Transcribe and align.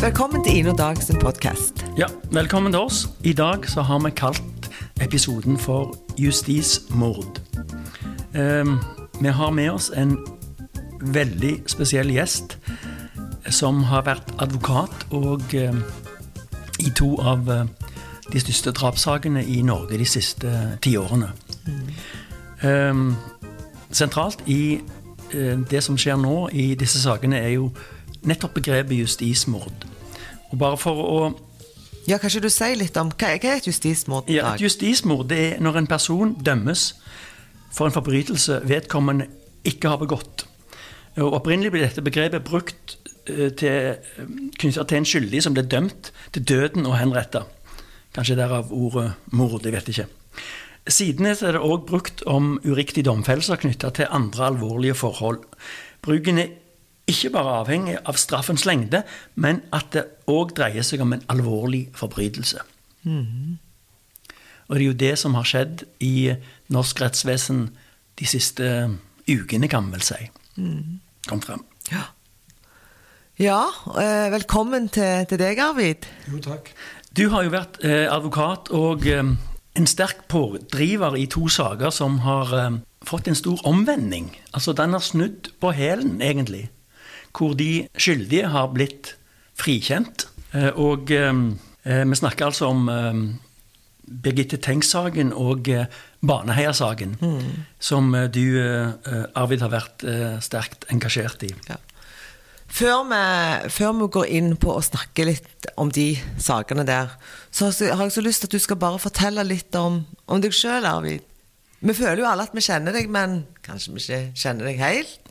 Velkommen 0.00 0.44
til 0.44 0.56
Ine 0.56 0.70
og 0.70 0.78
Dag 0.78 1.02
sin 1.02 1.18
podkast. 1.20 1.86
Ja, 1.98 2.06
velkommen 2.32 2.72
til 2.72 2.80
oss. 2.80 3.08
I 3.24 3.32
dag 3.32 3.68
så 3.68 3.82
har 3.82 3.98
vi 3.98 4.10
kalt 4.10 4.70
episoden 5.00 5.58
for 5.58 5.96
Justismord. 6.18 7.40
Um, 8.38 8.78
vi 9.20 9.28
har 9.28 9.50
med 9.50 9.70
oss 9.70 9.90
en 9.96 10.16
veldig 11.00 11.62
spesiell 11.66 12.08
gjest 12.10 12.56
som 13.50 13.82
har 13.82 14.06
vært 14.08 14.32
advokat 14.38 15.04
og 15.10 15.42
um, 15.68 15.84
i 16.78 16.90
to 16.96 17.20
av 17.20 17.44
uh, 17.48 17.68
de 18.32 18.40
største 18.40 18.72
drapssakene 18.72 19.44
i 19.44 19.60
Norge 19.62 19.98
de 19.98 20.08
siste 20.08 20.78
tiårene. 20.80 21.28
Um, 22.64 23.16
sentralt 23.92 24.40
i 24.46 24.80
uh, 25.34 25.60
det 25.70 25.84
som 25.84 26.00
skjer 26.00 26.16
nå 26.16 26.48
i 26.52 26.74
disse 26.74 27.04
sakene, 27.04 27.36
er 27.36 27.58
jo 27.58 27.72
nettopp 28.24 28.54
begrepet 28.54 28.96
justismord. 28.96 29.89
Og 30.50 30.58
bare 30.58 30.76
for 30.80 31.04
å 31.04 31.20
Ja, 32.08 32.16
Kan 32.18 32.30
ikke 32.30 32.40
du 32.48 32.50
si 32.50 32.74
litt 32.74 32.96
om 32.96 33.10
hva, 33.12 33.28
hva 33.38 33.50
er 33.52 33.58
et 33.60 33.66
justismord? 33.68 34.28
ja, 34.32 34.54
Et 34.54 34.62
justismord 34.64 35.28
det 35.28 35.38
er 35.38 35.60
når 35.60 35.76
en 35.82 35.86
person 35.86 36.32
dømmes 36.34 36.94
for 37.72 37.86
en 37.86 37.92
forbrytelse 37.94 38.62
vedkommende 38.66 39.28
ikke 39.64 39.88
har 39.92 40.00
begått. 40.00 40.46
Og 41.20 41.36
Opprinnelig 41.36 41.70
ble 41.70 41.84
dette 41.84 42.02
begrepet 42.02 42.42
brukt 42.46 42.96
eh, 43.28 43.50
til, 43.52 43.98
knyttet 44.58 44.88
til 44.88 44.96
en 44.98 45.04
skyldig 45.06 45.42
som 45.44 45.54
ble 45.54 45.62
dømt 45.62 46.10
til 46.32 46.42
døden 46.48 46.86
og 46.88 46.96
henretta. 46.98 47.44
Kanskje 48.16 48.38
derav 48.40 48.72
ordet 48.74 49.12
mord, 49.36 49.60
jeg 49.62 49.76
vet 49.76 49.92
ikke. 49.92 50.08
Siden 50.90 51.26
er 51.28 51.36
det 51.36 51.60
òg 51.60 51.84
brukt 51.86 52.24
om 52.26 52.56
uriktige 52.64 53.06
domfellelser 53.06 53.60
knytta 53.60 53.90
til 53.94 54.08
andre 54.10 54.48
alvorlige 54.50 54.96
forhold. 54.98 55.44
Bruken 56.02 56.40
er 56.42 56.54
ikke 57.10 57.32
bare 57.34 57.58
avhengig 57.60 57.96
av 58.08 58.18
straffens 58.20 58.66
lengde, 58.68 59.02
men 59.34 59.62
at 59.76 59.90
det 59.94 60.06
òg 60.30 60.54
dreier 60.56 60.86
seg 60.86 61.02
om 61.04 61.14
en 61.16 61.24
alvorlig 61.32 61.88
forbrytelse. 61.98 62.62
Og 64.70 64.76
det 64.76 64.82
er 64.82 64.86
jo 64.86 64.98
det 65.02 65.14
som 65.18 65.34
har 65.34 65.48
skjedd 65.48 65.84
i 66.06 66.30
norsk 66.70 67.02
rettsvesen 67.02 67.66
de 68.20 68.28
siste 68.28 68.64
ukene, 69.26 69.68
kan 69.70 69.86
man 69.86 69.96
vel 69.98 70.06
si. 70.06 70.30
Kom 71.26 71.42
frem. 71.42 71.64
Ja, 71.90 72.06
ja 73.40 73.60
eh, 73.98 74.28
velkommen 74.34 74.90
til, 74.92 75.26
til 75.30 75.40
deg, 75.40 75.58
Arvid. 75.64 76.06
Jo, 76.30 76.38
takk. 76.44 76.70
Du 77.16 77.26
har 77.32 77.42
jo 77.42 77.54
vært 77.54 77.80
eh, 77.82 78.06
advokat 78.06 78.70
og 78.76 79.06
eh, 79.10 79.32
en 79.80 79.88
sterk 79.90 80.26
pådriver 80.30 81.16
i 81.18 81.26
to 81.30 81.48
saker 81.50 81.90
som 81.94 82.20
har 82.22 82.52
eh, 82.54 82.76
fått 83.06 83.30
en 83.30 83.38
stor 83.38 83.58
omvending. 83.66 84.30
Altså, 84.54 84.74
den 84.78 84.94
har 84.94 85.02
snudd 85.02 85.50
på 85.60 85.72
hælen, 85.74 86.20
egentlig. 86.22 86.68
Hvor 87.36 87.54
de 87.58 87.88
skyldige 87.96 88.50
har 88.52 88.72
blitt 88.74 89.14
frikjent. 89.60 90.26
Eh, 90.54 90.72
og 90.74 91.10
eh, 91.14 91.30
eh, 91.84 92.04
vi 92.08 92.18
snakker 92.18 92.50
altså 92.50 92.70
om 92.72 92.88
Birgitte 94.10 94.58
Tengs-saken 94.58 95.32
og 95.36 95.68
eh, 95.70 95.86
Baneheia-saken, 96.26 97.14
som 97.78 98.14
eh, 98.14 98.26
du, 98.32 98.42
Arvid, 99.34 99.62
har 99.62 99.72
vært 99.72 100.04
sterkt 100.44 100.88
engasjert 100.90 101.46
i. 101.46 101.52
Ja. 101.68 101.78
Før 102.70 103.02
vi, 103.10 103.22
før 103.74 103.96
vi 103.98 104.06
går 104.14 104.28
inn 104.30 104.52
på 104.60 104.76
å 104.76 104.82
snakke 104.84 105.24
litt 105.26 105.66
om 105.80 105.88
de 105.90 106.12
sakene 106.38 106.84
der, 106.86 107.10
så 107.50 107.72
har 107.74 108.04
jeg 108.04 108.14
så 108.14 108.22
lyst 108.22 108.44
til 108.44 108.50
at 108.50 108.54
du 108.54 108.62
skal 108.62 108.78
bare 108.78 109.00
fortelle 109.02 109.42
litt 109.46 109.74
om, 109.78 110.04
om 110.30 110.42
deg 110.42 110.54
sjøl, 110.54 110.86
Arvid. 110.86 111.26
Vi 111.80 111.96
føler 111.96 112.22
jo 112.22 112.28
alle 112.28 112.44
at 112.46 112.54
vi 112.54 112.62
kjenner 112.62 112.94
deg, 112.94 113.08
men 113.10 113.40
kanskje 113.64 113.96
vi 113.96 114.04
ikke 114.04 114.20
kjenner 114.38 114.68
deg 114.70 114.82
helt. 114.84 115.29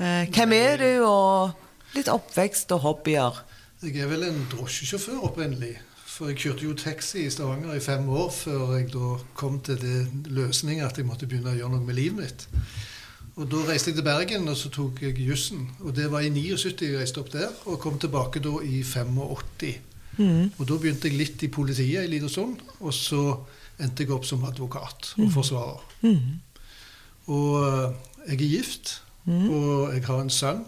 Eh, 0.00 0.28
hvem 0.34 0.52
er 0.56 0.80
du, 0.80 0.90
og 1.06 1.94
litt 1.94 2.08
oppvekst 2.10 2.72
og 2.74 2.80
hobbyer? 2.82 3.42
Jeg 3.84 4.00
er 4.02 4.08
vel 4.10 4.24
en 4.26 4.46
drosjesjåfør 4.50 5.26
opprinnelig. 5.28 5.76
For 6.14 6.30
jeg 6.30 6.40
kjørte 6.44 6.66
jo 6.66 6.74
taxi 6.78 7.24
i 7.26 7.30
Stavanger 7.30 7.74
i 7.74 7.82
fem 7.82 8.06
år 8.08 8.28
før 8.30 8.76
jeg 8.76 8.92
da 8.92 9.16
kom 9.34 9.58
til 9.66 9.80
det 9.82 10.30
løsningen 10.30 10.86
at 10.86 10.98
jeg 10.98 11.06
måtte 11.08 11.26
begynne 11.26 11.50
å 11.50 11.56
gjøre 11.58 11.72
noe 11.72 11.86
med 11.86 11.98
livet 11.98 12.20
mitt. 12.20 12.44
Og 13.34 13.48
Da 13.50 13.64
reiste 13.66 13.90
jeg 13.90 13.98
til 13.98 14.06
Bergen, 14.06 14.46
og 14.48 14.54
så 14.56 14.70
tok 14.70 15.00
jeg 15.02 15.18
jussen. 15.18 15.64
Og 15.82 15.94
det 15.96 16.06
var 16.12 16.22
i 16.22 16.30
79 16.30 16.86
jeg 16.86 16.98
reiste 17.00 17.18
opp 17.18 17.32
der, 17.32 17.50
og 17.66 17.80
kom 17.82 17.98
tilbake 17.98 18.38
da 18.42 18.52
i 18.62 18.82
85. 18.86 19.74
Og 20.58 20.62
Da 20.68 20.78
begynte 20.78 21.10
jeg 21.10 21.18
litt 21.18 21.42
i 21.42 21.50
politiet 21.50 22.04
en 22.04 22.10
liten 22.10 22.30
stund, 22.30 22.62
og 22.78 22.94
så 22.94 23.40
endte 23.82 24.04
jeg 24.04 24.14
opp 24.14 24.24
som 24.26 24.44
advokat 24.46 25.14
og 25.18 25.32
forsvarer. 25.34 25.82
Og 27.26 27.50
eh, 27.66 27.94
jeg 28.28 28.38
er 28.38 28.50
gift, 28.54 29.00
og 29.26 29.94
jeg 29.94 30.04
har 30.04 30.20
en 30.20 30.32
sønn 30.32 30.64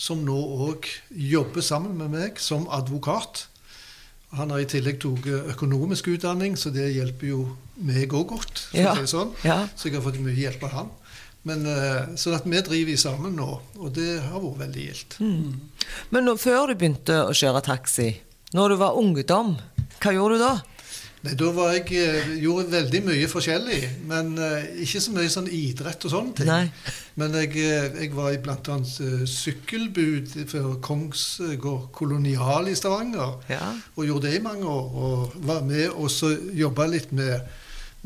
som 0.00 0.22
nå 0.24 0.36
òg 0.68 0.86
jobber 1.12 1.60
sammen 1.60 1.98
med 1.98 2.14
meg 2.14 2.38
som 2.40 2.64
advokat. 2.72 3.46
Han 4.38 4.52
har 4.54 4.62
i 4.62 4.68
tillegg 4.70 5.00
tatt 5.02 5.26
økonomisk 5.52 6.08
utdanning, 6.14 6.56
så 6.56 6.70
det 6.72 6.86
hjelper 6.94 7.32
jo 7.32 7.40
meg 7.76 8.14
òg 8.14 8.30
godt. 8.32 8.62
Ja, 8.76 8.94
si 8.96 9.10
sånn. 9.10 9.34
ja. 9.44 9.66
Så 9.76 9.88
jeg 9.90 9.98
har 9.98 10.06
fått 10.06 10.20
mye 10.22 10.36
hjelp 10.38 10.64
av 10.70 10.76
han. 10.78 10.90
Men, 11.48 11.64
sånn 11.64 12.16
så 12.20 12.34
at 12.36 12.44
vi 12.48 12.60
driver 12.60 12.98
sammen 13.00 13.36
nå, 13.36 13.48
og 13.80 13.92
det 13.96 14.20
har 14.26 14.40
vært 14.42 14.60
veldig 14.66 14.82
gildt. 14.86 15.18
Men 16.12 16.28
nå, 16.28 16.36
før 16.40 16.68
du 16.68 16.76
begynte 16.76 17.22
å 17.24 17.36
kjøre 17.36 17.62
taxi, 17.64 18.10
når 18.56 18.74
du 18.74 18.76
var 18.80 18.98
ungdom, 19.00 19.54
hva 20.00 20.12
gjorde 20.16 20.36
du 20.36 20.44
da? 20.44 20.52
Nei, 21.20 21.34
Da 21.36 21.50
var 21.52 21.74
jeg, 21.74 21.92
eh, 22.00 22.28
gjorde 22.40 22.70
veldig 22.72 23.00
mye 23.04 23.28
forskjellig, 23.28 23.80
men 24.08 24.32
eh, 24.40 24.70
ikke 24.86 25.02
så 25.04 25.12
mye 25.12 25.28
sånn 25.32 25.50
idrett 25.52 26.06
og 26.08 26.14
sånne 26.14 26.36
ting. 26.38 26.48
Nei. 26.48 26.70
Men 27.20 27.34
jeg, 27.36 27.50
eh, 27.60 27.98
jeg 28.00 28.14
var 28.16 28.32
i 28.32 28.38
annet 28.40 28.94
eh, 29.04 29.24
sykkelbud 29.28 30.32
for 30.48 30.78
Kongsgård 30.80 31.90
Kolonial 31.92 32.70
i 32.72 32.76
Stavanger. 32.78 33.36
Ja. 33.52 33.74
Og 33.96 34.06
gjorde 34.08 34.30
det 34.30 34.38
i 34.38 34.44
mange 34.44 34.64
år. 34.64 34.86
Og 34.96 35.34
var 35.44 35.60
med 35.68 35.90
og 35.90 36.08
så 36.10 36.32
jobba 36.56 36.88
litt 36.88 37.12
med, 37.12 37.36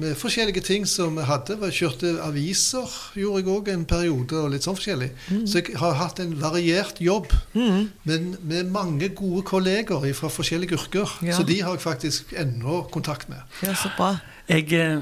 med 0.01 0.17
forskjellige 0.19 0.63
ting 0.67 0.87
som 0.91 1.19
jeg 1.21 1.29
hadde. 1.29 1.57
Jeg 1.69 1.77
kjørte 1.79 2.11
aviser, 2.25 2.95
gjorde 3.19 3.43
jeg 3.43 3.51
òg 3.53 3.71
en 3.71 3.85
periode, 3.87 4.41
og 4.41 4.51
litt 4.51 4.67
sånn 4.67 4.79
forskjellig. 4.79 5.11
Mm. 5.31 5.45
Så 5.47 5.61
jeg 5.61 5.79
har 5.79 5.99
hatt 6.01 6.23
en 6.25 6.35
variert 6.41 6.99
jobb, 7.03 7.31
men 7.55 8.35
med 8.43 8.73
mange 8.75 9.13
gode 9.15 9.45
kolleger 9.47 10.07
fra 10.19 10.31
forskjellige 10.33 10.79
yrker. 10.79 11.19
Ja. 11.23 11.39
Så 11.39 11.47
de 11.47 11.61
har 11.63 11.77
jeg 11.79 11.85
faktisk 11.87 12.35
ennå 12.41 12.83
kontakt 12.95 13.31
med. 13.31 13.43
Ja, 13.63 13.77
så 13.79 13.93
bra. 13.97 14.17
Jeg, 14.51 14.67
eh, 14.77 15.01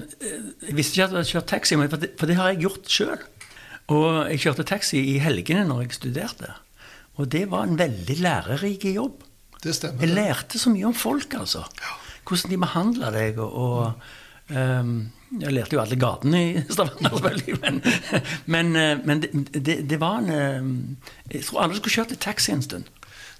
jeg 0.69 0.76
visste 0.76 1.00
ikke 1.00 1.08
at 1.08 1.14
du 1.14 1.19
hadde 1.19 1.32
kjørt 1.32 1.50
taxi, 1.50 1.78
men 1.81 1.91
for 1.91 2.02
det, 2.02 2.12
for 2.20 2.31
det 2.31 2.38
har 2.38 2.52
jeg 2.52 2.62
gjort 2.66 2.92
sjøl. 2.92 3.25
Og 3.92 4.31
jeg 4.31 4.44
kjørte 4.44 4.69
taxi 4.69 5.00
i 5.14 5.19
helgene 5.22 5.64
når 5.69 5.86
jeg 5.86 5.98
studerte. 5.98 6.52
Og 7.20 7.28
det 7.32 7.48
var 7.50 7.66
en 7.66 7.78
veldig 7.81 8.16
lærerik 8.22 8.86
jobb. 8.92 9.25
Det 9.62 9.75
stemmer. 9.76 10.04
Jeg 10.04 10.14
lærte 10.16 10.58
så 10.58 10.70
mye 10.72 10.88
om 10.88 10.94
folk, 10.97 11.34
altså. 11.38 11.64
Hvordan 12.28 12.50
de 12.52 12.58
behandla 12.62 13.10
deg. 13.14 13.41
Og, 13.42 13.52
og 13.52 13.82
ehm, 13.88 14.21
jeg 14.50 15.54
lærte 15.54 15.76
jo 15.76 15.80
alle 15.80 15.97
gatene 15.97 16.41
i 16.42 16.62
Stavanger, 16.69 17.14
selvfølgelig. 17.14 17.58
Men, 17.62 17.80
men, 18.47 18.76
eh, 18.76 19.04
men 19.06 19.22
det, 19.22 19.30
det, 19.54 19.76
det 19.91 20.00
var 20.00 20.19
en 20.20 20.30
eh, 20.30 21.36
Jeg 21.36 21.47
tror 21.47 21.62
alle 21.64 21.78
skulle 21.78 21.97
kjørt 21.97 22.14
litt 22.14 22.25
taxi 22.25 22.52
en 22.52 22.64
stund. 22.64 22.91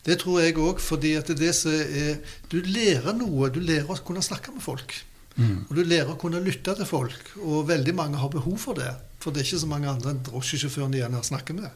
Det 0.07 0.19
tror 0.19 0.41
jeg 0.43 0.59
òg, 0.59 0.81
fordi 0.83 1.15
at 1.15 1.29
det 1.39 1.53
som 1.55 1.75
er 1.75 2.19
Du 2.51 2.59
lærer 2.65 3.15
noe. 3.15 3.51
Du 3.55 3.61
lærer 3.61 3.91
å 3.91 3.99
kunne 4.03 4.25
snakke 4.25 4.55
med 4.55 4.65
folk. 4.65 4.95
Og 5.39 5.77
du 5.77 5.83
lærer 5.85 6.11
å 6.12 6.19
kunne 6.21 6.43
lytte 6.45 6.75
til 6.77 6.89
folk. 6.89 7.35
Og 7.41 7.69
veldig 7.69 7.95
mange 7.97 8.21
har 8.21 8.33
behov 8.33 8.59
for 8.61 8.77
det. 8.77 8.91
For 9.23 9.31
det 9.31 9.43
er 9.43 9.47
ikke 9.47 9.62
så 9.62 9.71
mange 9.71 9.89
andre 9.89 10.11
enn 10.12 10.25
drosjesjåføren 10.27 10.93
de 10.93 11.01
gjerne 11.01 11.23
snakker 11.25 11.57
med. 11.57 11.71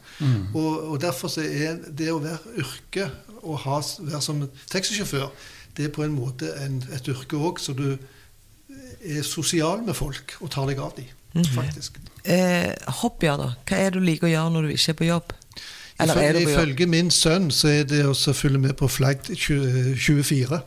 Og, 0.53 0.72
og 0.91 0.98
derfor 1.00 1.31
så 1.32 1.44
er 1.47 1.78
det 1.86 2.10
å 2.12 2.19
være 2.20 2.56
yrke 2.59 3.06
og 3.47 3.60
ha, 3.62 3.78
være 4.03 4.22
som 4.25 4.42
taxisjåfør, 4.72 5.31
det 5.76 5.86
er 5.86 5.94
på 5.94 6.03
en 6.03 6.16
måte 6.16 6.50
en, 6.65 6.81
et 6.97 7.09
yrke 7.12 7.38
òg, 7.38 7.60
så 7.62 7.76
du 7.76 7.94
er 9.00 9.24
sosial 9.26 9.82
med 9.86 9.96
folk 9.98 10.36
og 10.40 10.50
tar 10.52 10.68
deg 10.70 10.80
av 10.82 10.94
dem, 10.96 11.10
faktisk. 11.54 11.98
Eh, 12.24 12.72
hobbyer, 13.02 13.36
da? 13.40 13.50
Hva 13.68 13.80
er 13.80 13.92
det 13.92 14.00
du 14.00 14.06
liker 14.06 14.28
å 14.28 14.32
gjøre 14.32 14.54
når 14.54 14.66
du 14.66 14.76
ikke 14.76 14.94
er 14.94 15.00
på 15.00 15.10
jobb? 15.10 15.34
Eller 15.98 16.20
er 16.20 16.32
du 16.34 16.41
på 16.41 16.50
jobb? 16.50 16.54
ifølge 16.56 16.88
min 16.92 17.12
sønn 17.15 17.50
så 17.54 17.71
er 17.72 17.84
det 17.88 18.03
å 18.04 18.15
følge 18.15 18.60
med 18.60 18.76
på 18.80 18.88
Flagg 18.91 19.28
24. 19.32 20.62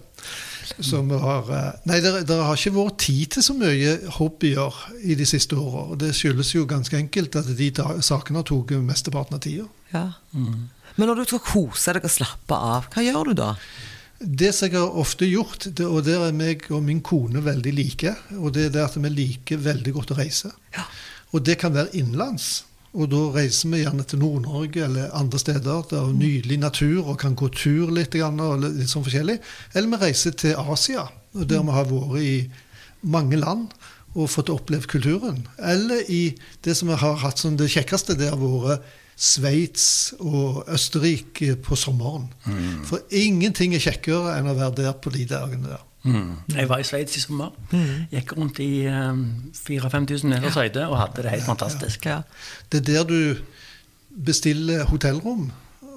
Som 0.86 1.10
har, 1.10 1.50
eh, 1.50 1.78
nei, 1.90 1.98
det, 2.06 2.12
det 2.30 2.38
har 2.38 2.56
ikke 2.56 2.76
vært 2.76 3.00
tid 3.02 3.34
til 3.34 3.44
så 3.44 3.56
mye 3.58 3.96
hobbyer 4.20 4.82
i 5.02 5.18
de 5.18 5.26
siste 5.28 5.58
åra. 5.58 5.88
Og 5.94 6.00
det 6.02 6.14
skyldes 6.18 6.54
jo 6.54 6.68
ganske 6.70 6.96
enkelt 6.98 7.36
at 7.42 7.50
de 7.58 7.70
da, 7.74 7.96
sakene 8.06 8.44
har 8.44 8.48
tatt 8.48 8.76
mesteparten 8.86 9.40
av 9.40 9.44
tida. 9.44 9.66
Ja. 9.94 10.06
Men 11.00 11.10
når 11.10 11.22
du 11.22 11.32
skal 11.32 11.42
kose 11.46 11.96
deg 11.96 12.06
og 12.06 12.14
slappe 12.14 12.56
av, 12.56 12.90
hva 12.94 13.06
gjør 13.06 13.32
du 13.32 13.40
da? 13.42 13.54
Det 14.20 14.50
som 14.56 14.68
jeg 14.68 14.76
har 14.76 14.98
ofte 15.00 15.28
gjort, 15.30 15.70
det, 15.72 15.86
og 15.88 16.04
der 16.04 16.26
er 16.28 16.36
meg 16.36 16.66
og 16.76 16.82
min 16.84 17.00
kone 17.06 17.40
veldig 17.44 17.72
like, 17.76 18.16
og 18.36 18.52
det 18.56 18.66
er 18.68 18.74
det 18.76 18.82
at 18.84 18.98
vi 19.00 19.12
liker 19.14 19.62
veldig 19.64 19.94
godt 19.96 20.12
å 20.12 20.18
reise. 20.20 20.52
Ja. 20.76 20.84
Og 21.32 21.46
det 21.48 21.60
kan 21.62 21.76
være 21.76 21.94
innenlands. 21.96 22.66
Og 22.98 23.12
da 23.12 23.20
reiser 23.36 23.70
vi 23.70 23.84
gjerne 23.84 24.04
til 24.10 24.20
Nord-Norge 24.24 24.82
eller 24.88 25.12
andre 25.16 25.40
steder 25.40 25.84
der 25.92 26.00
er 26.02 26.16
nydelig 26.18 26.58
natur 26.58 27.12
og 27.12 27.20
kan 27.22 27.36
gå 27.38 27.52
tur 27.54 27.92
litt, 27.94 28.18
og 28.18 28.64
litt 28.66 28.90
sånn 28.90 29.06
forskjellig. 29.06 29.38
Eller 29.74 29.94
vi 29.94 30.02
reiser 30.02 30.34
til 30.34 30.58
Asia, 30.58 31.06
der 31.34 31.62
vi 31.64 31.76
har 31.78 31.88
vært 31.92 32.24
i 32.26 32.34
mange 33.06 33.38
land 33.40 33.70
og 34.18 34.32
fått 34.34 34.50
opplevd 34.50 34.90
kulturen. 34.90 35.44
Eller 35.62 36.02
i 36.10 36.34
det 36.66 36.76
som 36.76 36.90
vi 36.90 36.98
har 36.98 37.22
hatt 37.22 37.40
som 37.40 37.56
det 37.60 37.70
kjekkeste, 37.70 38.18
det 38.18 38.34
har 38.34 38.42
vært 38.42 38.98
Sveits 39.20 40.14
og 40.20 40.64
Østerrike 40.72 41.58
på 41.60 41.76
sommeren. 41.76 42.30
For 42.88 43.04
ingenting 43.12 43.76
er 43.76 43.84
kjekkere 43.84 44.38
enn 44.38 44.48
å 44.48 44.56
være 44.56 44.78
der 44.78 44.94
på 44.96 45.12
de 45.12 45.26
dagene 45.28 45.74
der. 45.74 45.86
Mm. 46.08 46.36
Jeg 46.56 46.70
var 46.70 46.80
i 46.80 46.88
Sveits 46.88 47.18
i 47.20 47.24
sommer. 47.24 47.52
Gikk 48.14 48.38
rundt 48.38 48.62
i 48.64 48.88
um, 48.88 49.26
4000-5000 49.58 50.32
meters 50.32 50.56
høyde 50.56 50.86
og 50.88 50.96
hadde 51.02 51.26
det 51.26 51.34
helt 51.34 51.48
fantastisk. 51.48 52.08
Ja. 52.08 52.22
Det 52.72 52.80
er 52.80 52.88
der 52.94 53.10
du 53.10 53.42
bestiller 54.26 54.86
hotellrom, 54.90 55.50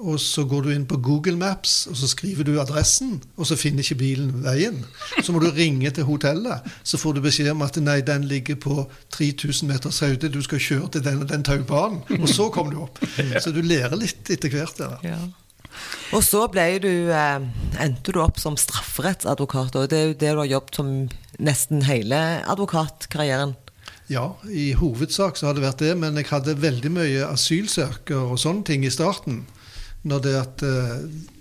og 0.03 0.19
så 0.21 0.43
går 0.49 0.65
du 0.65 0.71
inn 0.73 0.85
på 0.89 0.97
Google 1.03 1.37
Maps, 1.39 1.85
og 1.87 1.95
så 1.99 2.09
skriver 2.11 2.47
du 2.47 2.57
adressen, 2.61 3.15
og 3.37 3.47
så 3.47 3.57
finner 3.59 3.85
ikke 3.85 3.99
bilen 4.01 4.33
veien. 4.43 4.81
Så 5.23 5.33
må 5.33 5.39
du 5.39 5.49
ringe 5.55 5.91
til 5.95 6.07
hotellet, 6.07 6.65
så 6.83 6.99
får 6.99 7.17
du 7.17 7.23
beskjed 7.23 7.53
om 7.53 7.63
at 7.65 7.79
nei, 7.81 8.01
den 8.05 8.27
ligger 8.29 8.59
på 8.59 8.83
3000 9.15 9.71
meters 9.71 10.01
høyde, 10.03 10.31
du 10.33 10.41
skal 10.43 10.61
kjøre 10.63 10.91
til 10.95 11.05
den 11.05 11.23
og 11.23 11.31
den 11.31 11.45
taubanen, 11.47 12.03
og 12.19 12.27
så 12.29 12.49
kommer 12.53 12.75
du 12.75 12.83
opp. 12.83 12.99
Så 13.39 13.55
du 13.55 13.63
lærer 13.63 13.95
litt 13.99 14.29
etter 14.33 14.51
hvert. 14.51 14.77
der. 14.77 14.99
Ja. 15.07 15.21
Og 16.13 16.21
så 16.21 16.45
du, 16.51 17.09
eh, 17.09 17.39
endte 17.81 18.13
du 18.13 18.21
opp 18.21 18.39
som 18.39 18.57
strafferettsadvokat, 18.57 19.75
og 19.75 19.89
det 19.89 19.97
er 19.97 20.05
jo 20.05 20.13
det 20.13 20.31
du 20.33 20.41
har 20.43 20.51
jobbet 20.51 20.75
som 20.75 20.91
nesten 21.39 21.83
hele 21.87 22.43
advokatkarrieren. 22.45 23.55
Ja, 24.11 24.35
i 24.51 24.73
hovedsak 24.77 25.37
så 25.39 25.47
har 25.47 25.55
det 25.55 25.63
vært 25.63 25.81
det, 25.81 25.93
men 25.97 26.17
jeg 26.19 26.29
hadde 26.29 26.59
veldig 26.61 26.91
mye 26.91 27.27
asylsøker 27.29 28.33
og 28.33 28.41
sånne 28.41 28.65
ting 28.67 28.85
i 28.85 28.91
starten. 28.93 29.45
At 30.03 30.63
eh, 30.63 30.95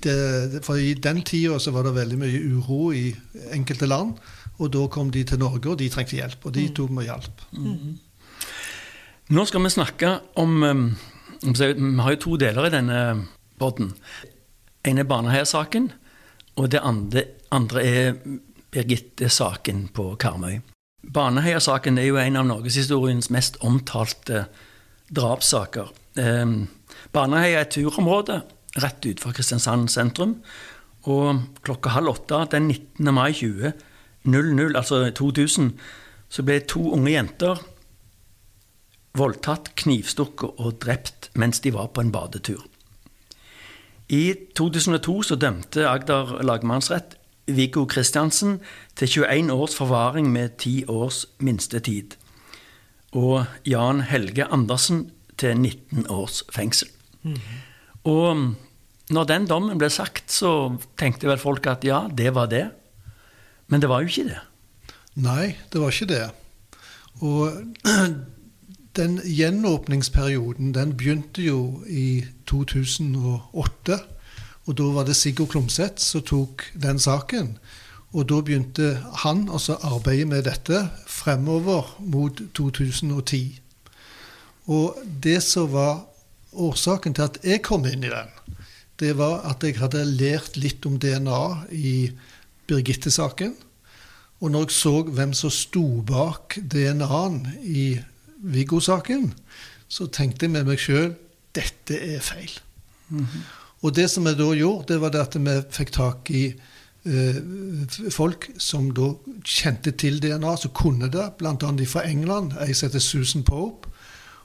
det, 0.04 0.60
For 0.62 0.78
i 0.78 0.94
den 0.94 1.22
tida 1.26 1.58
så 1.58 1.72
var 1.74 1.82
det 1.88 1.96
veldig 1.96 2.18
mye 2.20 2.42
uro 2.54 2.92
i 2.94 3.08
enkelte 3.50 3.88
land. 3.90 4.14
Og 4.58 4.70
da 4.72 4.86
kom 4.86 5.10
de 5.10 5.24
til 5.26 5.40
Norge, 5.42 5.70
og 5.70 5.78
de 5.80 5.88
trengte 5.90 6.16
hjelp. 6.16 6.46
Og 6.46 6.54
de 6.54 6.68
tok 6.76 6.92
meg 6.94 7.08
hjelp. 7.08 7.42
Nå 9.32 9.44
skal 9.48 9.64
vi 9.64 9.74
snakke 9.74 10.18
om 10.38 10.62
om 11.42 11.54
Vi 11.58 12.00
har 12.00 12.10
jo 12.14 12.20
to 12.22 12.36
deler 12.36 12.66
i 12.66 12.70
denne 12.70 12.98
podden. 13.58 13.92
En 14.86 14.98
er 14.98 15.06
Baneheia-saken, 15.06 15.92
og 16.56 16.70
det 16.70 16.80
andre, 16.82 17.24
andre 17.50 17.82
er 17.82 18.12
Birgitte-saken 18.72 19.88
på 19.94 20.14
Karmøy. 20.18 20.60
Baneheia-saken 21.02 21.98
er 21.98 22.08
jo 22.08 22.16
en 22.16 22.38
av 22.38 22.46
norgeshistoriens 22.46 23.30
mest 23.34 23.58
omtalte 23.60 24.46
drapssaker. 25.10 25.90
Um, 26.16 26.68
Baneheia 27.12 27.60
er 27.60 27.66
et 27.66 27.74
turområde 27.76 28.40
rett 28.80 29.04
utenfor 29.04 29.34
Kristiansand 29.36 29.90
sentrum. 29.92 30.38
Og 31.02 31.42
klokka 31.66 31.92
halv 31.92 32.14
åtte 32.14 32.38
den 32.54 32.70
19. 32.70 33.14
mai 33.14 33.32
2000, 33.34 34.76
altså 34.76 35.10
2000, 35.10 35.72
så 36.28 36.42
ble 36.46 36.60
to 36.60 36.92
unge 36.94 37.10
jenter 37.10 37.58
voldtatt, 39.18 39.74
knivstukket 39.76 40.60
og 40.62 40.78
drept 40.80 41.28
mens 41.36 41.60
de 41.60 41.72
var 41.74 41.90
på 41.92 42.00
en 42.00 42.12
badetur. 42.12 42.62
I 44.08 44.34
2002 44.56 45.22
så 45.22 45.36
dømte 45.36 45.88
Agder 45.88 46.38
lagmannsrett 46.44 47.18
Viggo 47.46 47.84
Kristiansen 47.84 48.60
til 48.96 49.08
21 49.08 49.52
års 49.52 49.76
forvaring 49.76 50.30
med 50.32 50.56
10 50.58 50.84
års 50.88 51.26
minstetid. 51.38 52.16
Og 53.12 53.44
Jan 53.66 54.00
Helge 54.08 54.44
Andersen 54.44 55.10
til 55.36 55.56
19 55.56 56.06
års 56.08 56.42
fengsel. 56.52 56.88
Og 58.08 58.54
når 59.12 59.28
den 59.28 59.46
dommen 59.50 59.78
ble 59.78 59.90
sagt, 59.92 60.32
så 60.32 60.76
tenkte 60.98 61.28
vel 61.30 61.40
folk 61.40 61.66
at 61.70 61.84
ja, 61.86 62.04
det 62.08 62.34
var 62.34 62.50
det. 62.50 62.66
Men 63.68 63.82
det 63.82 63.90
var 63.90 64.02
jo 64.02 64.12
ikke 64.12 64.28
det. 64.30 64.40
Nei, 65.22 65.56
det 65.72 65.80
var 65.80 65.92
ikke 65.92 66.10
det. 66.12 66.22
Og 67.20 67.52
den 68.98 69.20
gjenåpningsperioden 69.24 70.74
den 70.74 70.96
begynte 70.96 71.44
jo 71.44 71.82
i 71.86 72.24
2008. 72.48 73.98
Og 74.66 74.76
da 74.78 74.90
var 74.94 75.08
det 75.08 75.16
Sigurd 75.16 75.52
Klomsæt 75.54 76.00
som 76.00 76.22
tok 76.22 76.64
den 76.82 76.98
saken. 77.02 77.56
Og 78.12 78.28
da 78.28 78.40
begynte 78.44 78.94
han 79.24 79.46
altså 79.48 79.78
å 79.78 79.96
arbeide 79.96 80.28
med 80.28 80.44
dette 80.44 80.84
fremover 81.08 81.94
mot 81.98 82.42
2010. 82.54 83.60
Og 84.68 84.98
det 85.24 85.40
som 85.42 85.72
var 85.72 86.04
årsaken 86.52 87.16
til 87.16 87.28
at 87.28 87.40
jeg 87.46 87.62
kom 87.66 87.86
inn 87.88 88.04
i 88.04 88.12
den, 88.12 88.30
det 89.00 89.16
var 89.18 89.42
at 89.48 89.64
jeg 89.64 89.80
hadde 89.80 90.04
lært 90.06 90.56
litt 90.60 90.84
om 90.86 90.98
DNA 91.00 91.42
i 91.74 92.12
Birgitte-saken. 92.70 93.54
Og 94.42 94.50
når 94.50 94.66
jeg 94.66 94.76
så 94.76 94.94
hvem 95.06 95.32
som 95.34 95.52
sto 95.54 95.84
bak 96.06 96.58
DNA-en 96.58 97.40
i 97.62 97.86
Viggo-saken, 98.42 99.32
så 99.88 100.08
tenkte 100.10 100.46
jeg 100.46 100.54
med 100.54 100.70
meg 100.70 100.80
sjøl 100.82 101.12
dette 101.54 101.98
er 101.98 102.22
feil. 102.24 102.52
Og 103.82 103.94
det 103.94 104.08
som 104.10 104.26
jeg 104.26 104.38
da 104.38 104.48
gjorde, 104.56 104.88
det 104.92 105.00
var 105.02 105.12
det 105.12 105.22
at 105.26 105.36
vi 105.36 105.56
fikk 105.74 105.92
tak 105.94 106.30
i 106.32 106.44
eh, 106.48 107.38
folk 108.14 108.48
som 108.62 108.90
da 108.96 109.12
kjente 109.44 109.92
til 109.98 110.20
DNA, 110.22 110.54
som 110.56 110.74
kunne 110.74 111.10
det, 111.12 111.26
bl.a. 111.38 111.72
fra 111.90 112.06
England, 112.08 112.56
ei 112.62 112.72
som 112.72 112.88
heter 112.88 113.02
Susan 113.04 113.44
Pope. 113.46 113.91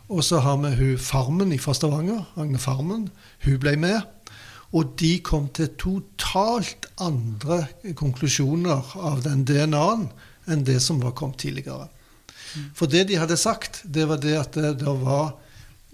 Og 0.07 0.23
så 0.23 0.39
har 0.39 0.57
vi 0.63 0.71
hun 0.75 0.97
Farmen 0.97 1.51
fra 1.59 1.73
Stavanger, 1.75 2.23
Agne 2.39 2.59
Farmen. 2.59 3.09
Hun 3.43 3.59
ble 3.59 3.75
med. 3.79 4.01
Og 4.75 4.95
de 4.99 5.19
kom 5.23 5.47
til 5.55 5.69
totalt 5.79 6.87
andre 6.99 7.67
konklusjoner 7.95 8.95
av 8.95 9.21
den 9.23 9.45
DNA-en 9.47 10.09
enn 10.47 10.63
det 10.67 10.79
som 10.83 10.99
var 11.03 11.15
kommet 11.15 11.39
tidligere. 11.43 11.87
For 12.75 12.87
det 12.87 13.07
de 13.09 13.19
hadde 13.19 13.37
sagt, 13.39 13.81
det 13.83 14.07
var 14.07 14.17
det 14.23 14.37
at 14.39 14.53
det, 14.55 14.79
det, 14.79 14.93
var, 15.03 15.35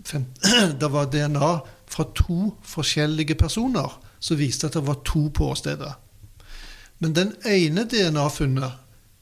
fem, 0.06 0.26
det 0.82 0.90
var 0.94 1.06
DNA 1.10 1.60
fra 1.90 2.06
to 2.18 2.54
forskjellige 2.66 3.36
personer 3.38 3.92
som 4.24 4.38
viste 4.40 4.68
at 4.70 4.74
det 4.78 4.88
var 4.88 5.02
to 5.06 5.30
påsteder. 5.34 5.94
Men 7.02 7.14
den 7.18 7.34
ene 7.50 7.84
DNA-funnet 7.90 8.72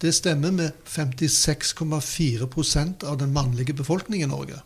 det 0.01 0.11
stemmer 0.17 0.51
med 0.51 0.71
56,4% 0.89 3.05
av 3.05 3.17
den 3.21 3.33
mannlige 3.33 3.73
befolkningen 3.77 4.29
i 4.29 4.31
Norge. 4.31 4.61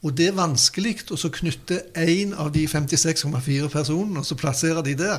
Og 0.00 0.14
det 0.16 0.30
er 0.30 0.36
vanskelig 0.36 0.94
å 1.12 1.28
knytte 1.34 1.82
én 2.00 2.30
av 2.32 2.48
de 2.54 2.62
56,4 2.64 3.68
personene 3.68 4.22
og 4.22 4.24
så 4.24 4.36
plassere 4.40 4.80
de 4.86 4.94
der. 4.96 5.18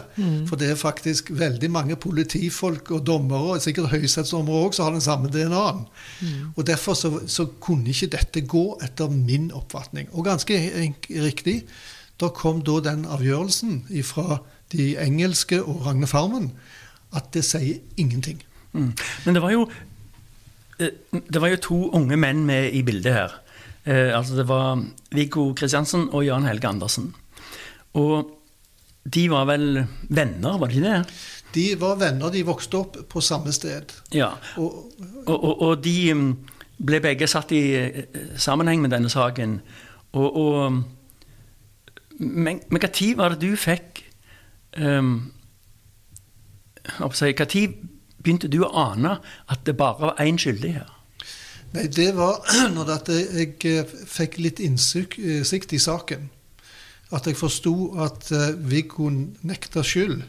For 0.50 0.58
det 0.58 0.72
er 0.72 0.80
faktisk 0.80 1.30
veldig 1.38 1.70
mange 1.70 1.98
politifolk 2.02 2.90
og 2.96 3.04
dommere, 3.06 3.60
og 3.60 3.62
sikkert 3.62 3.92
høyesterettsdommere 3.94 4.64
òg, 4.66 4.74
som 4.74 4.88
har 4.88 4.96
den 4.98 5.06
samme 5.06 5.30
DNA-en. 5.30 5.84
Og 6.56 6.66
derfor 6.66 6.98
så, 6.98 7.14
så 7.30 7.46
kunne 7.62 7.94
ikke 7.94 8.10
dette 8.18 8.42
gå 8.42 8.66
etter 8.82 9.14
min 9.14 9.52
oppfatning. 9.54 10.10
Og 10.18 10.26
ganske 10.26 10.58
riktig, 11.28 11.62
da 12.18 12.32
kom 12.34 12.66
da 12.66 12.80
den 12.90 13.06
avgjørelsen 13.06 13.84
fra 14.06 14.42
de 14.74 14.96
engelske 15.02 15.62
og 15.62 15.86
Ragne 15.86 16.10
Farmen 16.10 16.52
at 17.14 17.30
det 17.36 17.44
sier 17.46 17.82
ingenting. 18.00 18.42
Mm. 18.74 18.94
Men 19.26 19.36
det 19.36 19.42
var 19.44 19.52
jo 19.52 19.66
eh, 20.80 20.94
Det 21.12 21.42
var 21.44 21.52
jo 21.52 21.58
to 21.60 21.80
unge 21.98 22.16
menn 22.18 22.46
med 22.48 22.72
i 22.72 22.82
bildet 22.88 23.14
her. 23.14 23.34
Eh, 23.86 24.18
altså 24.18 24.38
det 24.38 24.46
var 24.50 24.84
Viggo 25.16 25.52
Kristiansen 25.58 26.10
og 26.12 26.26
Jan 26.26 26.46
Helge 26.46 26.70
Andersen. 26.70 27.12
Og 27.98 28.38
de 29.04 29.26
var 29.32 29.48
vel 29.50 29.84
venner, 30.10 30.58
var 30.62 30.70
de 30.70 30.78
ikke 30.78 30.90
det? 30.90 31.14
De 31.56 31.66
var 31.82 31.98
venner, 32.00 32.32
de 32.32 32.46
vokste 32.48 32.78
opp 32.78 32.98
på 33.10 33.22
samme 33.22 33.52
sted. 33.52 33.92
Ja. 34.14 34.34
Og 34.58 34.94
Og, 35.26 35.44
og, 35.44 35.62
og 35.62 35.84
de 35.84 36.14
mm, 36.14 36.32
ble 36.86 37.02
begge 37.02 37.28
satt 37.28 37.52
i 37.52 37.64
eh, 37.78 38.06
sammenheng 38.38 38.82
med 38.82 38.94
denne 38.94 39.10
saken. 39.10 39.62
Og, 40.14 40.36
og 40.38 40.84
Men 42.20 42.60
men 42.70 42.82
når 42.82 43.18
var 43.18 43.30
det 43.30 43.42
du 43.42 43.56
fikk 43.56 44.04
um, 44.78 45.32
Når 47.00 47.10
begynte 48.22 48.48
du 48.48 48.62
å 48.62 48.70
ane 48.78 49.18
at 49.50 49.66
det 49.66 49.78
bare 49.78 50.00
var 50.00 50.20
én 50.22 50.38
skyldig 50.38 50.74
her? 50.74 51.01
Nei, 51.72 51.88
det 51.88 52.12
var 52.18 52.42
når 52.76 52.94
jeg 53.08 53.56
eh, 53.70 53.96
fikk 54.08 54.38
litt 54.44 54.60
innsikt 54.64 55.20
i 55.74 55.80
saken. 55.82 56.30
At 57.12 57.28
jeg 57.28 57.40
forsto 57.40 57.74
at 58.04 58.32
eh, 58.36 58.54
Viggo 58.72 59.10
nekta 59.12 59.84
skyld. 59.84 60.22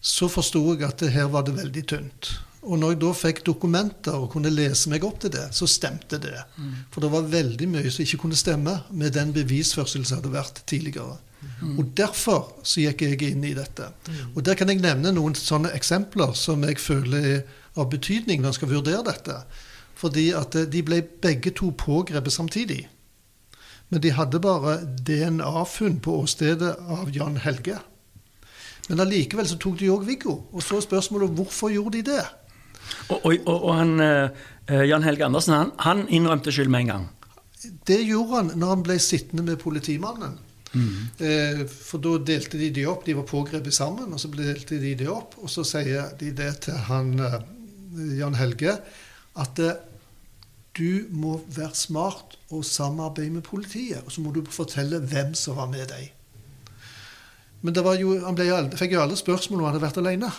Så 0.00 0.30
forsto 0.32 0.62
jeg 0.72 0.86
at 0.86 1.02
det 1.02 1.12
her 1.14 1.28
var 1.30 1.46
det 1.46 1.58
veldig 1.58 1.84
tynt. 1.92 2.32
Og 2.60 2.76
når 2.76 2.92
jeg 2.92 3.00
da 3.00 3.10
fikk 3.16 3.38
dokumenter 3.46 4.16
og 4.20 4.30
kunne 4.34 4.52
lese 4.52 4.90
meg 4.92 5.04
opp 5.06 5.22
til 5.22 5.32
det, 5.32 5.46
så 5.56 5.68
stemte 5.68 6.18
det. 6.20 6.36
For 6.92 7.00
det 7.00 7.08
var 7.12 7.30
veldig 7.32 7.68
mye 7.72 7.92
som 7.92 8.04
ikke 8.04 8.20
kunne 8.26 8.36
stemme 8.36 8.74
med 8.90 9.14
den 9.16 9.32
bevisførselen 9.32 10.04
som 10.04 10.20
hadde 10.20 10.32
vært 10.34 10.60
tidligere. 10.68 11.16
Og 11.78 11.94
derfor 11.96 12.50
så 12.66 12.82
gikk 12.84 13.06
jeg 13.06 13.30
inn 13.30 13.46
i 13.48 13.54
dette. 13.56 13.88
Og 14.34 14.44
der 14.44 14.58
kan 14.60 14.68
jeg 14.68 14.82
nevne 14.82 15.12
noen 15.16 15.36
sånne 15.38 15.72
eksempler 15.76 16.34
som 16.36 16.66
jeg 16.68 16.76
føler 16.80 17.28
er 17.30 17.40
av 17.80 17.88
betydning 17.92 18.42
når 18.42 18.52
en 18.52 18.58
skal 18.58 18.72
vurdere 18.74 19.06
dette. 19.08 19.38
Fordi 20.00 20.30
at 20.36 20.56
eh, 20.56 20.68
de 20.70 20.82
ble 20.86 21.02
begge 21.22 21.52
to 21.56 21.70
pågrepet 21.76 22.32
samtidig. 22.32 22.82
Men 23.90 24.02
de 24.02 24.12
hadde 24.14 24.40
bare 24.40 24.78
DNA-funn 25.06 25.98
på 26.00 26.20
åstedet 26.22 26.76
av 26.88 27.10
Jan 27.14 27.40
Helge. 27.42 27.80
Men 28.88 29.02
allikevel 29.04 29.46
så 29.46 29.58
tok 29.60 29.78
de 29.80 29.90
òg 29.92 30.06
Viggo. 30.06 30.36
Og 30.54 30.62
så 30.62 30.78
er 30.78 30.86
spørsmålet 30.86 31.34
hvorfor 31.38 31.72
gjorde 31.74 31.98
de 31.98 32.12
det? 32.12 32.22
Og, 33.10 33.26
og, 33.26 33.48
og, 33.54 33.72
han, 33.76 33.96
eh, 34.02 34.86
Jan 34.88 35.04
Helge 35.06 35.26
Andersen 35.26 35.54
han, 35.54 35.72
han 35.82 36.06
innrømte 36.08 36.54
skyld 36.54 36.70
med 36.70 36.86
en 36.86 36.94
gang. 36.94 37.08
Det 37.86 37.98
gjorde 38.06 38.38
han 38.38 38.54
når 38.58 38.72
han 38.74 38.86
ble 38.86 38.96
sittende 39.02 39.44
med 39.46 39.60
politimannen. 39.60 40.38
Eh, 41.18 41.64
for 41.66 42.02
da 42.02 42.14
delte 42.22 42.58
de 42.58 42.70
de 42.74 42.86
opp. 42.88 43.04
De 43.06 43.16
var 43.18 43.26
pågrepet 43.28 43.74
sammen, 43.74 44.12
og 44.12 44.22
så 44.22 44.30
delte 44.32 44.78
de 44.80 44.94
de 44.98 45.08
opp. 45.10 45.36
Og 45.42 45.50
så 45.50 45.66
sier 45.66 46.12
de 46.20 46.30
det 46.36 46.52
til 46.66 46.78
han 46.88 47.14
eh, 47.18 47.38
Jan 48.20 48.38
Helge 48.38 48.78
at 49.40 49.60
du 50.78 51.06
må 51.10 51.40
være 51.50 51.74
smart 51.74 52.36
og 52.50 52.64
samarbeide 52.64 53.34
med 53.34 53.46
politiet. 53.46 54.02
Og 54.04 54.12
så 54.12 54.22
må 54.22 54.32
du 54.34 54.44
fortelle 54.50 55.00
hvem 55.02 55.34
som 55.34 55.58
var 55.58 55.70
med 55.70 55.88
deg. 55.90 56.12
Men 57.60 57.76
jo, 58.00 58.14
han 58.24 58.38
jo 58.38 58.60
fikk 58.78 58.94
jo 58.94 59.02
alle 59.02 59.18
spørsmål 59.18 59.60
om 59.60 59.66
han 59.66 59.74
hadde 59.74 59.84
vært 59.84 60.00
alene. 60.00 60.30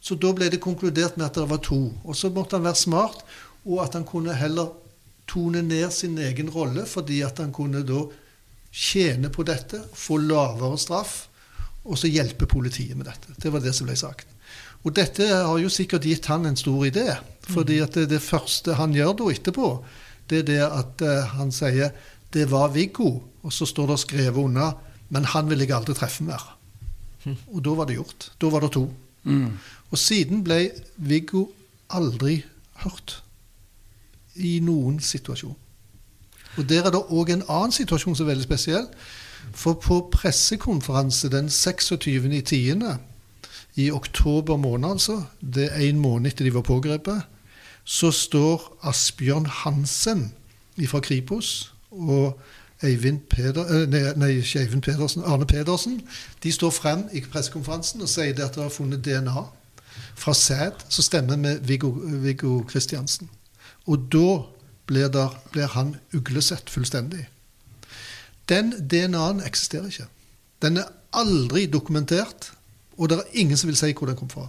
Så 0.00 0.16
da 0.20 0.32
ble 0.34 0.48
det 0.50 0.62
konkludert 0.62 1.16
med 1.16 1.28
at 1.28 1.38
det 1.38 1.46
var 1.50 1.62
to. 1.62 1.80
Og 2.04 2.16
så 2.16 2.30
måtte 2.30 2.58
han 2.58 2.66
være 2.66 2.82
smart, 2.82 3.22
og 3.66 3.82
at 3.84 3.94
han 3.98 4.06
kunne 4.06 4.34
heller 4.34 4.72
tone 5.26 5.62
ned 5.62 5.90
sin 5.94 6.18
egen 6.22 6.50
rolle, 6.50 6.86
fordi 6.86 7.20
at 7.26 7.38
han 7.42 7.52
kunne 7.54 7.82
da 7.86 8.04
tjene 8.70 9.30
på 9.32 9.46
dette, 9.46 9.80
få 9.94 10.18
lavere 10.22 10.78
straff, 10.78 11.26
og 11.86 11.98
så 11.98 12.10
hjelpe 12.10 12.48
politiet 12.50 12.98
med 12.98 13.06
dette. 13.08 13.34
Det 13.42 13.52
var 13.52 13.62
det 13.62 13.74
som 13.74 13.88
ble 13.88 13.96
sagt. 13.98 14.26
Og 14.86 14.94
dette 14.94 15.26
har 15.26 15.58
jo 15.58 15.70
sikkert 15.72 16.06
gitt 16.06 16.28
han 16.30 16.46
en 16.46 16.58
stor 16.58 16.84
idé. 16.86 17.16
fordi 17.46 17.78
at 17.78 17.94
det, 17.94 18.08
det 18.10 18.22
første 18.22 18.74
han 18.74 18.94
gjør 18.94 19.12
da 19.18 19.30
etterpå, 19.30 19.68
det 20.30 20.38
er 20.38 20.46
det 20.48 20.62
at 20.66 21.02
eh, 21.06 21.34
han 21.38 21.52
sier 21.54 21.92
det 22.34 22.48
var 22.50 22.72
Viggo, 22.74 23.20
og 23.42 23.52
så 23.54 23.66
står 23.66 23.92
det 23.92 23.98
skrevet 24.02 24.42
unna, 24.42 24.72
men 25.14 25.28
han 25.30 25.46
vil 25.50 25.62
jeg 25.62 25.70
aldri 25.76 25.94
treffe 25.94 26.24
mer. 26.26 26.42
Og 27.54 27.62
da 27.62 27.74
var 27.78 27.86
det 27.86 28.00
gjort. 28.00 28.32
Da 28.42 28.50
var 28.50 28.64
det 28.64 28.72
to. 28.74 28.88
Mm. 29.22 29.54
Og 29.90 29.98
siden 29.98 30.42
ble 30.44 30.72
Viggo 30.96 31.46
aldri 31.94 32.40
hørt 32.82 33.20
i 34.34 34.58
noen 34.60 34.98
situasjon. 35.00 35.54
Og 36.56 36.68
der 36.68 36.86
er 36.88 36.94
det 36.94 37.06
òg 37.14 37.30
en 37.30 37.46
annen 37.46 37.74
situasjon 37.74 38.16
som 38.16 38.26
er 38.26 38.34
veldig 38.34 38.48
spesiell. 38.48 38.86
For 39.54 39.78
på 39.78 40.00
pressekonferanse 40.10 41.30
den 41.30 41.46
26.10. 41.46 42.82
i 43.76 43.90
oktober 43.92 44.56
måned, 44.56 44.90
altså, 44.90 45.22
det 45.40 45.68
er 45.72 45.88
en 45.88 46.00
måned 46.00 46.30
etter 46.30 46.48
de 46.48 46.54
var 46.54 46.64
pågrepet, 46.64 47.22
så 47.84 48.10
står 48.10 48.78
Asbjørn 48.88 49.46
Hansen 49.46 50.32
fra 50.88 51.00
Kripos 51.00 51.72
og 51.90 52.38
Peder, 52.80 53.64
eh, 53.64 54.18
nei, 54.18 54.42
Pedersen, 54.82 55.22
Arne 55.24 55.46
Pedersen 55.46 56.02
de 56.42 56.52
står 56.52 56.70
frem 56.70 57.06
i 57.12 57.20
pressekonferansen 57.20 58.02
og 58.02 58.08
sier 58.08 58.36
at 58.44 58.54
de 58.54 58.60
har 58.60 58.68
funnet 58.68 59.04
DNA 59.04 59.46
fra 60.16 60.34
sæd 60.34 60.84
som 60.88 61.02
stemmer 61.02 61.36
med 61.36 61.60
Viggo, 61.60 61.88
Viggo 61.96 62.62
Kristiansen. 62.68 63.30
Og 63.86 64.12
da 64.12 64.42
blir, 64.86 65.08
der, 65.08 65.32
blir 65.52 65.66
han 65.66 65.96
uglesett 66.14 66.70
fullstendig. 66.70 67.28
Den 68.48 68.72
DNA-en 68.90 69.40
eksisterer 69.40 69.86
ikke. 69.86 70.06
Den 70.62 70.76
er 70.76 70.92
aldri 71.12 71.66
dokumentert, 71.66 72.52
og 72.98 73.08
det 73.08 73.18
er 73.18 73.34
ingen 73.42 73.56
som 73.56 73.68
vil 73.68 73.76
si 73.76 73.92
hvor 73.92 74.06
den 74.10 74.16
kom 74.16 74.28
fra. 74.32 74.48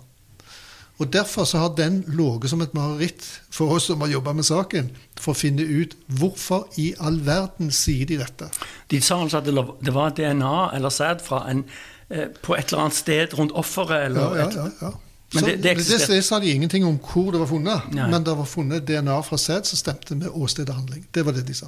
Og 1.00 1.12
Derfor 1.14 1.44
så 1.46 1.58
har 1.62 1.76
den 1.78 2.00
ligget 2.08 2.50
som 2.50 2.62
et 2.62 2.74
mareritt 2.74 3.22
for 3.54 3.70
oss 3.76 3.84
som 3.86 4.02
har 4.02 4.08
jobba 4.10 4.34
med 4.34 4.44
saken, 4.48 4.90
for 5.20 5.32
å 5.36 5.38
finne 5.38 5.62
ut 5.62 5.94
hvorfor 6.08 6.64
i 6.82 6.94
all 7.00 7.20
verden 7.26 7.70
sier 7.72 8.06
de 8.10 8.18
dette. 8.18 8.48
De 8.90 9.02
sa 9.02 9.20
altså 9.22 9.38
at 9.38 9.46
det 9.46 9.94
var 9.94 10.10
DNA 10.18 10.56
eller 10.76 10.90
sæd 10.90 11.22
fra 11.22 11.44
en 11.52 11.62
eh, 12.10 12.28
på 12.42 12.56
et 12.58 12.72
eller 12.72 12.88
annet 12.88 12.98
sted 12.98 13.34
rundt 13.38 13.54
offeret. 13.54 14.08
Eller 14.10 14.36
ja, 14.40 14.50
ja, 14.56 14.66
ja. 14.82 14.92
Men 15.34 15.44
Så 15.44 15.46
det- 15.46 15.62
det 15.64 15.78
det, 15.78 16.08
det 16.08 16.24
sa 16.26 16.40
de 16.40 16.50
ingenting 16.52 16.86
om 16.86 16.98
hvor 16.98 17.32
det 17.32 17.40
var 17.40 17.48
funnet, 17.48 17.94
Nei. 17.94 18.10
men 18.10 18.24
det 18.24 18.38
var 18.38 18.46
funnet 18.46 18.86
DNA 18.88 19.22
fra 19.22 19.38
sæd 19.38 19.66
som 19.66 19.78
stemte 19.78 20.16
med 20.16 20.30
åstedet 20.34 20.74
handling. 20.74 21.06
Det 21.14 21.26
var 21.26 21.32
det 21.34 21.46
de 21.48 21.54
sa. 21.54 21.68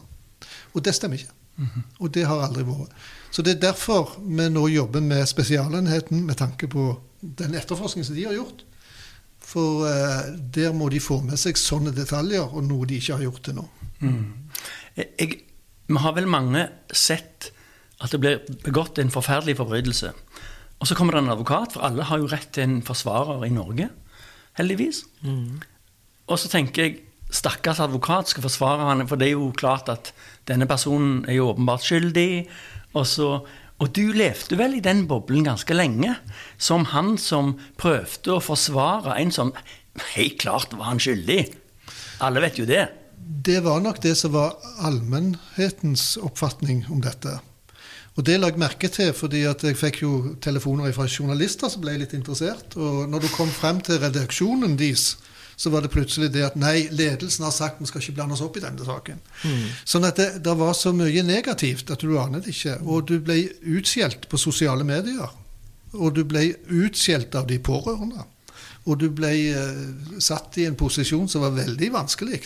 Og 0.74 0.82
det 0.86 0.96
stemmer 0.96 1.18
ikke. 1.18 1.32
Mhm. 1.58 1.84
Og 2.00 2.14
det 2.14 2.26
har 2.26 2.42
aldri 2.48 2.64
vært. 2.64 2.90
Så 3.30 3.46
det 3.46 3.56
er 3.56 3.68
derfor 3.70 4.16
vi 4.26 4.48
nå 4.50 4.66
jobber 4.74 5.04
med 5.06 5.28
Spesialenheten 5.30 6.26
med 6.26 6.40
tanke 6.40 6.68
på 6.72 6.92
den 7.22 7.56
etterforskningen 7.56 8.08
som 8.08 8.18
de 8.18 8.26
har 8.26 8.38
gjort. 8.38 8.64
For 9.50 9.86
eh, 9.90 10.34
der 10.56 10.74
må 10.78 10.90
de 10.90 11.02
få 11.02 11.20
med 11.26 11.40
seg 11.42 11.58
sånne 11.60 11.94
detaljer, 11.96 12.46
og 12.46 12.66
noe 12.66 12.88
de 12.90 13.00
ikke 13.00 13.18
har 13.18 13.26
gjort 13.28 13.44
til 13.48 13.58
nå. 13.60 13.66
Mm. 14.00 14.26
Jeg, 14.98 15.40
vi 15.90 16.04
har 16.04 16.16
vel 16.18 16.30
mange 16.30 16.68
sett 16.94 17.52
at 18.00 18.14
det 18.14 18.22
blir 18.22 18.40
begått 18.64 19.02
en 19.02 19.12
forferdelig 19.14 19.58
forbrytelse. 19.60 20.14
Og 20.80 20.88
så 20.88 20.96
kommer 20.96 21.18
det 21.18 21.26
en 21.26 21.34
advokat, 21.34 21.74
for 21.76 21.84
alle 21.86 22.06
har 22.08 22.22
jo 22.22 22.30
rett 22.32 22.52
til 22.56 22.66
en 22.66 22.82
forsvarer 22.86 23.44
i 23.48 23.52
Norge. 23.52 23.90
Heldigvis. 24.60 25.04
Og 26.30 26.40
så 26.40 26.52
tenker 26.52 26.86
jeg 26.86 27.00
stakkars 27.30 27.82
advokat 27.84 28.32
skal 28.32 28.46
forsvare 28.46 28.88
han, 28.88 29.06
for 29.10 29.20
det 29.20 29.30
er 29.30 29.36
jo 29.36 29.52
klart 29.58 29.90
at 29.92 30.14
denne 30.50 30.68
personen 30.70 31.26
er 31.28 31.40
jo 31.40 31.50
åpenbart 31.52 31.84
skyldig. 31.86 32.48
Og, 32.98 33.06
så, 33.08 33.30
og 33.80 33.92
du 33.96 34.10
levde 34.16 34.58
vel 34.60 34.78
i 34.80 34.84
den 34.86 35.06
boblen 35.10 35.46
ganske 35.48 35.76
lenge, 35.76 36.16
som 36.58 36.88
han 36.94 37.18
som 37.22 37.56
prøvde 37.80 38.36
å 38.36 38.44
forsvare 38.44 39.18
en 39.20 39.34
som 39.34 39.54
helt 40.16 40.40
klart 40.42 40.74
var 40.78 40.92
han 40.94 41.02
skyldig. 41.02 41.44
Alle 42.26 42.42
vet 42.44 42.60
jo 42.60 42.68
det. 42.70 42.88
Det 43.20 43.60
var 43.64 43.84
nok 43.84 44.02
det 44.02 44.16
som 44.18 44.34
var 44.34 44.58
allmennhetens 44.82 46.16
oppfatning 46.24 46.86
om 46.90 47.04
dette. 47.04 47.38
Og 48.18 48.26
det 48.28 48.40
la 48.40 48.50
jeg 48.50 48.60
merke 48.60 48.90
til, 48.92 49.14
fordi 49.16 49.46
jeg 49.46 49.78
fikk 49.80 50.02
jo 50.02 50.14
telefoner 50.44 50.92
fra 50.96 51.06
journalister 51.08 51.72
som 51.72 51.84
ble 51.86 51.94
litt 52.02 52.16
interessert. 52.18 52.76
Og 52.76 53.06
når 53.08 53.24
du 53.24 53.30
kom 53.32 53.52
frem 53.54 53.80
til 53.86 54.02
redaksjonen 54.02 54.76
deres, 54.80 55.14
så 55.60 55.70
var 55.70 55.84
det 55.84 55.92
plutselig 55.92 56.30
det 56.32 56.46
at 56.48 56.56
nei, 56.56 56.86
ledelsen 56.88 57.44
har 57.44 57.52
sagt 57.52 57.82
vi 57.84 57.88
skal 57.90 58.00
ikke 58.00 58.14
blande 58.16 58.38
oss 58.38 58.44
opp 58.46 58.56
i 58.56 58.62
denne 58.64 58.86
saken. 58.88 59.18
Sånn 59.84 60.08
at 60.08 60.16
det, 60.16 60.28
det 60.46 60.54
var 60.56 60.72
så 60.78 60.94
mye 60.96 61.24
negativt 61.28 61.92
at 61.92 62.00
du 62.00 62.14
aner 62.16 62.40
det 62.46 62.54
ikke. 62.54 62.78
Og 62.88 63.10
du 63.10 63.18
ble 63.20 63.42
utskjelt 63.68 64.30
på 64.32 64.40
sosiale 64.40 64.88
medier. 64.88 65.34
Og 66.00 66.16
du 66.16 66.24
ble 66.24 66.54
utskjelt 66.64 67.36
av 67.36 67.52
de 67.52 67.60
pårørende. 67.60 68.24
Og 68.88 69.02
du 69.04 69.10
ble 69.12 69.34
uh, 69.52 70.16
satt 70.24 70.56
i 70.64 70.70
en 70.70 70.80
posisjon 70.80 71.28
som 71.28 71.44
var 71.44 71.58
veldig 71.60 71.92
vanskelig. 71.92 72.40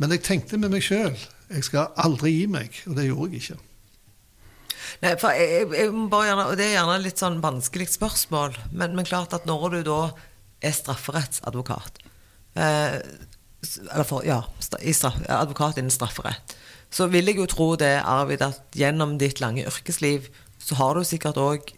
Men 0.00 0.16
jeg 0.16 0.24
tenkte 0.24 0.56
med 0.56 0.72
meg 0.72 0.86
sjøl 0.86 1.12
jeg 1.50 1.66
skal 1.66 1.90
aldri 1.98 2.38
gi 2.38 2.44
meg, 2.48 2.76
og 2.86 2.96
det 2.96 3.10
gjorde 3.10 3.34
jeg 3.34 3.42
ikke. 3.42 3.62
Nei, 5.02 5.16
for 5.20 5.36
jeg, 5.36 5.66
jeg, 5.76 5.90
gjerne, 5.92 6.44
Det 6.56 6.70
er 6.70 6.76
gjerne 6.78 7.00
litt 7.04 7.20
sånn 7.20 7.42
vanskelig 7.44 7.92
spørsmål, 7.98 8.56
men, 8.70 8.94
men 8.96 9.08
klart 9.08 9.36
at 9.36 9.44
når 9.50 9.74
du 9.74 9.82
da 9.90 10.04
er 10.64 10.72
strafferettsadvokat 10.76 12.06
for, 12.54 14.24
ja, 14.26 14.42
straff, 14.60 15.20
advokat 15.28 15.78
innen 15.78 15.92
strafferett, 15.92 16.56
så 16.90 17.06
vil 17.10 17.30
jeg 17.30 17.38
jo 17.38 17.48
tro 17.50 17.68
det, 17.78 18.00
Arvid, 18.02 18.42
at 18.42 18.78
gjennom 18.78 19.18
ditt 19.20 19.42
lange 19.42 19.66
yrkesliv 19.68 20.30
så 20.60 20.76
har 20.80 20.96
du 20.96 21.06
sikkert 21.06 21.38
òg 21.40 21.70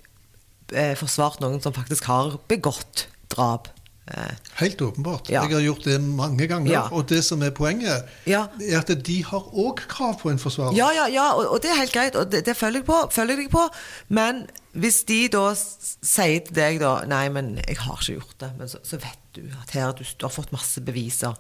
eh, 0.73 0.95
forsvart 0.99 1.43
noen 1.43 1.61
som 1.62 1.75
faktisk 1.76 2.09
har 2.11 2.38
begått 2.50 3.07
drap. 3.33 3.72
Eh, 4.11 4.35
Helt 4.59 4.80
åpenbart. 4.82 5.28
Ja. 5.30 5.44
Jeg 5.47 5.54
har 5.54 5.61
gjort 5.62 5.85
det 5.87 6.00
mange 6.02 6.47
ganger. 6.50 6.73
Ja. 6.73 6.80
Og 6.90 7.06
det 7.09 7.21
som 7.25 7.42
er 7.42 7.50
poenget, 7.54 8.09
Ja. 8.26 8.49
er 8.61 8.78
at 8.80 8.90
de 9.06 9.18
har 9.25 9.40
òg 9.54 9.85
krav 9.88 10.18
på 10.21 10.30
en 10.30 10.38
forsvarer. 10.42 10.75
Ja, 10.76 10.90
ja, 10.90 11.06
ja, 11.06 11.28
og, 11.38 11.47
og 11.54 11.62
det 11.62 11.71
er 11.71 11.78
helt 11.78 11.92
greit, 11.94 12.16
og 12.16 12.30
det, 12.32 12.44
det 12.47 12.56
følger 12.59 12.80
jeg 12.82 12.87
på, 12.88 12.99
følger 13.14 13.37
jeg 13.38 13.44
deg 13.47 13.52
på. 13.54 13.68
Men 14.09 14.47
hvis 14.75 15.04
de 15.06 15.28
da 15.28 15.44
sier 15.54 16.40
til 16.49 16.54
deg 16.56 16.80
da 16.82 17.04
Nei, 17.06 17.28
men 17.28 17.54
jeg 17.62 17.78
har 17.78 17.94
ikke 18.00 18.18
gjort 18.18 18.38
det. 18.42 18.50
Men 18.59 18.68
så, 18.68 18.82
så 18.82 18.99
vet 18.99 19.21
du 19.38 19.44
at 19.62 19.71
her 19.76 19.92
du, 19.94 20.02
du 20.02 20.26
har 20.26 20.35
fått 20.35 20.52
masse 20.52 20.80
beviser. 20.82 21.38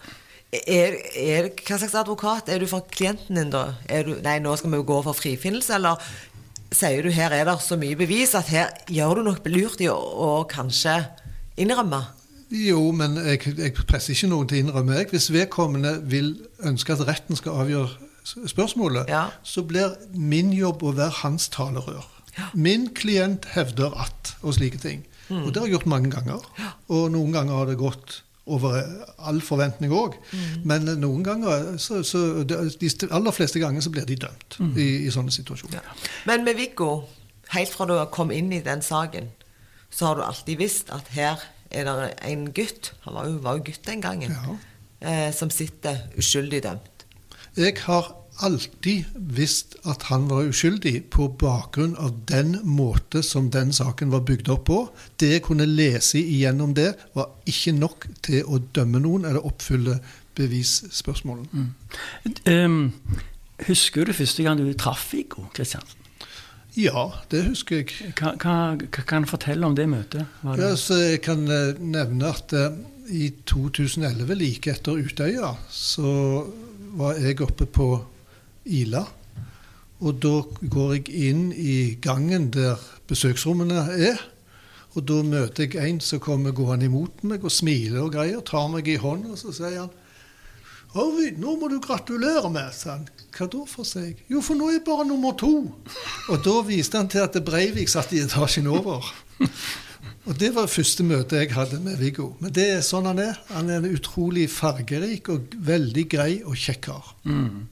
Er, 0.52 0.94
er, 1.16 1.48
hva 1.66 1.78
slags 1.80 1.94
advokat 1.96 2.48
er 2.52 2.60
du 2.60 2.66
for 2.68 2.84
klienten 2.92 3.40
din, 3.40 3.50
da? 3.50 3.72
Er 3.88 4.04
du, 4.06 4.14
nei, 4.22 4.38
nå 4.38 4.54
skal 4.60 4.70
vi 4.70 4.76
jo 4.82 4.86
gå 4.86 5.02
for 5.02 5.16
frifinnelse, 5.18 5.74
eller 5.80 5.98
sier 6.72 7.02
du 7.02 7.10
her 7.12 7.32
er 7.32 7.48
det 7.48 7.58
så 7.64 7.76
mye 7.80 7.96
bevis 7.98 8.36
at 8.38 8.48
her 8.52 8.70
gjør 8.88 9.18
du 9.18 9.22
nok 9.32 9.48
lurt 9.50 9.80
i 9.82 9.88
å 9.92 10.44
kanskje 10.48 11.00
innrømme? 11.60 12.04
Jo, 12.52 12.90
men 12.92 13.14
jeg, 13.16 13.40
jeg 13.58 13.72
presser 13.88 14.12
ikke 14.14 14.28
noen 14.28 14.48
til 14.50 14.58
å 14.58 14.64
innrømme. 14.66 14.96
Jeg. 15.00 15.08
Hvis 15.14 15.30
vedkommende 15.32 15.94
vil 16.12 16.34
ønske 16.68 16.92
at 16.92 17.06
retten 17.08 17.38
skal 17.38 17.62
avgjøre 17.64 17.88
spørsmålet, 18.52 19.08
Ja. 19.08 19.24
så 19.42 19.62
blir 19.66 19.94
min 20.14 20.52
jobb 20.52 20.82
å 20.84 20.92
være 20.94 21.10
hans 21.22 21.48
talerør. 21.48 22.04
Min 22.54 22.90
klient 22.96 23.44
hevder 23.56 23.92
at, 24.00 24.34
og 24.42 24.54
slike 24.56 24.78
ting. 24.80 25.02
Mm. 25.28 25.42
Og 25.46 25.48
det 25.54 25.56
har 25.62 25.66
jeg 25.68 25.74
gjort 25.78 25.86
mange 25.86 26.10
ganger. 26.12 26.44
Og 26.88 27.10
noen 27.12 27.32
ganger 27.32 27.54
har 27.56 27.66
det 27.70 27.78
gått 27.80 28.22
over 28.46 28.82
all 29.22 29.40
forventning 29.40 29.92
òg. 29.94 30.16
Mm. 30.32 30.62
Men 30.66 30.88
noen 31.00 31.24
ganger, 31.24 31.76
så, 31.78 32.00
så 32.04 32.42
de 32.44 32.88
aller 33.10 33.30
fleste 33.36 33.60
ganger, 33.62 33.80
så 33.84 33.90
blir 33.94 34.04
de 34.08 34.16
dømt 34.16 34.58
Mm. 34.58 34.72
i, 34.78 34.86
i 35.06 35.10
sånne 35.10 35.30
situasjoner. 35.32 35.80
Men 36.26 36.44
med 36.44 36.56
Viggo, 36.56 37.04
helt 37.54 37.72
fra 37.72 37.86
du 37.88 37.94
kom 38.12 38.30
inn 38.30 38.52
i 38.52 38.60
den 38.60 38.82
saken, 38.82 39.30
så 39.90 40.06
har 40.06 40.14
du 40.18 40.22
alltid 40.24 40.58
visst 40.58 40.90
at 40.92 41.08
her 41.16 41.40
er 41.72 41.88
det 41.88 42.08
en 42.28 42.48
gutt, 42.54 42.92
han 43.06 43.14
var 43.16 43.28
jo, 43.28 43.36
var 43.44 43.58
jo 43.58 43.66
gutt 43.68 43.86
den 43.86 44.02
gangen, 44.04 44.34
eh, 45.00 45.30
som 45.34 45.50
sitter 45.50 46.04
uskyldig 46.18 46.62
dømt. 46.64 47.06
Jeg 47.56 47.76
har 47.84 48.14
alltid 48.42 49.04
visst 49.14 49.76
at 49.88 50.06
han 50.08 50.24
var 50.30 50.48
uskyldig 50.48 50.94
på 51.12 51.28
bakgrunn 51.38 51.94
av 52.00 52.14
den 52.28 52.56
måte 52.64 53.22
som 53.26 53.50
den 53.52 53.72
saken 53.76 54.12
var 54.12 54.24
bygd 54.28 54.48
opp 54.54 54.64
på. 54.70 54.78
Det 55.20 55.34
jeg 55.34 55.44
kunne 55.46 55.68
lese 55.68 56.22
igjennom 56.22 56.74
det, 56.74 56.92
var 57.14 57.28
ikke 57.48 57.76
nok 57.76 58.08
til 58.24 58.48
å 58.48 58.62
dømme 58.74 59.02
noen 59.04 59.28
eller 59.28 59.44
oppfylle 59.46 60.00
bevisspørsmålene. 60.38 61.68
Um, 62.48 62.94
Husker 63.68 64.08
du 64.08 64.14
første 64.16 64.42
gang 64.42 64.58
du 64.58 64.72
traff 64.74 65.12
Viggo 65.12 65.44
Kristiansen? 65.54 66.01
Ja, 66.76 67.10
det 67.30 67.42
husker 67.50 67.82
jeg. 67.82 68.12
Hva, 68.16 68.32
hva, 68.40 68.54
hva 68.80 69.02
kan 69.08 69.26
du 69.26 69.28
fortelle 69.28 69.66
om 69.68 69.74
det 69.76 69.84
møtet? 69.92 70.26
Det- 70.42 70.58
Ja, 70.62 70.70
så 70.76 70.94
jeg 71.02 71.20
kan 71.22 71.42
eh, 71.50 71.74
nevne 71.78 72.30
at 72.32 72.52
eh, 72.56 72.70
i 73.12 73.30
2011, 73.46 74.34
like 74.40 74.70
etter 74.72 74.96
Utøya, 74.96 75.50
så 75.68 76.46
var 76.96 77.14
jeg 77.20 77.40
oppe 77.44 77.66
på 77.66 77.88
Ila. 78.66 79.04
Og 80.02 80.16
da 80.22 80.32
går 80.72 80.94
jeg 80.96 81.08
inn 81.28 81.52
i 81.52 81.94
gangen 82.02 82.48
der 82.50 82.80
besøksrommene 83.08 83.84
er. 83.92 84.18
Og 84.96 85.04
da 85.08 85.20
møter 85.22 85.68
jeg 85.68 85.76
en 85.88 86.00
som 86.04 86.20
kommer 86.20 86.52
gående 86.52 86.84
imot 86.88 87.22
meg 87.24 87.44
og 87.44 87.52
smiler 87.52 88.02
og 88.02 88.12
greier. 88.16 88.40
Tar 88.44 88.68
meg 88.72 88.88
i 88.88 88.96
hånden, 89.00 89.30
og 89.32 89.38
så 89.40 89.52
sier 89.56 89.78
han 89.84 89.90
Arvid, 90.92 91.38
nå 91.40 91.54
må 91.56 91.70
du 91.72 91.78
gratulere 91.80 92.50
meg, 92.52 92.72
sa 92.76 92.98
han. 92.98 93.06
Hva 93.32 93.46
da, 93.48 93.62
for 93.68 93.88
seg? 93.88 94.18
Jo, 94.28 94.42
for 94.44 94.58
nå 94.58 94.68
er 94.68 94.76
jeg 94.76 94.84
bare 94.84 95.06
nummer 95.08 95.32
to. 95.40 95.54
Og 96.28 96.42
da 96.44 96.58
viste 96.66 97.00
han 97.00 97.08
til 97.12 97.24
at 97.24 97.38
Breivik 97.46 97.88
satt 97.88 98.12
i 98.12 98.20
etasjen 98.20 98.68
over. 98.68 99.08
Og 100.22 100.36
det 100.38 100.52
var 100.54 100.68
første 100.70 101.02
møte 101.02 101.40
jeg 101.40 101.50
hadde 101.56 101.80
med 101.82 101.96
Viggo. 101.98 102.28
Men 102.42 102.52
det 102.54 102.68
er 102.76 102.84
sånn 102.86 103.08
han 103.10 103.18
er. 103.18 103.40
Han 103.50 103.70
er 103.72 103.80
en 103.80 103.96
utrolig 103.96 104.46
fargerik 104.52 105.32
og 105.32 105.56
veldig 105.66 106.04
grei 106.12 106.32
og 106.44 106.54
kjekk 106.60 106.84
kar. 106.86 107.08
Mm. 107.26 107.64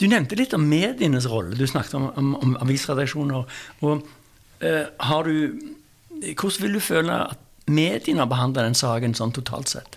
Du 0.00 0.06
nevnte 0.08 0.38
litt 0.38 0.54
om 0.56 0.64
medienes 0.64 1.28
rolle. 1.28 1.58
Du 1.58 1.66
snakket 1.68 1.98
om, 1.98 2.08
om, 2.16 2.32
om 2.40 2.56
avisredaksjoner. 2.64 3.44
Og 3.84 4.06
eh, 4.64 4.84
har 5.10 5.30
du 5.30 5.72
Hvordan 6.24 6.62
vil 6.62 6.76
du 6.78 6.80
føle 6.80 7.14
at 7.34 7.40
mediene 7.66 8.22
har 8.22 8.28
behandla 8.30 8.62
den 8.64 8.76
saken 8.78 9.16
sånn 9.18 9.34
totalt 9.34 9.72
sett? 9.74 9.96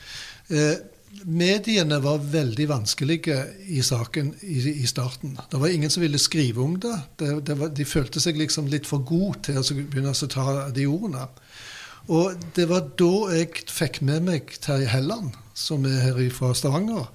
Eh, 0.50 0.82
mediene 1.28 2.00
var 2.04 2.24
veldig 2.32 2.68
vanskelige 2.70 3.38
i 3.74 3.82
saken 3.86 4.34
i, 4.42 4.60
i 4.84 4.88
starten. 4.88 5.38
Det 5.52 5.60
var 5.62 5.74
ingen 5.74 5.92
som 5.94 6.04
ville 6.04 6.20
skrive 6.22 6.62
om 6.64 6.78
det. 6.80 6.96
det, 7.20 7.32
det 7.48 7.58
var, 7.60 7.72
de 7.76 7.86
følte 7.88 8.22
seg 8.24 8.40
liksom 8.40 8.70
litt 8.72 8.88
for 8.90 9.06
gode 9.08 9.48
til 9.50 9.60
å 9.62 9.66
begynne 9.78 10.14
å 10.14 10.32
ta 10.32 10.48
de 10.74 10.88
ordene. 10.88 11.28
Og 12.08 12.38
det 12.56 12.70
var 12.70 12.86
da 13.00 13.14
jeg 13.36 13.66
fikk 13.68 14.00
med 14.08 14.24
meg 14.30 14.54
Terje 14.64 14.88
Helland, 14.88 15.34
som 15.58 15.84
er 15.90 16.06
her 16.06 16.20
fra 16.32 16.54
Stavanger. 16.56 17.10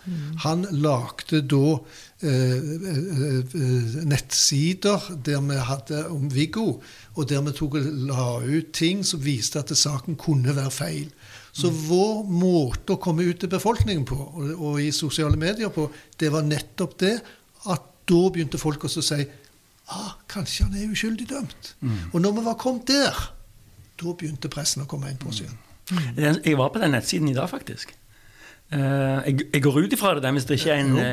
Han 0.44 0.66
lagde 0.84 1.40
da 1.48 1.78
eh, 2.20 2.58
eh, 2.58 3.38
eh, 3.40 3.94
nettsider 4.08 5.06
der 5.24 5.40
vi 5.46 5.60
hadde 5.70 6.02
om 6.12 6.28
Viggo, 6.34 6.82
og 7.14 7.28
der 7.30 7.40
vi 7.46 7.54
tok 7.56 7.78
la 8.10 8.42
ut 8.44 8.74
ting 8.76 9.00
som 9.06 9.24
viste 9.24 9.62
at 9.62 9.72
saken 9.72 10.20
kunne 10.20 10.56
være 10.58 10.74
feil. 10.74 11.08
Så 11.52 11.68
vår 11.68 12.22
måte 12.32 12.94
å 12.94 13.00
komme 13.02 13.26
ut 13.28 13.42
til 13.42 13.50
befolkningen 13.52 14.06
på, 14.08 14.16
og, 14.16 14.52
og 14.56 14.78
i 14.80 14.88
sosiale 14.94 15.36
medier 15.36 15.72
på, 15.72 15.84
det 16.20 16.30
var 16.32 16.46
nettopp 16.46 16.96
det 17.02 17.16
at 17.72 17.88
da 18.08 18.20
begynte 18.32 18.60
folk 18.60 18.86
også 18.88 19.02
å 19.02 19.06
si 19.06 19.18
ah, 19.92 20.14
kanskje 20.32 20.66
han 20.66 20.78
er 20.78 20.94
uskyldig 20.94 21.28
dømt. 21.28 21.74
Og 22.12 22.22
når 22.24 22.38
vi 22.38 22.46
var 22.46 22.56
kommet 22.60 22.88
der, 22.88 23.18
da 24.00 24.14
begynte 24.16 24.50
pressen 24.52 24.84
å 24.84 24.88
komme 24.88 25.12
inn 25.12 25.20
på 25.20 25.28
oss 25.28 25.42
igjen. 25.44 25.58
Mm. 25.92 26.40
Jeg 26.40 26.56
var 26.56 26.72
på 26.72 26.80
den 26.80 26.94
nettsiden 26.96 27.28
i 27.28 27.36
dag, 27.36 27.50
faktisk. 27.50 27.92
Eh, 28.72 29.28
jeg, 29.28 29.60
går 29.62 29.82
ut 29.84 29.92
ifra 29.92 30.14
det 30.16 30.32
hvis 30.32 30.48
det 30.48 30.56
ikke 30.56 30.72
er 30.72 30.80
en 30.80 30.94
Jo. 30.96 31.06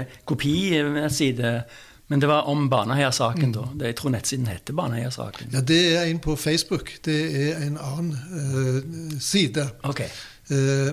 Uh. 2.10 2.12
Men 2.12 2.22
det 2.22 2.30
var 2.30 2.48
om 2.50 2.70
Baneheia-saken, 2.70 3.52
da. 3.54 3.68
Det, 3.74 3.86
jeg 3.92 3.96
tror 4.00 4.14
nettsiden 4.16 4.48
heter 4.50 4.74
Baneheia-saken. 4.74 5.52
Ja, 5.54 5.62
Det 5.62 5.98
er 5.98 6.10
en 6.10 6.20
på 6.20 6.36
Facebook. 6.36 6.92
Det 7.06 7.20
er 7.50 7.62
en 7.68 7.78
annen 7.78 8.18
uh, 8.34 9.20
side. 9.20 9.70
Ok. 9.84 10.02
Uh, 10.50 10.90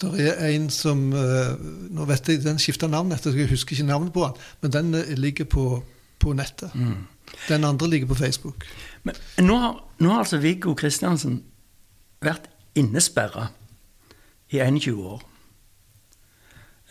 det 0.00 0.26
er 0.38 0.52
en 0.54 0.68
som 0.70 1.00
uh, 1.10 1.56
Nå 1.90 2.04
vet 2.06 2.28
jeg, 2.28 2.44
Den 2.44 2.60
skifta 2.62 2.86
navn 2.86 3.10
etter, 3.10 3.34
jeg 3.34 3.48
husker 3.50 3.74
ikke 3.74 3.88
navnet 3.88 4.12
på 4.14 4.22
den, 4.22 4.36
men 4.60 4.72
den 4.72 4.94
eh, 4.94 5.18
ligger 5.18 5.48
på, 5.50 5.82
på 6.22 6.32
nettet. 6.32 6.70
Den 7.48 7.64
andre 7.64 7.88
ligger 7.90 8.06
på 8.06 8.14
Facebook. 8.14 8.62
Men 9.02 9.14
nå 9.42 9.56
har, 9.58 9.80
nå 9.98 10.12
har 10.12 10.22
altså 10.22 10.38
Viggo 10.38 10.76
Kristiansen 10.78 11.40
vært 12.22 12.46
innesperra 12.78 13.48
i 14.52 14.60
21 14.62 15.00
år. 15.02 15.24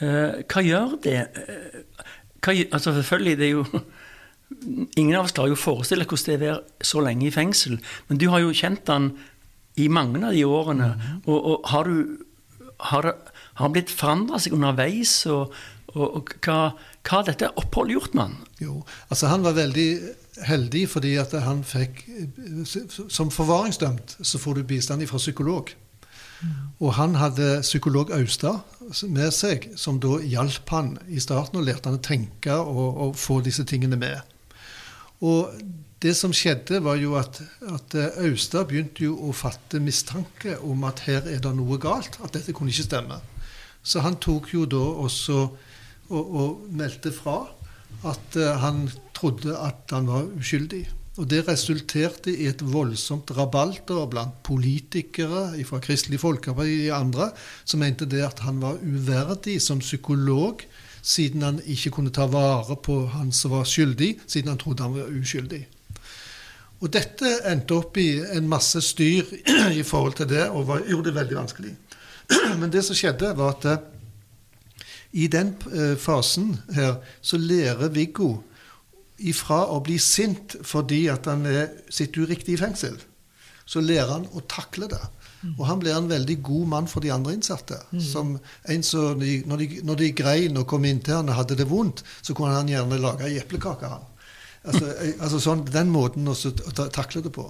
Eh, 0.03 0.41
hva 0.43 0.61
gjør 0.65 0.97
det 1.05 1.19
eh, 1.23 1.75
hva, 2.45 2.55
altså 2.77 2.93
Selvfølgelig, 2.95 3.37
det 3.41 3.47
er 3.49 3.55
jo 3.55 3.65
Ingen 4.95 5.15
av 5.17 5.25
oss 5.25 5.33
klarer 5.33 5.55
jo 5.55 5.57
å 5.57 5.59
forestille 5.59 6.05
hvordan 6.05 6.25
det 6.27 6.35
er 6.35 6.51
å 6.53 6.59
være 6.59 6.85
så 6.85 7.01
lenge 7.01 7.25
i 7.25 7.33
fengsel. 7.33 7.79
Men 8.07 8.19
du 8.21 8.27
har 8.29 8.43
jo 8.43 8.53
kjent 8.55 8.91
han 8.93 9.07
i 9.81 9.87
mange 9.91 10.21
av 10.21 10.35
de 10.37 10.43
årene. 10.45 10.91
Og, 11.25 11.33
og 11.35 11.71
har 11.71 11.89
du 11.89 12.21
har, 12.91 13.03
har 13.03 13.63
han 13.63 13.73
blitt 13.73 13.93
forandra 13.93 14.39
seg 14.41 14.55
underveis? 14.55 15.15
Og, 15.31 15.53
og, 15.95 16.05
og 16.05 16.35
hva, 16.45 16.59
hva 17.05 17.17
har 17.17 17.27
dette 17.29 17.51
oppholdet 17.61 17.97
gjort 17.97 18.17
med 18.17 18.27
han? 18.27 18.37
Jo, 18.61 18.77
altså 19.09 19.31
Han 19.31 19.45
var 19.45 19.57
veldig 19.57 19.89
heldig 20.45 20.83
fordi 20.91 21.13
at 21.19 21.31
han 21.45 21.61
fikk 21.63 22.01
Som 22.67 23.29
forvaringsdømt 23.31 24.17
så 24.19 24.39
får 24.41 24.59
du 24.59 24.67
bistand 24.67 25.05
fra 25.07 25.21
psykolog. 25.21 25.71
Og 26.83 26.93
han 26.97 27.15
hadde 27.15 27.61
psykolog 27.63 28.11
Austad 28.15 28.59
med 29.07 29.31
seg, 29.33 29.69
som 29.79 29.99
da 30.03 30.19
hjalp 30.21 30.69
han 30.75 30.95
i 31.07 31.21
starten 31.23 31.61
og 31.61 31.67
lærte 31.67 31.89
han 31.89 31.99
å 31.99 32.03
tenke 32.03 32.57
og, 32.59 32.99
og 33.05 33.19
få 33.19 33.39
disse 33.45 33.65
tingene 33.67 33.99
med. 33.99 34.19
Og 35.23 35.55
det 36.03 36.11
som 36.19 36.33
skjedde, 36.35 36.81
var 36.83 36.99
jo 36.99 37.15
at, 37.17 37.39
at 37.71 37.95
Austad 38.21 38.67
begynte 38.69 39.07
jo 39.07 39.15
å 39.25 39.31
fatte 39.33 39.79
mistanke 39.81 40.57
om 40.61 40.83
at 40.85 41.05
her 41.07 41.23
er 41.31 41.39
det 41.41 41.53
noe 41.55 41.79
galt, 41.81 42.19
at 42.21 42.35
dette 42.35 42.53
kunne 42.53 42.73
ikke 42.73 42.89
stemme. 42.89 43.21
Så 43.85 44.03
han 44.05 44.19
tok 44.21 44.51
jo 44.53 44.65
da 44.69 44.81
også 45.05 45.39
og, 46.09 46.21
og 46.21 46.67
meldte 46.75 47.13
fra 47.15 47.45
at 48.05 48.37
eh, 48.37 48.59
han 48.61 48.85
trodde 49.15 49.55
at 49.57 49.93
han 49.93 50.09
var 50.09 50.27
uskyldig. 50.37 50.83
Og 51.15 51.29
det 51.31 51.45
resulterte 51.47 52.33
i 52.33 52.49
et 52.49 52.59
voldsomt 52.59 53.29
rabalder 53.37 54.07
blant 54.11 54.41
politikere 54.43 55.53
fra 55.67 55.79
Kristelig 55.83 56.19
Folkeparti 56.19 56.89
og 56.89 56.97
andre, 56.97 57.29
som 57.63 57.79
mente 57.79 58.07
det 58.09 58.23
at 58.25 58.41
han 58.43 58.59
var 58.59 58.81
uverdig 58.83 59.61
som 59.63 59.79
psykolog, 59.79 60.65
siden 61.05 61.45
han 61.45 61.61
ikke 61.63 61.93
kunne 61.95 62.11
ta 62.11 62.25
vare 62.27 62.75
på 62.75 63.05
han 63.13 63.31
som 63.31 63.53
var 63.55 63.63
skyldig, 63.69 64.17
siden 64.27 64.51
han 64.51 64.59
trodde 64.59 64.83
han 64.83 64.97
var 64.97 65.13
uskyldig. 65.15 65.61
Og 66.83 66.91
dette 66.91 67.29
endte 67.47 67.77
opp 67.77 67.95
i 68.01 68.19
en 68.35 68.49
masse 68.51 68.81
styr 68.83 69.29
i 69.71 69.83
forhold 69.87 70.17
til 70.19 70.27
det, 70.33 70.49
og 70.49 70.67
var, 70.67 70.83
gjorde 70.83 71.13
det 71.13 71.15
veldig 71.15 71.37
vanskelig. 71.37 71.71
Men 72.59 72.73
det 72.73 72.83
som 72.83 72.97
skjedde, 72.97 73.31
var 73.37 73.55
at 73.55 73.69
eh, 73.71 73.85
i 75.15 75.29
den 75.31 75.53
eh, 75.71 75.95
fasen 75.95 76.57
her 76.75 76.97
så 77.23 77.39
lærer 77.39 77.93
Viggo 77.95 78.33
ifra 79.17 79.65
å 79.71 79.81
bli 79.83 79.97
sint 80.01 80.57
fordi 80.65 81.05
at 81.11 81.29
han 81.31 81.45
er, 81.47 81.69
sitter 81.89 82.27
uriktig 82.27 82.55
i 82.55 82.61
fengsel, 82.61 82.97
så 83.65 83.81
lærer 83.81 84.11
han 84.17 84.27
å 84.35 84.43
takle 84.49 84.89
det. 84.91 85.03
Og 85.59 85.65
han 85.69 85.81
blir 85.81 85.93
en 85.93 86.09
veldig 86.09 86.39
god 86.45 86.67
mann 86.71 86.89
for 86.89 87.05
de 87.05 87.11
andre 87.13 87.35
innsatte. 87.35 87.77
Som 88.01 88.35
en 88.71 88.83
så, 88.83 89.13
når, 89.13 89.61
de, 89.61 89.69
når 89.85 90.01
de 90.01 90.11
grein 90.17 90.57
og 90.57 90.67
kom 90.71 90.85
inn 90.89 91.03
til 91.05 91.19
han 91.19 91.29
og 91.29 91.39
hadde 91.39 91.59
det 91.59 91.69
vondt, 91.69 92.03
så 92.21 92.33
kunne 92.33 92.55
han 92.55 92.71
gjerne 92.71 93.01
lage 93.01 93.27
ei 93.29 93.37
eplekake. 93.41 93.91
Altså, 94.65 94.89
eh, 95.03 95.13
altså 95.19 95.41
sånn, 95.43 95.65
Den 95.69 95.91
måten 95.93 96.27
også 96.27 96.55
å 96.65 96.89
takle 96.89 97.21
det 97.25 97.33
på. 97.35 97.45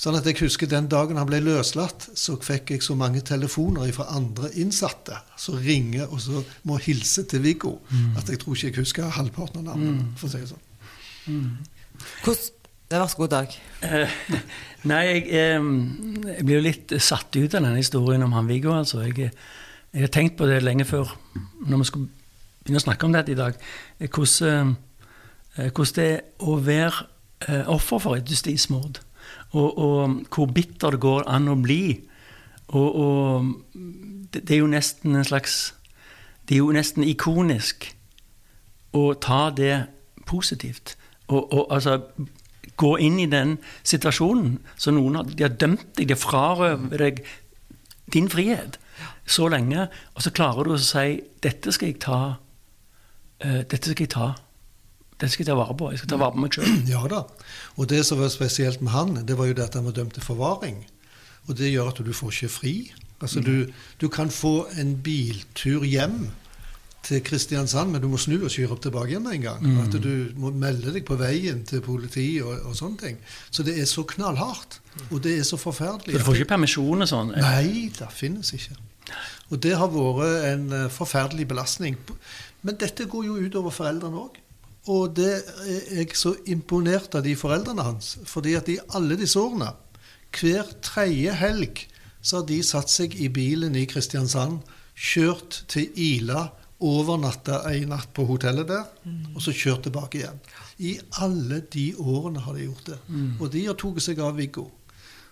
Sånn 0.00 0.16
at 0.16 0.26
jeg 0.28 0.38
husker 0.44 0.68
Den 0.70 0.86
dagen 0.88 1.18
han 1.18 1.28
ble 1.28 1.40
løslatt, 1.42 2.10
så 2.14 2.36
fikk 2.40 2.76
jeg 2.76 2.86
så 2.86 2.94
mange 2.98 3.24
telefoner 3.26 3.90
fra 3.96 4.06
andre 4.14 4.52
innsatte 4.62 5.18
som 5.40 5.58
ringer 5.60 6.06
og 6.08 6.22
så 6.22 6.44
må 6.68 6.78
hilse 6.80 7.26
til 7.28 7.42
Viggo, 7.44 7.78
at 8.16 8.30
jeg 8.30 8.40
tror 8.40 8.56
ikke 8.56 8.70
jeg 8.70 8.80
husker 8.84 9.14
halvparten 9.18 9.64
av 9.64 9.72
navnet. 9.72 10.06
for 10.20 10.30
å 10.30 10.32
si 10.32 10.44
det 10.44 10.52
sånn. 10.52 10.66
Hvordan 11.26 12.56
Vær 12.90 13.06
så 13.06 13.16
god, 13.20 13.28
Dag. 13.28 13.52
Eh, 13.86 14.14
nei, 14.90 15.02
jeg, 15.06 15.20
eh, 15.30 15.66
jeg 16.26 16.46
blir 16.46 16.56
jo 16.56 16.62
litt 16.64 16.94
satt 16.98 17.36
ut 17.36 17.52
av 17.54 17.60
denne 17.60 17.76
historien 17.78 18.24
om 18.26 18.32
han 18.34 18.48
Viggo. 18.50 18.72
Altså. 18.74 19.04
Jeg, 19.06 19.28
jeg 19.94 20.02
har 20.02 20.10
tenkt 20.10 20.34
på 20.40 20.48
det 20.50 20.56
lenge 20.64 20.84
før, 20.88 21.12
når 21.70 21.84
vi 21.84 21.86
skulle 21.86 22.08
begynne 22.64 22.80
å 22.80 22.82
snakke 22.82 23.06
om 23.06 23.14
dette 23.14 23.30
i 23.30 23.38
dag. 23.38 23.54
eh, 24.00 24.08
Hvordan, 24.10 24.74
eh, 25.54 25.70
hvordan 25.70 25.94
det 26.00 26.08
er 26.08 26.20
å 26.42 26.56
være 26.66 27.06
eh, 27.46 27.70
offer 27.70 28.02
for 28.02 28.18
et 28.18 28.30
justismord. 28.30 28.98
Og, 29.52 29.78
og 29.78 30.34
hvor 30.34 30.50
bitter 30.50 30.96
det 30.96 31.00
går 31.06 31.28
an 31.30 31.46
å 31.46 31.58
bli. 31.62 32.00
Og, 32.74 32.94
og 32.94 33.54
det, 34.34 34.48
det 34.48 34.56
er 34.56 34.64
jo 34.64 34.70
nesten 34.70 35.14
en 35.14 35.26
slags 35.26 35.74
Det 36.48 36.56
er 36.56 36.64
jo 36.64 36.74
nesten 36.74 37.06
ikonisk 37.06 37.92
å 38.98 39.12
ta 39.14 39.50
det 39.54 39.86
positivt. 40.26 40.96
Og, 41.30 41.52
og 41.54 41.74
altså 41.74 42.00
gå 42.80 42.90
inn 43.04 43.18
i 43.22 43.28
den 43.30 43.56
situasjonen. 43.86 44.58
Så 44.80 44.92
noen 44.94 45.20
har, 45.20 45.30
de 45.30 45.46
har 45.46 45.56
dømt 45.56 45.86
deg, 45.96 46.08
de 46.08 46.16
har 46.16 46.20
frarøvet 46.20 46.98
deg 47.00 47.24
din 48.10 48.30
frihet 48.30 48.80
så 49.30 49.48
lenge, 49.48 49.86
og 50.14 50.22
så 50.24 50.32
klarer 50.34 50.66
du 50.66 50.74
å 50.74 50.78
si 50.82 51.20
'Dette 51.42 51.72
skal 51.72 51.92
jeg 51.92 52.00
ta. 52.02 52.36
Uh, 53.40 53.62
dette 53.62 53.92
skal 53.92 54.04
jeg 54.04 54.12
ta. 54.12 54.32
Dette 55.14 55.32
skal 55.32 55.44
jeg 55.44 55.50
ta 55.52 55.56
vare 55.56 55.76
på. 55.76 55.90
Jeg 55.92 56.02
skal 56.02 56.10
ta 56.10 56.18
vare 56.20 56.34
på 56.34 56.42
meg 56.42 56.56
sjøl'. 56.56 56.82
Ja 56.94 57.04
da. 57.08 57.22
Og 57.76 57.88
det 57.88 58.02
som 58.06 58.18
var 58.20 58.28
spesielt 58.28 58.82
med 58.82 58.92
han, 58.92 59.14
det 59.26 59.38
var 59.38 59.46
jo 59.46 59.54
det 59.54 59.68
at 59.68 59.78
han 59.78 59.86
var 59.86 59.96
dømt 59.96 60.14
til 60.14 60.22
forvaring. 60.26 60.82
Og 61.48 61.56
det 61.56 61.70
gjør 61.70 61.92
at 61.92 62.02
du 62.04 62.12
får 62.12 62.34
ikke 62.34 62.52
fri. 62.52 62.74
Altså 63.20 63.40
du, 63.40 63.70
du 64.00 64.08
kan 64.08 64.30
få 64.30 64.66
en 64.80 64.96
biltur 64.96 65.84
hjem 65.84 66.30
til 67.06 67.22
Kristiansand, 67.24 67.94
men 67.94 68.02
du 68.02 68.08
må 68.12 68.18
snu 68.20 68.36
og 68.38 68.52
kjøre 68.52 68.74
opp 68.74 68.82
tilbake 68.84 69.14
igjen 69.14 69.28
en 69.30 69.44
gang. 69.44 69.64
At 69.82 69.96
du 70.04 70.12
må 70.40 70.52
melde 70.52 70.92
deg 70.94 71.06
på 71.08 71.16
veien 71.20 71.62
til 71.68 71.82
politiet 71.84 72.44
og, 72.44 72.58
og 72.68 72.76
sånne 72.76 73.00
ting. 73.00 73.18
Så 73.50 73.64
det 73.66 73.78
er 73.80 73.88
så 73.88 74.04
knallhardt. 74.08 74.80
Og 75.08 75.22
det 75.24 75.38
er 75.38 75.46
så 75.48 75.56
forferdelig. 75.60 76.14
Så 76.14 76.20
du 76.20 76.26
får 76.28 76.40
ikke 76.40 76.52
permisjon 76.52 77.06
og 77.06 77.08
sånn? 77.08 77.32
Nei, 77.40 77.88
det 77.96 78.10
finnes 78.12 78.52
ikke. 78.56 78.76
Og 79.50 79.58
det 79.64 79.74
har 79.80 79.90
vært 79.90 80.46
en 80.52 80.68
eh, 80.76 80.86
forferdelig 80.92 81.48
belastning. 81.50 81.96
Men 82.66 82.78
dette 82.78 83.08
går 83.10 83.26
jo 83.26 83.38
utover 83.40 83.74
foreldrene 83.74 84.24
òg. 84.26 84.38
Og 84.90 85.14
det 85.16 85.32
er 85.40 85.80
jeg 86.00 86.16
så 86.16 86.34
imponert 86.50 87.14
av 87.16 87.24
de 87.26 87.34
foreldrene 87.36 87.84
hans. 87.84 88.18
fordi 88.24 88.54
at 88.56 88.68
i 88.68 88.78
alle 88.96 89.16
disse 89.16 89.38
årene, 89.40 89.72
hver 90.36 90.68
tredje 90.82 91.34
helg, 91.36 91.86
så 92.22 92.40
har 92.40 92.46
de 92.48 92.60
satt 92.64 92.92
seg 92.92 93.16
i 93.16 93.28
bilen 93.32 93.76
i 93.76 93.86
Kristiansand, 93.88 94.60
kjørt 94.94 95.62
til 95.68 95.88
Ila, 95.96 96.50
overnatta 96.80 97.60
en 97.70 97.88
natt 97.92 98.10
på 98.16 98.24
hotellet 98.28 98.68
der, 98.68 98.86
og 99.34 99.40
så 99.44 99.52
kjørt 99.52 99.84
tilbake 99.86 100.20
igjen. 100.20 100.38
I 100.80 100.98
alle 101.20 101.60
de 101.72 101.94
årene 102.00 102.40
har 102.40 102.56
de 102.56 102.66
gjort 102.68 102.86
det. 102.86 102.98
Og 103.38 103.50
de 103.52 103.66
har 103.66 103.76
tatt 103.80 104.02
seg 104.02 104.20
av 104.24 104.36
Viggo. 104.36 104.70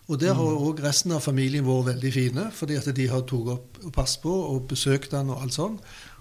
Og 0.09 0.21
der 0.21 0.33
har 0.37 0.61
òg 0.65 0.81
resten 0.81 1.13
av 1.13 1.21
familien 1.21 1.67
vært 1.67 1.91
veldig 1.95 2.13
fine, 2.13 2.45
fordi 2.53 2.79
at 2.81 2.89
de 2.97 3.09
har 3.09 3.25
tatt 3.29 3.53
opp 3.55 3.81
og 3.85 3.93
passet 3.93 4.23
på 4.23 4.33
og 4.33 4.69
besøkt 4.71 5.13
han 5.13 5.31
og 5.31 5.43
alt 5.43 5.57
sånn. 5.57 5.79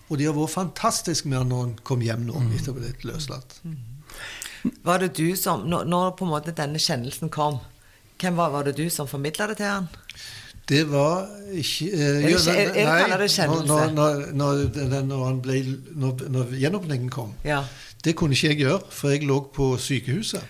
Og 0.10 0.18
de 0.20 0.28
har 0.28 0.36
vært 0.36 0.56
fantastisk 0.56 1.26
med 1.26 1.40
han 1.40 1.52
når 1.52 1.64
han 1.64 1.78
kom 1.88 2.04
hjem 2.04 2.26
nå, 2.28 2.42
etter 2.56 2.72
å 2.72 2.76
ha 2.76 2.82
blitt 2.82 3.06
løslatt. 3.08 3.60
Var 4.84 5.00
det 5.04 5.14
du 5.16 5.36
som, 5.40 5.64
når, 5.70 5.86
når 5.88 6.12
på 6.20 6.26
en 6.26 6.34
måte 6.34 6.56
denne 6.56 6.80
kjennelsen 6.80 7.32
kom, 7.32 7.60
hvem 8.20 8.36
var, 8.40 8.52
var 8.52 8.68
det 8.68 8.76
du 8.80 8.88
som 8.90 9.08
formidla 9.08 9.48
det 9.52 9.60
til 9.60 9.70
han? 9.70 9.90
Det 10.68 10.84
var 10.92 11.28
ikke 11.56 11.86
eh, 11.94 12.26
jo, 12.28 12.40
nei, 12.44 13.28
kjennelse? 13.32 13.78
Når, 13.96 14.26
når, 14.34 14.58
når, 14.84 15.02
når, 15.08 15.38
ble, 15.46 15.62
gjenåpningen 16.60 17.10
kom. 17.14 17.32
Ja. 17.48 17.62
Det 18.04 18.16
kunne 18.16 18.36
ikke 18.36 18.52
jeg 18.52 18.62
gjøre, 18.66 18.82
for 18.92 19.14
jeg 19.14 19.24
lå 19.28 19.40
på 19.56 19.78
sykehuset. 19.80 20.44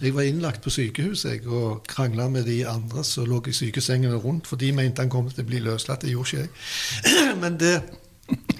Jeg 0.00 0.14
var 0.14 0.22
innlagt 0.22 0.62
på 0.62 0.70
sykehuset 0.70 1.46
og 1.46 1.86
krangla 1.90 2.28
med 2.30 2.44
de 2.46 2.60
andre 2.68 3.02
som 3.04 3.26
lå 3.26 3.40
i 3.50 3.54
sykesengene 3.54 4.18
rundt, 4.22 4.46
for 4.46 4.56
de 4.56 4.70
mente 4.72 5.02
han 5.02 5.10
kom 5.10 5.30
til 5.30 5.42
å 5.42 5.48
bli 5.48 5.62
løslatt. 5.64 6.02
Det 6.02 6.12
gjorde 6.12 6.28
ikke 6.28 6.44
jeg. 6.44 7.38
Men, 7.42 7.58
det, 7.58 7.74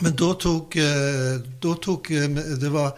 men 0.01 0.17
da 0.19 0.33
tok, 0.41 0.77
eh, 0.81 1.38
da 1.61 1.75
tok 1.83 2.11
eh, 2.17 2.29
Det 2.59 2.71
var 2.73 2.95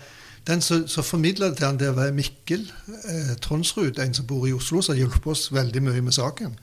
den 0.46 0.62
som, 0.64 0.86
som 0.88 1.04
formidla 1.04 1.50
til 1.54 1.66
han, 1.66 1.78
det 1.78 1.90
var 1.96 2.12
Mikkel 2.16 2.62
eh, 3.10 3.34
Tronsrud, 3.42 3.98
en 3.98 4.14
som 4.14 4.26
bor 4.26 4.46
i 4.48 4.54
Oslo, 4.56 4.80
som 4.82 4.94
har 4.94 5.02
hjulpet 5.02 5.28
oss 5.34 5.50
veldig 5.52 5.82
mye 5.84 6.04
med 6.04 6.16
saken. 6.16 6.56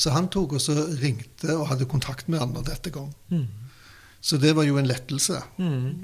Så 0.00 0.14
han 0.14 0.30
tok 0.32 0.54
og 0.56 0.62
så 0.64 0.74
ringte 1.00 1.52
og 1.58 1.66
hadde 1.68 1.88
kontakt 1.90 2.30
med 2.32 2.40
han 2.40 2.54
når 2.56 2.70
dette 2.70 2.92
kom. 2.94 3.10
Så 4.20 4.38
det 4.40 4.54
var 4.56 4.64
jo 4.68 4.78
en 4.80 4.88
lettelse. 4.88 5.38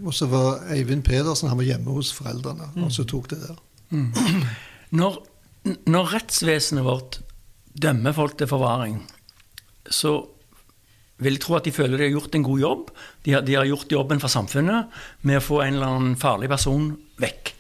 Og 0.04 0.12
så 0.16 0.28
var 0.32 0.66
Eivind 0.74 1.04
Pedersen 1.06 1.48
han 1.48 1.58
var 1.60 1.68
hjemme 1.68 1.96
hos 1.96 2.12
foreldrene, 2.16 2.70
og 2.84 2.92
så 2.92 3.06
tok 3.08 3.30
det 3.32 3.40
der. 3.44 3.58
Når, 4.96 5.16
når 5.88 6.12
rettsvesenet 6.12 6.84
vårt 6.86 7.20
dømmer 7.76 8.14
folk 8.16 8.36
til 8.38 8.48
forvaring, 8.50 9.00
så 9.88 10.18
vil 11.22 11.36
jeg 11.38 11.42
tro 11.46 11.56
at 11.56 11.64
de 11.64 11.72
føler 11.72 11.96
de 11.96 12.08
har 12.08 12.12
gjort 12.18 12.36
en 12.36 12.44
god 12.44 12.60
jobb. 12.60 12.90
De 13.24 13.32
har, 13.32 13.44
de 13.46 13.56
har 13.56 13.68
gjort 13.68 13.92
jobben 13.92 14.20
for 14.20 14.32
samfunnet 14.32 14.92
med 15.24 15.40
å 15.40 15.44
få 15.44 15.62
en 15.64 15.78
eller 15.78 15.94
annen 15.94 16.18
farlig 16.20 16.50
person 16.52 16.90
vekk. 17.22 17.52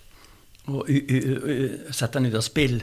Og 0.72 0.90
u, 0.90 0.96
u, 0.96 1.16
u, 1.16 1.56
sette 1.94 2.18
den 2.18 2.28
ut 2.28 2.36
av 2.36 2.44
spill. 2.44 2.80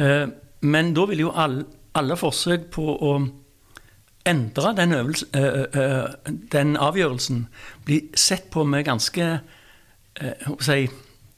Eh, 0.00 0.24
men 0.64 0.92
da 0.96 1.04
vil 1.10 1.24
jo 1.26 1.32
all, 1.36 1.58
alle 1.94 2.16
forsøk 2.16 2.70
på 2.74 2.84
å 2.96 3.12
endre 4.26 4.72
den, 4.78 4.92
øvelse, 4.94 5.26
øh, 5.36 5.64
øh, 5.74 6.34
den 6.52 6.76
avgjørelsen 6.76 7.46
blir 7.84 8.00
sett 8.16 8.50
på 8.50 8.64
med 8.64 8.84
ganske 8.86 9.40
si, 10.60 10.88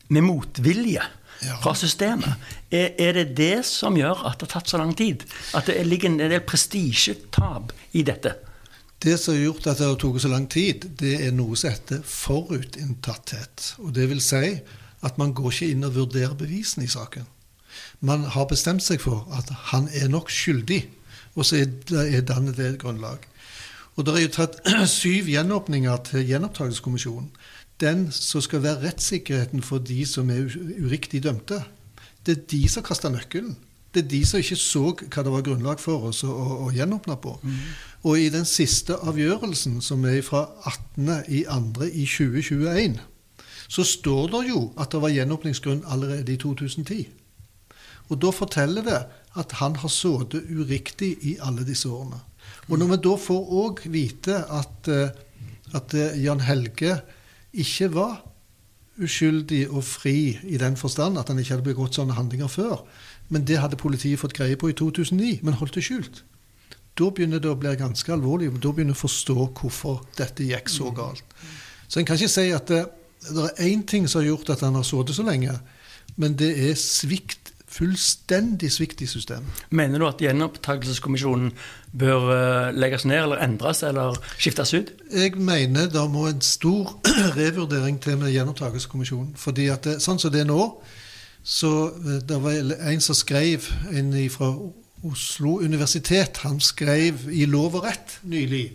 med 0.09 0.23
motvilje 0.23 1.03
Ja. 1.45 1.57
fra 1.61 1.75
systemet. 1.75 2.35
Er, 2.71 2.91
er 2.99 3.13
det 3.13 3.37
det 3.37 3.65
som 3.67 3.97
gjør 3.99 4.23
at 4.31 4.39
det 4.41 4.47
har 4.49 4.61
tatt 4.61 4.71
så 4.71 4.79
lang 4.81 4.95
tid? 4.97 5.25
At 5.55 5.67
det 5.67 5.87
ligger 5.87 6.09
en 6.09 6.19
del 6.19 6.41
prestisjetap 6.41 7.73
i 7.93 8.03
dette? 8.07 8.37
Det 9.03 9.19
som 9.21 9.35
har 9.35 9.43
gjort 9.43 9.67
at 9.67 9.79
det 9.79 9.87
har 9.87 9.99
tatt 10.01 10.23
så 10.23 10.31
lang 10.33 10.47
tid, 10.49 10.87
det 11.01 11.27
er 11.27 11.35
noe 11.37 11.57
som 11.57 11.75
heter 11.75 12.01
forutinntatthet. 12.07 13.75
Og 13.83 13.93
det 13.95 14.09
vil 14.09 14.23
si 14.25 14.55
at 15.05 15.19
man 15.21 15.35
går 15.37 15.53
ikke 15.53 15.71
inn 15.75 15.85
og 15.85 15.97
vurderer 15.99 16.35
bevisene 16.39 16.87
i 16.87 16.93
saken. 16.93 17.27
Man 18.05 18.27
har 18.35 18.49
bestemt 18.51 18.85
seg 18.85 19.01
for 19.01 19.25
at 19.33 19.49
han 19.73 19.89
er 19.97 20.11
nok 20.13 20.29
skyldig, 20.33 20.83
og 21.35 21.47
så 21.49 21.63
er 21.63 21.71
det 21.89 22.27
dannet 22.29 22.59
det 22.59 22.67
et 22.67 22.81
grunnlag. 22.83 23.25
Og 23.97 24.07
det 24.07 24.15
er 24.15 24.25
jo 24.27 24.33
tatt 24.35 24.59
syv 24.91 25.31
gjenåpninger 25.33 26.03
til 26.11 26.27
gjenopptakelseskommisjonen. 26.29 27.31
Den 27.81 28.09
som 28.13 28.43
skal 28.45 28.63
være 28.63 28.83
rettssikkerheten 28.89 29.63
for 29.63 29.83
de 29.83 30.05
som 30.07 30.31
er 30.31 30.51
uriktig 30.79 31.23
dømte. 31.25 31.63
Det 32.27 32.37
er 32.37 32.45
de 32.51 32.69
som 32.69 32.85
kaster 32.87 33.11
nøkkelen. 33.11 33.57
Det 33.95 34.05
er 34.05 34.09
de 34.11 34.21
som 34.27 34.43
ikke 34.43 34.59
så 34.59 34.85
hva 34.99 35.23
det 35.23 35.33
var 35.33 35.43
grunnlag 35.47 35.81
for 35.83 36.11
oss 36.11 36.25
å, 36.27 36.31
å, 36.31 36.61
å 36.67 36.71
gjenåpne 36.75 37.17
på. 37.23 37.37
Og 38.05 38.21
i 38.21 38.31
den 38.35 38.45
siste 38.45 38.97
avgjørelsen, 39.01 39.81
som 39.83 40.05
er 40.11 40.21
fra 40.27 40.49
18. 40.67 41.13
i 41.31 41.45
andre 41.49 41.89
i 41.91 42.07
2021, 42.11 42.99
så 43.69 43.85
står 43.87 44.33
det 44.35 44.43
jo 44.51 44.65
at 44.77 44.91
det 44.93 45.01
var 45.03 45.15
gjenåpningsgrunn 45.15 45.85
allerede 45.87 46.35
i 46.35 46.41
2010. 46.43 47.07
Og 48.13 48.21
da 48.21 48.31
forteller 48.35 48.85
det 48.85 49.01
at 49.41 49.57
han 49.61 49.77
har 49.81 49.91
sittet 49.91 50.51
uriktig 50.51 51.15
i 51.27 51.37
alle 51.43 51.65
disse 51.67 51.89
årene. 51.89 52.21
Og 52.69 52.79
når 52.79 52.95
vi 52.95 53.01
da 53.07 53.15
får 53.21 53.51
òg 53.61 53.83
vite 53.93 54.37
at, 54.53 54.89
eh, 54.89 55.11
at 55.75 55.97
eh, 55.97 56.21
Jan 56.23 56.45
Helge 56.45 56.99
ikke 57.53 57.91
var 57.95 58.21
uskyldig 59.03 59.65
og 59.71 59.83
fri 59.85 60.37
i 60.47 60.59
den 60.61 60.77
forstand 60.79 61.19
at 61.19 61.29
han 61.29 61.41
ikke 61.41 61.57
hadde 61.57 61.67
begått 61.67 61.99
sånne 61.99 62.15
handlinger 62.15 62.49
før, 62.51 62.85
men 63.29 63.47
det 63.49 63.59
hadde 63.59 63.81
politiet 63.81 64.21
fått 64.21 64.37
greie 64.37 64.57
på 64.61 64.71
i 64.71 64.77
2009, 64.77 65.41
men 65.43 65.59
holdt 65.59 65.79
det 65.79 65.85
skjult. 65.87 66.23
Da 66.95 67.09
begynner 67.11 67.43
det 67.43 67.51
å 67.51 67.59
bli 67.59 67.73
ganske 67.75 68.13
alvorlig. 68.15 68.53
Da 68.63 68.71
begynner 68.71 68.95
vi 68.95 69.01
å 69.01 69.05
forstå 69.05 69.35
hvorfor 69.59 70.05
dette 70.19 70.47
gikk 70.47 70.71
så 70.71 70.93
galt. 70.95 71.25
Så 71.89 71.99
en 71.99 72.07
kan 72.07 72.19
ikke 72.19 72.31
si 72.31 72.47
at 72.55 72.71
det, 72.71 72.85
det 73.25 73.49
er 73.49 73.65
én 73.67 73.83
ting 73.89 74.07
som 74.07 74.21
har 74.21 74.29
gjort 74.29 74.53
at 74.55 74.63
han 74.63 74.79
har 74.79 74.87
sittet 74.87 75.19
så 75.19 75.25
lenge, 75.27 75.57
men 76.21 76.37
det 76.39 76.53
er 76.69 76.79
svikt, 76.79 77.44
fullstendig 77.75 78.71
svikt 78.73 79.03
i 79.03 79.09
systemet. 79.11 79.65
Mener 79.75 79.99
du 79.99 80.07
at 80.07 80.23
gjenopptakelseskommisjonen 80.23 81.51
bør 81.99 82.29
eh, 82.35 82.69
legges 82.77 83.07
ned 83.09 83.25
eller 83.25 83.43
endres 83.43 83.83
eller 83.87 84.19
skiftes 84.39 84.75
ut? 84.75 84.93
Jeg 85.11 85.35
mener 85.37 85.91
det 85.91 86.05
må 86.11 86.29
en 86.31 86.45
stor 86.45 86.95
revurdering 87.39 87.99
til 88.03 88.19
med 88.21 88.31
gjenopptakelseskommisjonen. 88.35 89.35
Fordi 89.37 89.69
at 89.75 89.89
det, 89.89 89.99
sånn 90.05 90.23
som 90.23 90.33
det 90.35 90.45
er 90.45 90.51
nå, 90.51 90.69
så 91.43 91.73
eh, 91.91 92.21
det 92.23 92.41
var 92.43 92.75
en 92.93 93.05
som 93.05 93.19
skrev, 93.19 93.67
en 93.91 94.15
fra 94.31 94.55
Oslo 95.05 95.59
universitet, 95.61 96.39
han 96.47 96.61
skrev 96.65 97.27
i 97.29 97.45
Lov 97.45 97.75
og 97.81 97.89
rett 97.89 98.21
nylig. 98.23 98.69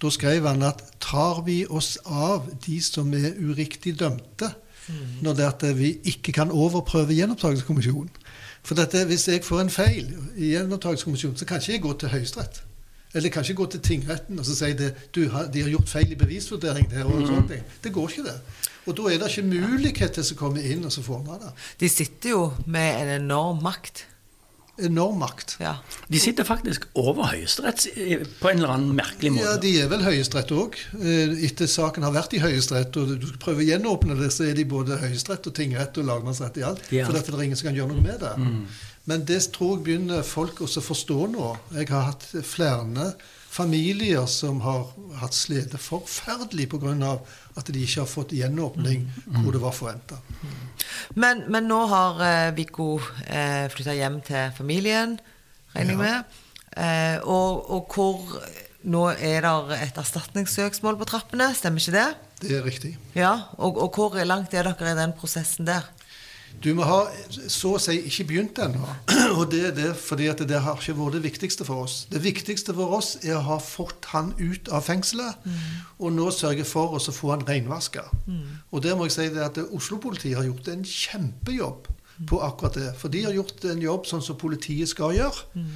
Da 0.00 0.10
skrev 0.12 0.48
han 0.48 0.64
at 0.64 0.82
tar 1.00 1.42
vi 1.46 1.62
oss 1.68 1.94
av 2.04 2.50
de 2.66 2.80
som 2.84 3.12
er 3.16 3.36
uriktig 3.38 3.94
dømte, 4.00 4.50
når 5.22 5.36
det 5.36 5.44
er 5.44 5.52
at 5.52 5.64
vi 5.78 5.90
ikke 6.10 6.32
kan 6.34 6.50
overprøve 6.50 7.14
gjenopptakelseskommisjonen. 7.14 8.10
For 8.62 8.78
dette, 8.78 9.04
hvis 9.08 9.28
jeg 9.28 9.44
får 9.44 9.60
en 9.64 9.72
feil 9.72 10.10
i 10.36 10.52
gjenopptakelseskommisjonen, 10.54 11.38
så 11.38 11.48
kan 11.48 11.62
ikke 11.62 11.72
jeg 11.72 11.82
gå 11.82 11.94
til 11.98 12.12
Høyesterett. 12.12 12.62
Eller 13.14 13.32
kan 13.34 13.42
ikke 13.42 13.58
gå 13.58 13.66
til 13.72 13.80
tingretten 13.82 14.38
og 14.38 14.46
så 14.46 14.54
si 14.54 14.72
det, 14.78 14.92
du, 15.14 15.24
de 15.24 15.62
har 15.62 15.70
gjort 15.72 15.88
feil 15.90 16.12
i 16.12 16.18
bevisvurdering 16.18 16.90
der. 16.92 17.08
og 17.08 17.26
sånne 17.26 17.48
ting. 17.48 17.64
Det 17.82 17.92
går 17.92 18.12
ikke, 18.12 18.28
det. 18.28 18.36
Og 18.86 18.96
da 18.96 19.08
er 19.10 19.18
det 19.18 19.30
ikke 19.32 19.48
mulighet 19.48 20.14
til 20.14 20.34
å 20.34 20.38
komme 20.38 20.62
inn 20.62 20.84
og 20.86 20.92
så 20.94 21.02
med 21.02 21.42
det. 21.42 21.50
De 21.80 21.88
sitter 21.90 22.30
jo 22.36 22.44
med 22.66 23.02
en 23.02 23.12
enorm 23.22 23.62
makt. 23.62 24.06
Enorm 24.86 25.18
makt. 25.20 25.56
Ja. 25.60 25.74
De 26.08 26.20
sitter 26.22 26.46
faktisk 26.48 26.86
over 26.98 27.30
Høyesterett 27.32 27.86
på 28.40 28.50
en 28.50 28.60
eller 28.62 28.74
annen 28.74 28.94
merkelig 28.98 29.32
måte. 29.34 29.46
Ja, 29.46 29.56
De 29.62 29.72
er 29.82 29.90
vel 29.92 30.04
Høyesterett 30.06 30.52
òg. 30.56 30.78
Etter 31.46 31.70
saken 31.70 32.06
har 32.06 32.14
vært 32.16 32.36
i 32.38 32.42
Høyesterett, 32.42 32.96
og 33.00 33.14
du 33.20 33.26
skal 33.28 33.42
prøve 33.42 33.64
å 33.64 33.68
gjenåpne 33.68 34.16
det, 34.20 34.30
så 34.34 34.48
er 34.48 34.56
de 34.58 34.66
både 34.68 35.00
Høyesterett 35.02 35.50
og 35.50 35.56
tingrett 35.56 36.00
og 36.00 36.08
lagmannsrett 36.10 36.60
i 36.62 36.66
alt. 36.66 36.86
Ja. 36.94 37.08
For 37.08 37.16
dette 37.18 37.32
er 37.32 37.38
det 37.40 37.50
ingen 37.50 37.60
som 37.60 37.70
kan 37.70 37.78
gjøre 37.78 37.92
noe 37.94 38.06
med 38.06 38.24
det. 38.24 38.32
Men 39.10 39.26
det 39.26 39.40
tror 39.54 39.76
jeg 39.76 39.84
begynner 39.88 40.24
folk 40.26 40.60
også 40.66 40.82
å 40.82 40.88
forstå 40.90 41.20
nå. 41.32 41.52
Jeg 41.78 41.88
har 41.90 42.10
hatt 42.12 42.26
flere 42.46 43.12
familier 43.50 44.26
som 44.30 44.60
har 44.62 44.84
hatt 45.18 45.34
slede 45.34 45.78
forferdelig 45.78 46.68
pga. 46.70 47.18
at 47.58 47.66
de 47.66 47.82
ikke 47.82 48.04
har 48.04 48.08
fått 48.08 48.32
gjenåpning 48.32 49.08
hvor 49.42 49.52
det 49.52 49.62
var 49.62 49.74
forventa. 49.74 50.20
Men, 51.18 51.42
men 51.50 51.66
nå 51.66 51.80
har 51.90 52.22
eh, 52.22 52.54
Viggo 52.54 53.00
eh, 53.26 53.66
flytta 53.72 53.96
hjem 53.98 54.20
til 54.22 54.54
familien, 54.56 55.18
regner 55.74 55.90
jeg 55.90 55.98
med. 55.98 56.40
Eh, 56.76 57.18
og, 57.26 57.66
og 57.70 57.94
hvor 57.94 58.42
Nå 58.80 59.10
er 59.12 59.44
det 59.44 59.76
et 59.76 59.98
erstatningssøksmål 60.00 60.96
på 60.96 61.04
trappene, 61.10 61.50
stemmer 61.52 61.82
ikke 61.82 61.92
det? 61.98 62.04
Det 62.40 62.54
er 62.56 62.62
riktig. 62.64 62.92
Ja, 63.12 63.34
og, 63.60 63.76
og 63.76 63.92
hvor 63.92 64.16
langt 64.24 64.54
er 64.56 64.64
dere 64.64 64.94
i 64.94 64.96
den 64.96 65.12
prosessen 65.12 65.68
der? 65.68 65.84
Du 66.60 66.72
må 66.76 66.84
ha 66.84 66.98
så 67.48 67.74
å 67.76 67.80
si 67.80 67.96
ikke 68.08 68.26
begynt 68.28 68.58
ennå. 68.60 68.82
Og 69.38 69.46
det 69.52 69.62
er 69.70 69.76
det 69.76 69.90
fordi 70.00 70.28
at 70.32 70.42
det 70.48 70.60
har 70.64 70.80
ikke 70.80 70.96
vært 70.98 71.18
det 71.18 71.22
viktigste 71.28 71.66
for 71.68 71.86
oss. 71.86 72.02
Det 72.12 72.20
viktigste 72.24 72.74
for 72.76 72.96
oss 72.98 73.14
er 73.22 73.38
å 73.38 73.44
ha 73.46 73.60
fått 73.62 74.10
han 74.12 74.34
ut 74.40 74.68
av 74.74 74.84
fengselet, 74.88 75.40
mm. 75.46 75.62
og 76.02 76.12
nå 76.16 76.28
sørge 76.34 76.66
for 76.68 76.98
oss 76.98 77.08
å 77.08 77.16
få 77.16 77.32
han 77.34 77.46
renvaska. 77.48 78.04
Mm. 78.26 78.60
Og 78.70 78.84
der 78.84 78.98
må 78.98 79.08
jeg 79.08 79.16
si 79.16 79.30
det 79.32 79.46
at 79.46 79.62
Oslo-politiet 79.70 80.36
har 80.40 80.50
gjort 80.50 80.68
en 80.74 80.84
kjempejobb 80.84 81.90
på 82.28 82.40
akkurat 82.44 82.76
det. 82.76 82.90
For 83.00 83.12
de 83.12 83.22
har 83.24 83.32
gjort 83.36 83.64
en 83.70 83.80
jobb 83.80 84.08
sånn 84.08 84.22
som 84.24 84.38
politiet 84.40 84.90
skal 84.90 85.14
gjøre. 85.16 85.46
Mm. 85.56 85.70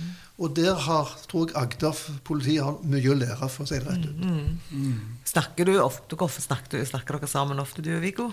Og 0.45 0.57
der 0.57 0.75
har, 0.87 1.13
tror 1.31 1.47
jeg 1.49 1.57
Agder-politiet 1.61 2.65
har 2.67 2.81
mye 2.91 3.13
å 3.13 3.17
lære, 3.17 3.49
for 3.49 3.65
å 3.65 3.71
si 3.71 3.79
det 3.79 3.87
rett 3.87 4.05
ut. 4.09 4.25
Mm. 4.25 4.59
Mm. 4.75 4.99
Snakker 5.31 5.71
du 5.71 5.77
ofte, 5.79 6.19
Hvorfor 6.19 6.45
snakker, 6.45 6.85
snakker 6.89 7.19
dere 7.19 7.31
sammen 7.31 7.63
ofte, 7.63 7.85
du 7.85 7.93
og 7.95 8.03
Viggo? 8.05 8.29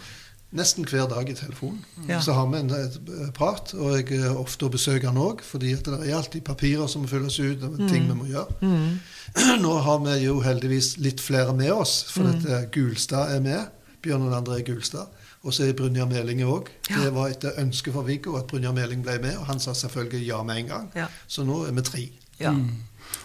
Nesten 0.51 0.85
hver 0.87 1.07
dag 1.07 1.29
i 1.29 1.35
telefonen. 1.35 1.79
Ja. 2.09 2.19
Så 2.21 2.35
har 2.35 2.47
vi 2.51 2.59
en 2.59 3.31
prat, 3.35 3.73
og 3.77 3.95
jeg 3.97 4.19
er 4.19 4.35
ofte 4.35 4.67
å 4.67 4.73
besøke 4.73 5.07
han 5.07 5.19
òg, 5.21 5.43
fordi 5.47 5.73
det 5.75 5.99
er 6.01 6.17
alltid 6.17 6.43
papirer 6.47 6.89
som 6.91 7.05
må 7.05 7.11
fylles 7.11 7.39
ut, 7.39 7.63
og 7.63 7.77
ting 7.85 8.05
mm. 8.05 8.11
vi 8.11 8.17
må 8.19 8.27
gjøre. 8.31 8.57
Mm. 8.61 8.99
Nå 9.65 9.77
har 9.87 10.03
vi 10.03 10.17
jo 10.25 10.39
heldigvis 10.43 10.97
litt 11.03 11.23
flere 11.23 11.55
med 11.55 11.71
oss, 11.73 12.01
for 12.11 12.27
mm. 12.27 12.33
dette 12.33 12.61
Gulstad 12.75 13.35
er 13.37 13.43
med. 13.45 13.79
Bjørn 14.01 14.31
André 14.33 14.61
Gulstad. 14.65 15.09
Og 15.41 15.53
så 15.53 15.65
er 15.65 15.73
Brynjar 15.77 16.05
Meling 16.09 16.43
òg. 16.45 16.69
Ja. 16.89 16.99
Det 17.01 17.15
var 17.15 17.31
etter 17.33 17.57
ønske 17.61 17.93
fra 17.93 18.03
Viggo 18.05 18.35
at 18.37 18.45
Brynjar 18.49 18.75
Meling 18.77 19.01
ble 19.05 19.17
med, 19.23 19.39
og 19.41 19.47
han 19.49 19.61
sa 19.61 19.73
selvfølgelig 19.77 20.27
ja 20.27 20.43
med 20.45 20.61
en 20.61 20.69
gang. 20.69 20.91
Ja. 20.97 21.07
Så 21.27 21.45
nå 21.47 21.63
er 21.65 21.73
vi 21.77 21.85
tre. 21.87 22.03
Ja. 22.41 22.51
Mm. 22.53 22.75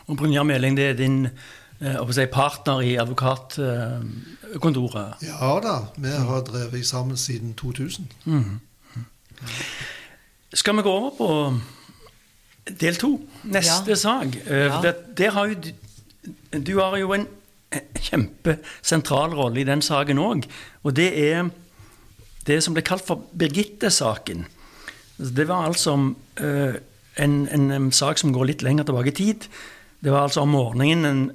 Og 0.06 0.16
Brynjar 0.16 0.46
Meling, 0.48 0.76
det 0.78 0.86
er 0.92 0.96
din 0.96 1.26
eh, 1.26 1.32
si, 1.78 2.26
partner 2.32 2.80
i 2.80 2.96
advokatkontoret? 3.00 5.14
Ja 5.26 5.60
da, 5.62 5.76
vi 5.96 6.08
har 6.08 6.40
drevet 6.46 6.86
sammen 6.86 7.16
siden 7.16 7.54
2000. 7.54 8.06
Mm. 8.24 8.60
Skal 10.54 10.76
vi 10.76 10.82
gå 10.82 10.90
over 10.90 11.10
på 11.18 11.58
del 12.80 12.96
to? 12.96 13.20
Neste 13.44 13.90
ja. 13.92 13.96
sak. 13.96 14.26
Eh, 14.46 14.56
ja. 14.56 14.80
Det, 14.82 14.94
det 15.18 15.32
har 15.32 15.46
jo, 15.46 15.54
du 16.52 16.80
har 16.80 16.96
jo 16.96 17.12
en 17.12 17.26
kjempesentral 18.00 19.34
rolle 19.36 19.60
i 19.60 19.68
den 19.68 19.82
saken 19.84 20.18
òg. 20.22 20.46
Og 20.86 20.96
det 20.96 21.10
er 21.20 21.50
det 22.46 22.62
som 22.64 22.74
ble 22.76 22.84
kalt 22.86 23.06
for 23.06 23.26
Birgitte-saken. 23.36 24.46
Det 25.16 25.48
var 25.48 25.66
altså 25.66 25.96
en, 25.96 26.14
en, 27.16 27.72
en, 27.72 27.92
sak 27.92 28.20
som 28.20 28.32
går 28.34 28.52
litt 28.52 28.62
lenger 28.62 28.84
tilbake 28.86 29.12
i 29.12 29.16
tid. 29.16 29.48
Det 30.04 30.12
var 30.12 30.28
altså 30.28 30.44
om 30.44 30.54
morgenen 30.54 31.30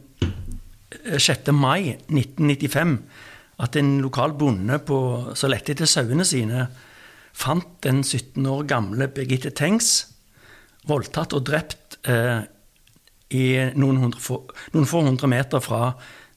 6. 0.91 1.51
mai 1.56 1.97
1995 2.12 2.97
at 3.62 3.77
en 3.77 3.99
lokal 4.01 4.34
bonde 4.38 4.80
på, 4.86 4.97
som 5.38 5.51
lette 5.54 5.75
etter 5.75 5.89
sauene 5.89 6.25
sine, 6.27 6.65
fant 7.32 7.77
den 7.86 8.01
17 8.04 8.45
år 8.49 8.65
gamle 8.67 9.08
Birgitte 9.13 9.54
Tengs 9.56 10.12
voldtatt 10.89 11.36
og 11.38 11.45
drept 11.47 11.99
eh, 12.10 12.41
i 13.32 13.45
noen, 13.80 14.01
hundre, 14.01 14.19
noen 14.73 14.89
få 14.89 15.04
hundre 15.06 15.30
meter 15.32 15.63
fra 15.63 15.93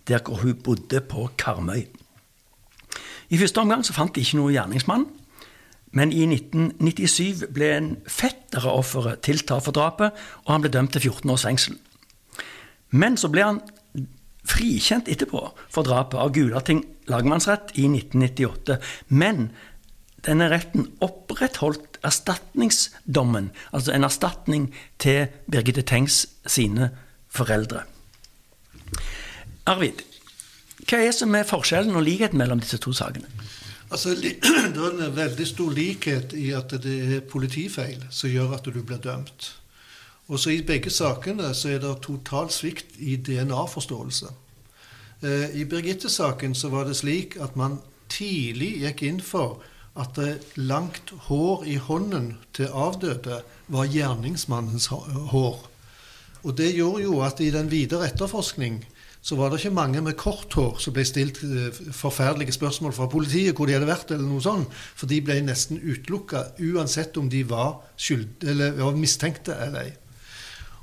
der 0.08 0.22
hvor 0.22 0.42
hun 0.44 0.58
bodde 0.62 1.00
på 1.00 1.30
Karmøy. 1.40 1.86
I 3.32 3.40
første 3.40 3.62
omgang 3.62 3.82
så 3.86 3.96
fant 3.96 4.14
de 4.14 4.22
ikke 4.22 4.38
noe 4.38 4.52
gjerningsmann, 4.52 5.06
men 5.94 6.12
i 6.12 6.26
1997 6.26 7.46
ble 7.54 7.70
en 7.72 7.90
fetter 8.10 8.66
av 8.66 8.82
offeret 8.82 9.22
tiltalt 9.24 9.64
for 9.64 9.74
drapet, 9.74 10.12
og 10.44 10.52
han 10.52 10.64
ble 10.64 10.72
dømt 10.74 10.92
til 10.94 11.08
14 11.08 11.32
års 11.32 11.46
fengsel. 11.46 11.78
Men 12.94 13.16
så 13.18 13.30
ble 13.32 13.46
han 13.46 13.62
frikjent 14.48 15.08
etterpå 15.08 15.46
for 15.72 15.86
drapet 15.86 16.20
av 16.20 16.32
Gulating 16.36 16.84
lagmannsrett 17.10 17.72
i 17.74 17.86
1998. 17.88 18.78
Men 19.08 19.48
denne 20.24 20.48
retten 20.52 20.88
opprettholdt 21.04 21.98
erstatningsdommen, 22.04 23.50
altså 23.72 23.92
en 23.92 24.06
erstatning 24.08 24.68
til 25.00 25.26
Birgitte 25.50 25.84
Tengs 25.84 26.24
sine 26.46 26.90
foreldre. 27.32 27.84
Arvid, 29.68 30.04
hva 30.84 31.00
er 31.00 31.12
som 31.16 31.34
er 31.36 31.48
forskjellen 31.48 31.96
og 31.96 32.04
likheten 32.04 32.40
mellom 32.40 32.60
disse 32.60 32.80
to 32.80 32.92
sakene? 32.92 33.28
Altså, 33.90 34.14
Det 34.74 34.80
er 34.80 35.04
en 35.06 35.16
veldig 35.16 35.46
stor 35.46 35.72
likhet 35.72 36.32
i 36.36 36.50
at 36.56 36.72
det 36.82 36.94
er 37.04 37.20
politifeil 37.28 38.02
som 38.10 38.32
gjør 38.32 38.56
at 38.58 38.64
du 38.66 38.80
blir 38.82 39.00
dømt. 39.00 39.52
Og 40.28 40.40
så 40.40 40.54
I 40.54 40.62
begge 40.64 40.90
sakene 40.90 41.52
så 41.54 41.74
er 41.74 41.82
det 41.82 41.92
total 42.02 42.50
svikt 42.50 42.96
i 42.98 43.16
DNA-forståelse. 43.16 44.30
Eh, 45.22 45.56
I 45.60 45.64
Birgitte-saken 45.64 46.54
så 46.54 46.70
var 46.72 46.88
det 46.88 46.96
slik 46.96 47.36
at 47.40 47.56
man 47.56 47.78
tidlig 48.08 48.78
gikk 48.84 49.02
inn 49.02 49.20
for 49.20 49.60
at 49.94 50.18
langt 50.56 51.12
hår 51.28 51.64
i 51.70 51.76
hånden 51.78 52.32
til 52.56 52.72
avdøde 52.72 53.42
var 53.68 53.86
gjerningsmannens 53.86 54.88
hår. 54.90 55.60
Og 56.44 56.56
Det 56.56 56.74
gjorde 56.74 57.02
jo 57.02 57.20
at 57.24 57.40
i 57.40 57.50
den 57.50 57.70
videre 57.70 58.08
etterforskning 58.08 58.82
så 59.24 59.36
var 59.36 59.48
det 59.48 59.62
ikke 59.62 59.74
mange 59.74 60.00
med 60.04 60.18
kort 60.20 60.52
hår 60.52 60.76
som 60.84 60.92
ble 60.92 61.04
stilt 61.08 61.38
eh, 61.46 61.72
forferdelige 61.96 62.52
spørsmål 62.52 62.92
fra 62.92 63.06
politiet 63.08 63.56
hvor 63.56 63.66
de 63.66 63.72
hadde 63.72 63.88
vært, 63.88 64.10
eller 64.12 64.26
noe 64.28 64.44
sånt, 64.44 64.68
for 64.68 65.08
de 65.08 65.22
ble 65.24 65.38
nesten 65.40 65.80
utelukka 65.80 66.42
uansett 66.60 67.16
om 67.16 67.30
de 67.32 67.40
var, 67.48 67.78
skyld, 67.96 68.44
eller 68.44 68.76
var 68.82 68.98
mistenkte 69.00 69.56
eller 69.56 69.86
ei. 69.86 69.94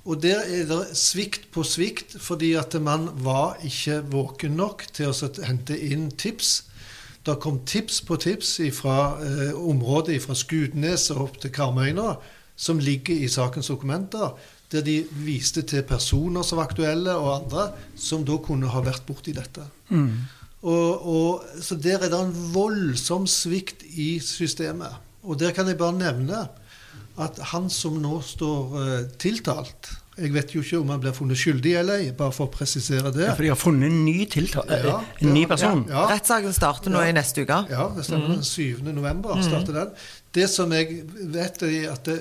Og 0.05 0.17
der 0.23 0.41
er 0.49 0.65
det 0.65 0.97
svikt 0.97 1.51
på 1.53 1.63
svikt, 1.67 2.15
fordi 2.19 2.53
at 2.57 2.73
man 2.81 3.09
var 3.21 3.59
ikke 3.65 3.99
våken 4.09 4.57
nok 4.57 4.87
til 4.93 5.11
å 5.11 5.29
hente 5.45 5.77
inn 5.77 6.09
tips. 6.17 6.63
Det 7.21 7.37
kom 7.43 7.59
tips 7.69 8.01
på 8.07 8.17
tips 8.17 8.55
fra 8.73 9.19
eh, 9.21 9.51
området 9.53 10.17
fra 10.23 10.33
Skudnes 10.37 11.11
og 11.13 11.27
opp 11.27 11.37
til 11.43 11.53
Karmøyna, 11.53 12.15
som 12.57 12.81
ligger 12.81 13.21
i 13.21 13.29
sakens 13.29 13.69
dokumenter, 13.69 14.33
der 14.73 14.81
de 14.85 15.01
viste 15.25 15.61
til 15.67 15.83
personer 15.85 16.45
som 16.47 16.57
var 16.57 16.71
aktuelle, 16.71 17.13
og 17.13 17.35
andre 17.35 17.67
som 17.99 18.25
da 18.25 18.39
kunne 18.41 18.71
ha 18.73 18.81
vært 18.81 19.05
borti 19.05 19.35
dette. 19.37 19.67
Mm. 19.93 20.15
Og, 20.61 21.05
og, 21.09 21.45
så 21.61 21.77
der 21.77 22.01
er 22.05 22.09
det 22.09 22.17
en 22.17 22.33
voldsom 22.53 23.27
svikt 23.29 23.85
i 23.85 24.15
systemet. 24.23 24.97
Og 25.21 25.37
der 25.37 25.53
kan 25.53 25.69
jeg 25.69 25.77
bare 25.77 25.97
nevne 25.97 26.45
at 27.19 27.41
han 27.51 27.67
som 27.73 27.97
nå 28.01 28.21
står 28.23 28.77
uh, 28.77 29.09
tiltalt 29.21 29.91
jeg 30.21 30.33
vet 30.35 30.51
jo 30.53 30.61
ikke 30.61 30.79
om 30.81 30.89
han 30.91 30.99
blir 31.01 31.13
funnet 31.15 31.39
skyldig 31.39 31.71
eller 31.79 32.01
ei, 32.03 32.09
bare 32.15 32.33
for 32.35 32.49
å 32.49 32.51
presisere 32.51 33.13
det. 33.15 33.23
Ja, 33.29 33.35
For 33.37 33.45
de 33.45 33.51
har 33.53 33.59
funnet 33.59 33.87
en 33.87 34.01
ny, 34.03 34.25
tiltal, 34.29 34.67
eh, 34.67 34.83
ja, 34.85 34.97
en 35.23 35.31
ny 35.33 35.45
person? 35.49 35.85
Ja, 35.89 36.03
Rettssaken 36.11 36.53
starter 36.53 36.93
nå 36.93 37.01
i 37.07 37.13
neste 37.15 37.45
uke? 37.45 37.61
Ja, 37.71 37.87
det 37.95 38.03
stemmer. 38.05 38.27
Mm. 38.27 38.41
Den 38.41 38.45
7. 38.45 38.91
november 38.91 39.39
mm. 39.39 39.45
starter 39.47 39.77
den. 39.79 39.93
Det 40.35 40.47
som 40.51 40.75
jeg 40.75 40.99
vet, 41.31 41.63
er 41.63 41.87
at, 41.93 42.11
det, 42.11 42.17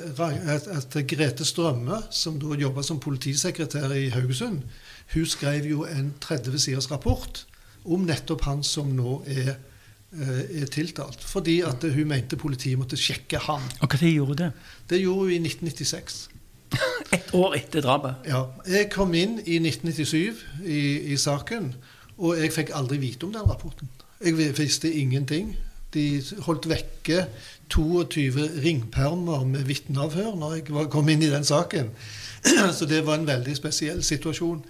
at, 0.55 0.70
at 0.70 0.98
Grete 1.11 1.46
Strømme, 1.46 1.98
som 2.14 2.38
da 2.40 2.61
jobber 2.62 2.87
som 2.87 3.03
politisekretær 3.03 3.92
i 3.98 4.07
Haugesund, 4.14 4.62
hun 5.11 5.26
skrev 5.26 5.66
jo 5.66 5.83
en 5.90 6.14
30 6.22 6.62
siders 6.62 6.88
rapport 6.94 7.42
om 7.85 8.07
nettopp 8.07 8.46
han 8.46 8.62
som 8.66 8.94
nå 8.94 9.18
er 9.26 9.57
Eh, 9.57 9.69
er 10.12 10.66
tiltalt. 10.66 11.23
Fordi 11.25 11.61
at 11.66 11.85
hun 11.94 12.09
mente 12.11 12.37
politiet 12.37 12.79
måtte 12.79 12.99
sjekke 12.99 13.38
han. 13.46 13.62
Og 13.81 13.88
Når 13.92 14.12
gjorde 14.12 14.27
hun 14.27 14.37
det? 14.37 14.53
Det 14.90 15.01
gjorde 15.01 15.20
hun 15.20 15.31
i 15.31 15.40
1996. 15.49 16.29
Et 17.16 17.35
år 17.35 17.57
etter 17.59 17.83
drapet? 17.83 18.27
Ja. 18.27 18.44
Jeg 18.68 18.90
kom 18.92 19.14
inn 19.14 19.38
i 19.44 19.59
1997 19.59 20.44
i, 20.64 20.83
i, 21.12 21.16
saken, 21.16 21.73
og 22.18 22.38
jeg 22.38 22.53
fikk 22.55 22.70
aldri 22.75 23.01
vite 23.03 23.27
om 23.27 23.35
den 23.35 23.49
rapporten. 23.49 23.90
Jeg 24.20 24.37
visste 24.59 24.92
ingenting. 24.92 25.57
De 25.94 26.23
holdt 26.46 26.68
vekke 26.70 27.25
22 27.73 28.46
ringpermer 28.62 29.46
med 29.49 29.64
vitneavhør 29.66 30.37
når 30.38 30.59
jeg 30.59 30.90
kom 30.92 31.09
inn 31.11 31.25
i 31.25 31.31
den 31.33 31.46
saken. 31.46 31.90
Så 32.79 32.87
det 32.87 33.03
var 33.07 33.18
en 33.18 33.27
veldig 33.27 33.57
spesiell 33.59 34.05
situasjon. 34.07 34.62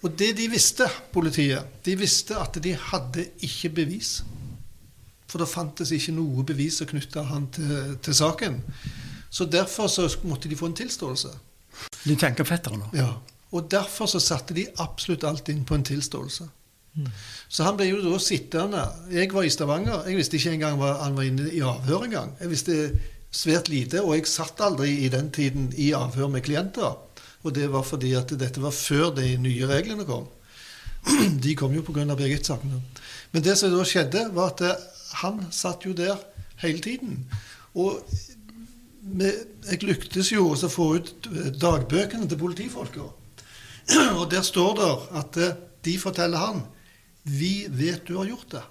Og 0.00 0.12
det 0.18 0.32
de 0.38 0.48
visste, 0.48 0.86
politiet, 1.12 1.64
de 1.84 1.96
visste 2.00 2.36
at 2.40 2.56
de 2.64 2.74
hadde 2.90 3.26
ikke 3.44 3.72
bevis. 3.80 4.20
For 5.30 5.42
det 5.42 5.50
fantes 5.50 5.92
ikke 5.94 6.14
noe 6.16 6.44
bevis 6.46 6.80
å 6.82 6.88
knytte 6.90 7.22
han 7.30 7.46
til, 7.54 7.96
til, 8.02 8.16
saken. 8.16 8.58
Så 9.30 9.46
derfor 9.46 9.86
så 9.92 10.08
måtte 10.26 10.50
de 10.50 10.58
få 10.58 10.70
en 10.70 10.78
tilståelse. 10.78 11.30
Du 12.02 12.16
tenker 12.18 12.48
fetteren 12.48 12.82
nå? 12.82 12.88
Ja. 12.98 13.12
Og 13.54 13.68
derfor 13.70 14.10
så 14.10 14.20
satte 14.22 14.54
de 14.54 14.66
absolutt 14.82 15.26
alt 15.26 15.48
inn 15.52 15.62
på 15.66 15.76
en 15.78 15.86
tilståelse. 15.86 16.48
Mm. 16.98 17.06
Så 17.48 17.66
han 17.66 17.78
ble 17.78 17.86
jo 17.90 18.00
da 18.02 18.18
sittende. 18.22 18.82
Jeg 19.14 19.30
var 19.34 19.46
i 19.46 19.52
Stavanger. 19.54 20.02
Jeg 20.10 20.18
visste 20.18 20.38
ikke 20.38 20.56
engang 20.58 20.78
hva 20.80 20.96
han 21.04 21.16
var 21.18 21.28
inne 21.28 21.46
i 21.50 21.62
avhør 21.62 22.06
engang. 22.08 22.34
Jeg 22.40 22.50
visste 22.50 22.78
svært 23.30 23.70
lite, 23.70 24.02
og 24.02 24.16
jeg 24.16 24.26
satt 24.30 24.60
aldri 24.66 24.96
i 25.04 25.10
den 25.12 25.30
tiden 25.34 25.70
i 25.78 25.92
avhør 25.94 26.30
med 26.34 26.44
klienter. 26.46 26.98
Og 27.46 27.54
det 27.56 27.70
var 27.72 27.86
fordi 27.86 28.12
at 28.18 28.34
dette 28.38 28.62
var 28.62 28.74
før 28.74 29.14
de 29.16 29.32
nye 29.40 29.70
reglene 29.70 30.06
kom. 30.08 30.26
De 31.44 31.54
kom 31.56 31.72
jo 31.72 31.80
pga. 31.80 32.04
Birgit-sakene. 32.12 32.82
Men 33.32 33.44
det 33.44 33.54
som 33.56 33.72
da 33.72 33.84
skjedde, 33.88 34.26
var 34.36 34.52
at 34.52 34.90
han 35.22 35.46
satt 35.50 35.86
jo 35.86 35.92
der 35.96 36.20
hele 36.62 36.80
tiden. 36.84 37.24
Og 37.74 38.02
jeg 39.70 39.82
lyktes 39.82 40.32
jo 40.32 40.50
å 40.52 40.70
få 40.70 40.90
ut 40.98 41.30
dagbøkene 41.60 42.28
til 42.28 42.38
politifolka. 42.38 43.08
Og 44.20 44.26
der 44.30 44.44
står 44.46 44.76
det 44.78 44.90
at 45.18 45.38
eh, 45.40 45.56
de 45.82 45.94
forteller 45.98 46.38
han 46.38 46.60
Vi 47.24 47.64
vet 47.68 48.04
du 48.06 48.18
har 48.18 48.28
gjort 48.28 48.52
det. 48.52 48.62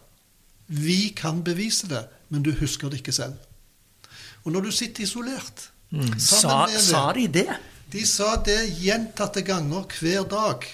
Vi 0.67 1.10
kan 1.17 1.41
bevise 1.43 1.89
det, 1.89 2.04
men 2.30 2.45
du 2.45 2.52
husker 2.56 2.89
det 2.89 3.02
ikke 3.02 3.15
selv. 3.15 3.36
Og 4.45 4.54
når 4.54 4.69
du 4.69 4.71
sitter 4.71 5.04
isolert 5.04 5.69
Mm. 5.91 6.19
Sa, 6.19 6.67
sa 6.78 7.13
de 7.13 7.28
det? 7.28 7.47
De 7.89 8.04
sa 8.06 8.36
det 8.45 8.60
gjentatte 8.78 9.41
ganger 9.41 9.88
hver 9.99 10.28
dag. 10.30 10.67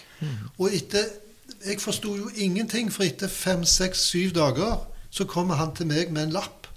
Og 0.58 0.73
etter 0.73 1.21
Jeg 1.65 1.80
forsto 1.82 2.12
jo 2.13 2.28
ingenting, 2.36 2.91
for 2.93 3.01
etter 3.04 3.30
fem, 3.32 3.63
seks, 3.65 4.04
syv 4.12 4.36
dager 4.36 4.84
så 5.15 5.28
kommer 5.30 5.56
han 5.56 5.71
til 5.75 5.88
meg 5.88 6.12
med 6.12 6.28
en 6.28 6.36
lapp. 6.36 6.67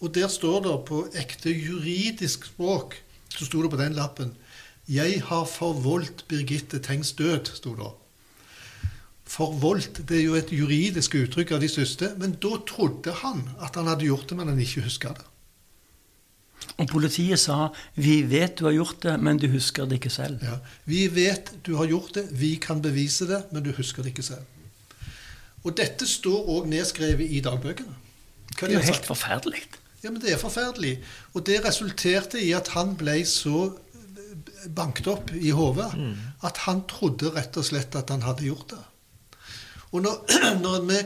Og 0.00 0.12
der 0.16 0.28
står 0.32 0.64
det 0.66 0.74
på 0.88 1.04
ekte 1.16 1.52
juridisk 1.52 2.50
språk 2.52 2.98
så 3.30 3.46
sto 3.46 3.62
det 3.62 3.70
på 3.72 3.80
den 3.80 3.96
lappen 3.96 4.34
'Jeg 4.90 5.22
har 5.22 5.44
forvoldt 5.46 6.24
Birgitte 6.28 6.80
Tengs 6.82 7.12
død', 7.12 7.54
sto 7.54 7.74
det. 7.74 7.92
Forvoldt 9.24 10.08
det 10.08 10.16
er 10.18 10.24
jo 10.24 10.34
et 10.34 10.50
juridisk 10.52 11.14
uttrykk 11.14 11.52
av 11.52 11.60
de 11.60 11.68
største, 11.68 12.14
men 12.18 12.32
da 12.42 12.56
trodde 12.66 13.12
han 13.22 13.50
at 13.62 13.76
han 13.76 13.86
hadde 13.86 14.08
gjort 14.08 14.28
det, 14.28 14.36
men 14.36 14.48
han 14.48 14.58
ikke 14.58 14.82
huska 14.82 15.14
det. 15.14 15.26
Og 16.78 16.88
politiet 16.88 17.38
sa 17.38 17.70
'vi 17.94 18.22
vet 18.22 18.58
du 18.58 18.64
har 18.64 18.72
gjort 18.72 19.02
det, 19.02 19.20
men 19.20 19.38
du 19.38 19.46
husker 19.48 19.86
det 19.86 20.02
ikke 20.02 20.10
selv'. 20.10 20.42
Ja. 20.42 20.58
Vi 20.84 21.06
vet 21.08 21.52
du 21.62 21.76
har 21.76 21.86
gjort 21.86 22.14
det, 22.14 22.28
vi 22.32 22.56
kan 22.56 22.82
bevise 22.82 23.26
det, 23.26 23.52
men 23.52 23.62
du 23.62 23.72
husker 23.72 24.02
det 24.02 24.10
ikke 24.10 24.22
selv. 24.22 24.44
Og 25.64 25.76
dette 25.76 26.06
står 26.08 26.48
òg 26.48 26.68
nedskrevet 26.72 27.30
i 27.36 27.40
dagbøkene. 27.44 27.94
Hva 28.56 28.66
Det 28.68 28.74
er 28.76 28.80
jo 28.80 28.86
helt 28.92 29.06
forferdelig. 29.06 29.62
Ja, 30.02 30.10
men 30.10 30.20
det 30.22 30.32
er 30.32 30.38
forferdelig. 30.40 30.94
Og 31.34 31.44
det 31.46 31.60
resulterte 31.64 32.40
i 32.40 32.52
at 32.56 32.68
han 32.72 32.94
ble 32.96 33.18
så 33.28 33.70
banket 34.76 35.08
opp 35.08 35.30
i 35.36 35.50
hodet 35.56 35.88
at 36.46 36.56
han 36.66 36.82
trodde 36.88 37.32
rett 37.34 37.56
og 37.60 37.64
slett 37.66 37.96
at 37.96 38.10
han 38.12 38.22
hadde 38.24 38.46
gjort 38.48 38.72
det. 38.74 38.80
Og 39.92 40.02
når, 40.04 40.20
når 40.64 40.84
vi 40.88 40.98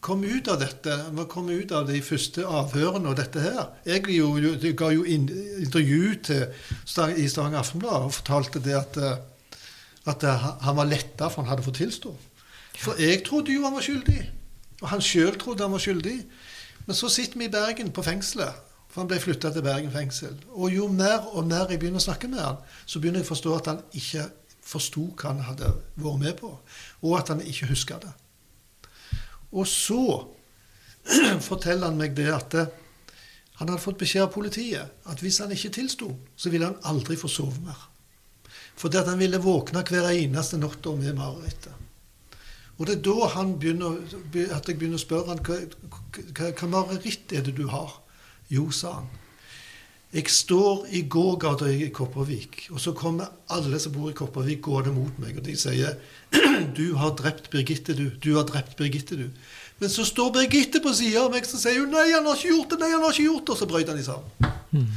kom 0.00 0.22
ut 0.24 0.48
av 0.48 0.60
dette, 0.62 0.94
vi 1.12 1.24
kom 1.28 1.50
ut 1.52 1.72
av 1.76 1.86
de 1.90 2.00
første 2.02 2.44
avhørene 2.46 3.10
og 3.10 3.18
dette 3.18 3.42
her 3.44 3.66
Jeg 3.86 4.06
jo, 4.16 4.30
jo- 4.40 4.72
ga 4.78 4.88
jo 4.94 5.04
inn, 5.04 5.26
intervju 5.60 6.14
til, 6.24 6.46
i 7.20 7.26
Stavanger 7.28 7.60
Aftenblad 7.60 8.06
og 8.08 8.14
fortalte 8.16 8.62
det 8.64 8.74
at, 8.78 8.96
eh, 8.96 9.18
at 10.08 10.24
eh, 10.24 10.46
han 10.64 10.76
var 10.76 10.88
letta 10.88 11.28
for 11.28 11.42
han 11.42 11.50
hadde 11.52 11.66
fått 11.66 11.82
tilstå. 11.82 12.14
For 12.80 13.00
jeg 13.00 13.22
trodde 13.26 13.52
jo 13.52 13.66
han 13.66 13.76
var 13.76 13.84
skyldig. 13.84 14.22
Og 14.80 14.88
han 14.88 15.04
sjøl 15.04 15.36
trodde 15.38 15.66
han 15.66 15.72
var 15.72 15.82
skyldig. 15.82 16.16
Men 16.86 16.96
så 16.96 17.10
sitter 17.12 17.38
vi 17.38 17.48
i 17.48 17.52
Bergen 17.52 17.92
på 17.92 18.04
fengselet. 18.04 18.56
For 18.90 19.04
han 19.04 19.10
ble 19.10 19.20
flytta 19.22 19.52
til 19.54 19.62
Bergen 19.62 19.92
fengsel. 19.94 20.34
Og 20.56 20.72
jo 20.74 20.88
mer 20.90 21.28
og 21.30 21.46
mer 21.46 21.70
jeg 21.70 21.78
begynner 21.78 22.02
å 22.02 22.08
snakke 22.08 22.30
med 22.30 22.42
han, 22.42 22.58
så 22.86 22.98
begynner 22.98 23.22
jeg 23.22 23.28
å 23.28 23.30
forstå 23.34 23.52
at 23.54 23.70
han 23.70 23.82
ikke 24.00 24.26
forsto 24.70 25.04
hva 25.12 25.30
han 25.30 25.44
hadde 25.46 25.70
vært 26.00 26.22
med 26.24 26.36
på. 26.40 26.50
Og 27.06 27.14
at 27.18 27.30
han 27.30 27.44
ikke 27.44 27.70
huska 27.70 28.00
det. 28.02 28.10
Og 29.54 29.66
så 29.68 30.02
forteller 31.48 31.90
han 31.90 32.00
meg 32.00 32.16
det 32.18 32.28
at 32.34 32.56
eh, 32.58 32.72
han 33.60 33.68
hadde 33.68 33.82
fått 33.82 34.00
beskjed 34.00 34.24
av 34.24 34.34
politiet 34.34 35.06
at 35.10 35.22
hvis 35.22 35.40
han 35.42 35.52
ikke 35.52 35.72
tilsto, 35.76 36.10
så 36.36 36.50
ville 36.50 36.70
han 36.70 36.80
aldri 36.88 37.18
få 37.20 37.28
sove 37.30 37.60
mer. 37.62 37.86
Fordi 38.80 38.98
at 38.98 39.10
han 39.10 39.20
ville 39.20 39.42
våkne 39.42 39.84
hver 39.86 40.10
eneste 40.14 40.58
natt 40.58 40.86
med 40.96 41.18
marerittet. 41.18 41.89
Og 42.80 42.88
det 42.88 42.96
er 42.96 43.02
da 43.04 43.26
han 43.34 43.58
begynner, 43.60 43.98
at 44.56 44.68
jeg 44.68 44.78
begynner 44.80 44.96
å 44.96 45.02
spørre 45.02 45.34
han, 45.34 45.42
hva, 45.44 46.68
mareritt 46.72 47.34
er 47.36 47.44
det 47.44 47.52
du 47.58 47.66
har? 47.68 47.98
Jo, 48.48 48.70
sa 48.72 48.94
han. 49.02 49.10
Jeg 50.10 50.26
står 50.32 50.88
i 50.96 51.04
gågata 51.06 51.68
i 51.70 51.90
Kopervik, 51.94 52.64
og 52.72 52.80
så 52.82 52.90
kommer 52.98 53.28
alle 53.52 53.78
som 53.78 53.92
bor 53.94 54.08
i 54.10 54.16
Kopervik, 54.16 54.62
gående 54.64 54.94
mot 54.96 55.20
meg, 55.22 55.36
og 55.38 55.44
de 55.46 55.54
sier 55.60 56.00
Du 56.78 56.96
har 56.98 57.12
drept 57.20 57.50
Birgitte, 57.52 57.94
du. 57.94 58.08
Du 58.18 58.32
har 58.34 58.48
drept 58.48 58.74
Birgitte, 58.80 59.18
du. 59.20 59.28
Men 59.78 59.92
så 59.92 60.06
står 60.08 60.32
Birgitte 60.34 60.80
på 60.82 60.94
sida 60.96 61.26
av 61.26 61.36
meg, 61.36 61.46
så 61.46 61.60
sier 61.60 61.78
hun 61.84 61.92
Nei, 61.94 62.08
han 62.10 62.26
har 62.26 62.40
ikke 62.40 62.56
gjort 62.56 62.72
det, 62.74 62.80
nei, 62.80 62.90
han 62.96 63.04
har 63.04 63.14
ikke 63.14 63.28
gjort 63.28 63.44
det. 63.44 63.54
Og 63.54 63.60
så 63.60 63.68
brøt 63.70 63.92
han 63.92 64.00
i 64.00 64.08
sammen. 64.08 64.88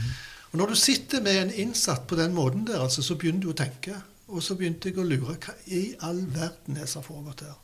Og 0.54 0.58
når 0.62 0.74
du 0.74 0.80
sitter 0.80 1.22
med 1.26 1.42
en 1.42 1.54
innsatt 1.66 2.08
på 2.08 2.18
den 2.18 2.34
måten 2.34 2.66
der, 2.66 2.82
altså, 2.82 3.06
så 3.06 3.20
begynner 3.20 3.44
du 3.44 3.52
å 3.52 3.58
tenke. 3.58 4.00
Og 4.34 4.42
så 4.42 4.58
begynte 4.58 4.90
jeg 4.90 4.98
å 5.02 5.06
lure. 5.06 5.38
Hva 5.38 5.54
i 5.70 5.84
all 6.06 6.24
verden 6.34 6.80
er 6.80 6.90
som 6.90 7.04
har 7.04 7.10
foregått 7.12 7.46
her? 7.46 7.63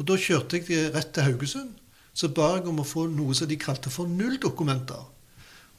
Og 0.00 0.08
da 0.08 0.16
kjørte 0.16 0.62
jeg 0.64 0.90
rett 0.94 1.12
til 1.12 1.28
Haugesund. 1.28 1.74
Så 2.16 2.32
ba 2.34 2.56
jeg 2.56 2.66
om 2.68 2.80
å 2.82 2.88
få 2.88 3.04
noe 3.12 3.36
som 3.36 3.48
de 3.48 3.58
kalte 3.60 3.92
for 3.92 4.08
nulldokumenter. 4.10 5.02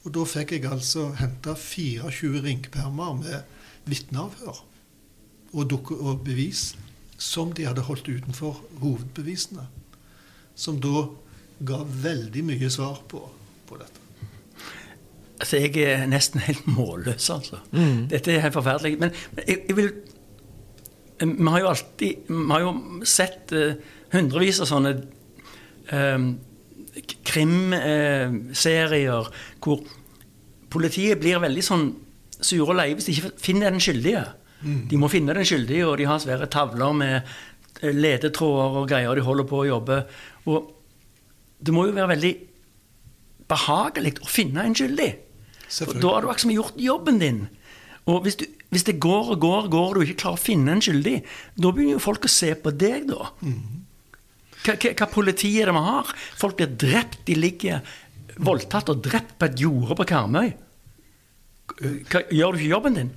Og 0.02 0.14
da 0.14 0.22
fikk 0.26 0.54
jeg 0.56 0.70
altså 0.70 1.10
henta 1.18 1.54
24 1.58 2.42
ringpermer 2.46 3.18
med 3.18 3.90
vitneavhør 3.90 4.62
og, 5.52 5.74
og 5.92 6.22
bevis 6.24 6.72
som 7.22 7.52
de 7.54 7.66
hadde 7.68 7.84
holdt 7.86 8.08
utenfor 8.08 8.62
hovedbevisene. 8.80 9.66
Som 10.58 10.80
da 10.82 11.06
ga 11.62 11.82
veldig 11.86 12.44
mye 12.46 12.70
svar 12.72 13.02
på, 13.08 13.20
på 13.68 13.78
dette. 13.78 13.98
Altså, 15.42 15.58
jeg 15.58 15.76
er 15.82 16.06
nesten 16.10 16.42
helt 16.42 16.66
målløs, 16.70 17.28
altså. 17.34 17.58
Dette 18.10 18.32
er 18.32 18.44
helt 18.46 18.56
forferdelig. 18.56 18.98
Men, 19.00 19.14
men 19.34 19.48
jeg, 19.48 19.64
jeg 19.68 19.76
vil 19.76 19.92
Vi 21.22 21.48
har 21.48 21.60
jo 21.60 21.68
alltid 21.70 22.28
Vi 22.28 22.46
har 22.50 22.60
jo 22.60 22.70
sett 23.06 23.52
eh, 23.54 23.74
hundrevis 24.12 24.60
av 24.62 24.68
sånne 24.70 24.92
eh, 25.92 26.26
krimserier 27.28 29.30
hvor 29.62 29.82
politiet 30.72 31.20
blir 31.20 31.42
veldig 31.42 31.64
sånn 31.64 31.88
sure 32.42 32.72
og 32.72 32.78
leie 32.78 32.96
hvis 32.96 33.08
de 33.08 33.16
ikke 33.16 33.32
finner 33.40 33.72
den 33.72 33.82
skyldige. 33.82 34.24
De 34.90 34.98
må 35.00 35.08
finne 35.10 35.34
den 35.34 35.46
skyldige, 35.46 35.86
og 35.88 35.96
de 35.98 36.06
har 36.06 36.20
svære 36.22 36.46
tavler 36.52 36.92
med 36.94 37.16
eh, 37.82 37.94
ledetråder 37.94 38.78
og 38.82 38.88
greier 38.90 39.18
de 39.18 39.24
holder 39.26 39.48
på 39.50 39.62
å 39.62 39.66
jobbe. 39.66 39.98
Og 40.46 40.70
det 41.62 41.74
må 41.74 41.88
jo 41.88 41.96
være 41.96 42.12
veldig 42.14 42.32
behagelig 43.50 44.16
å 44.22 44.30
finne 44.30 44.66
en 44.66 44.76
skyldig. 44.76 45.10
For 45.72 45.98
da 45.98 46.14
har 46.14 46.24
du 46.24 46.30
akkurat 46.30 46.54
gjort 46.54 46.80
jobben 46.80 47.18
din. 47.22 47.44
Og 48.10 48.24
hvis, 48.24 48.36
du, 48.40 48.46
hvis 48.74 48.86
det 48.86 48.98
går 49.02 49.34
og 49.34 49.42
går 49.42 49.66
og 49.66 49.74
går, 49.74 49.88
og 49.88 50.02
du 50.02 50.06
ikke 50.06 50.22
klarer 50.24 50.40
å 50.40 50.42
finne 50.42 50.74
en 50.74 50.82
skyldig, 50.84 51.20
da 51.56 51.70
begynner 51.70 51.98
jo 51.98 52.02
folk 52.02 52.26
å 52.26 52.32
se 52.32 52.50
på 52.58 52.72
deg, 52.74 53.06
da. 53.10 53.30
Hva, 54.62 54.76
hva, 54.78 54.92
hva 54.98 55.08
politi 55.10 55.50
er 55.60 55.70
det 55.70 55.74
vi 55.76 55.82
har? 55.88 56.12
Folk 56.38 56.56
blir 56.60 56.70
drept, 56.78 57.20
de 57.26 57.34
ligger 57.38 57.80
voldtatt 58.42 58.88
og 58.92 59.02
drept 59.04 59.34
på 59.38 59.48
et 59.50 59.60
jorde 59.60 59.96
på 59.98 60.06
Karmøy. 60.08 60.52
Hva, 61.80 62.22
gjør 62.30 62.54
du 62.54 62.60
ikke 62.60 62.70
jobben 62.72 62.96
din? 62.98 63.10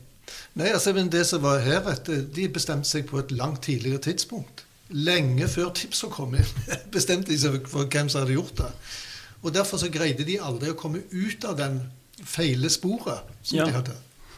Nei, 0.58 0.70
altså, 0.72 0.94
men 0.96 1.10
det 1.12 1.26
som 1.28 1.44
var 1.44 1.60
her, 1.66 1.86
at 1.92 2.08
eh, 2.10 2.22
de 2.36 2.48
bestemte 2.54 2.88
seg 2.90 3.06
på 3.10 3.20
et 3.22 3.34
langt 3.36 3.62
tidligere 3.68 4.02
tidspunkt. 4.08 4.64
Lenge 4.96 5.48
før 5.50 5.72
tipsa 5.76 6.08
kom 6.14 6.36
inn, 6.38 6.52
bestemte 6.96 7.32
de 7.34 7.38
seg 7.42 7.60
for 7.70 7.90
hvem 7.92 8.10
som 8.12 8.24
hadde 8.24 8.38
gjort 8.38 8.56
det. 8.62 8.72
Og 9.46 9.54
Derfor 9.54 9.78
så 9.82 9.90
greide 9.94 10.26
de 10.26 10.40
aldri 10.42 10.72
å 10.74 10.78
komme 10.80 11.04
ut 11.12 11.46
av 11.46 11.58
den 11.60 11.82
feile 12.26 12.70
sporet 12.74 13.28
som 13.46 13.60
Ja. 13.60 13.66
de 13.68 13.76
hadde. 13.76 13.96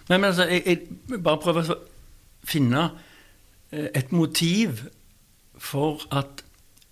Nei, 0.10 0.18
men 0.18 0.30
altså, 0.32 0.48
jeg, 0.50 0.64
jeg 0.66 1.22
bare 1.24 1.40
prøver 1.44 1.72
å 1.72 1.78
finne 2.48 2.88
eh, 3.72 3.88
et 3.96 4.12
motiv 4.16 4.86
for 5.58 6.04
at 6.16 6.44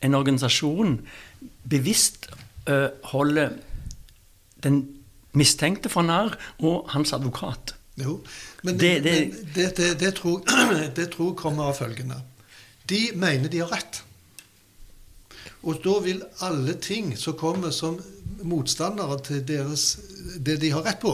en 0.01 0.13
organisasjon 0.15 0.99
bevisst 1.69 2.27
uh, 2.69 2.88
holder 3.03 3.49
den 4.63 4.81
mistenkte 5.36 5.89
for 5.89 6.01
narr 6.08 6.36
og 6.60 6.89
hans 6.93 7.13
advokat. 7.13 7.75
Jo, 7.97 8.17
men 8.63 8.77
Det- 8.79 9.03
det, 9.03 9.15
men 9.55 9.99
det, 9.99 10.13
tror, 10.15 10.41
det 10.95 11.10
tror 11.12 11.34
kommer 11.36 11.63
av 11.69 11.77
følgende. 11.77 12.21
De 12.89 13.12
mener 13.15 13.49
de 13.49 13.60
har 13.63 13.71
rett. 13.71 14.01
Og 15.63 15.79
da 15.84 15.99
vil 16.03 16.21
alle 16.45 16.73
ting 16.73 17.15
som 17.17 17.34
kommer 17.38 17.71
som 17.73 17.97
motstandere 18.43 19.19
til 19.25 19.41
deres, 19.47 19.97
det 20.45 20.60
de 20.62 20.69
har 20.71 20.84
rett 20.86 20.99
på, 21.01 21.13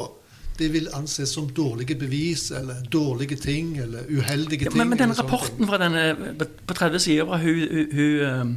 det 0.62 0.69
vil 0.74 0.88
anses 0.93 1.34
som 1.36 1.50
dårlige 1.58 1.95
bevis 2.00 2.45
eller 2.56 2.84
dårlige 2.93 3.36
ting 3.41 3.74
eller 3.82 4.06
uheldige 4.10 4.67
Ja, 4.67 4.69
ting. 4.69 4.78
men, 4.78 4.89
men 4.93 5.00
den 5.02 5.13
rapporten 5.17 5.67
fra 5.67 5.78
denne, 5.82 6.04
på- 6.39 6.50
på 6.69 6.78
30 6.78 7.00
sider 7.04 7.26
fra 7.26 7.38
hun, 7.41 7.62
hun, 7.71 7.91
hun 7.97 8.15
eh, 8.30 8.56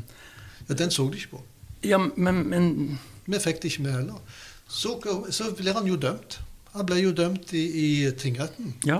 Ja, 0.69 0.75
den 0.85 0.90
så 0.95 1.09
de 1.11 1.17
ikke 1.21 1.31
på. 1.37 1.43
Ja, 1.85 1.99
men, 2.01 2.43
men 2.49 2.99
Vi 3.27 3.38
fikk 3.40 3.62
det 3.62 3.71
ikke 3.73 3.83
med 3.88 3.93
heller. 3.99 4.21
Så, 4.69 4.95
så 5.33 5.51
blir 5.57 5.73
han 5.77 5.87
jo 5.88 5.97
dømt. 6.01 6.38
Han 6.75 6.87
ble 6.88 6.97
jo 7.03 7.12
dømt 7.17 7.53
i, 7.57 7.64
i 7.83 8.11
tingretten. 8.21 8.75
Ja. 8.88 8.99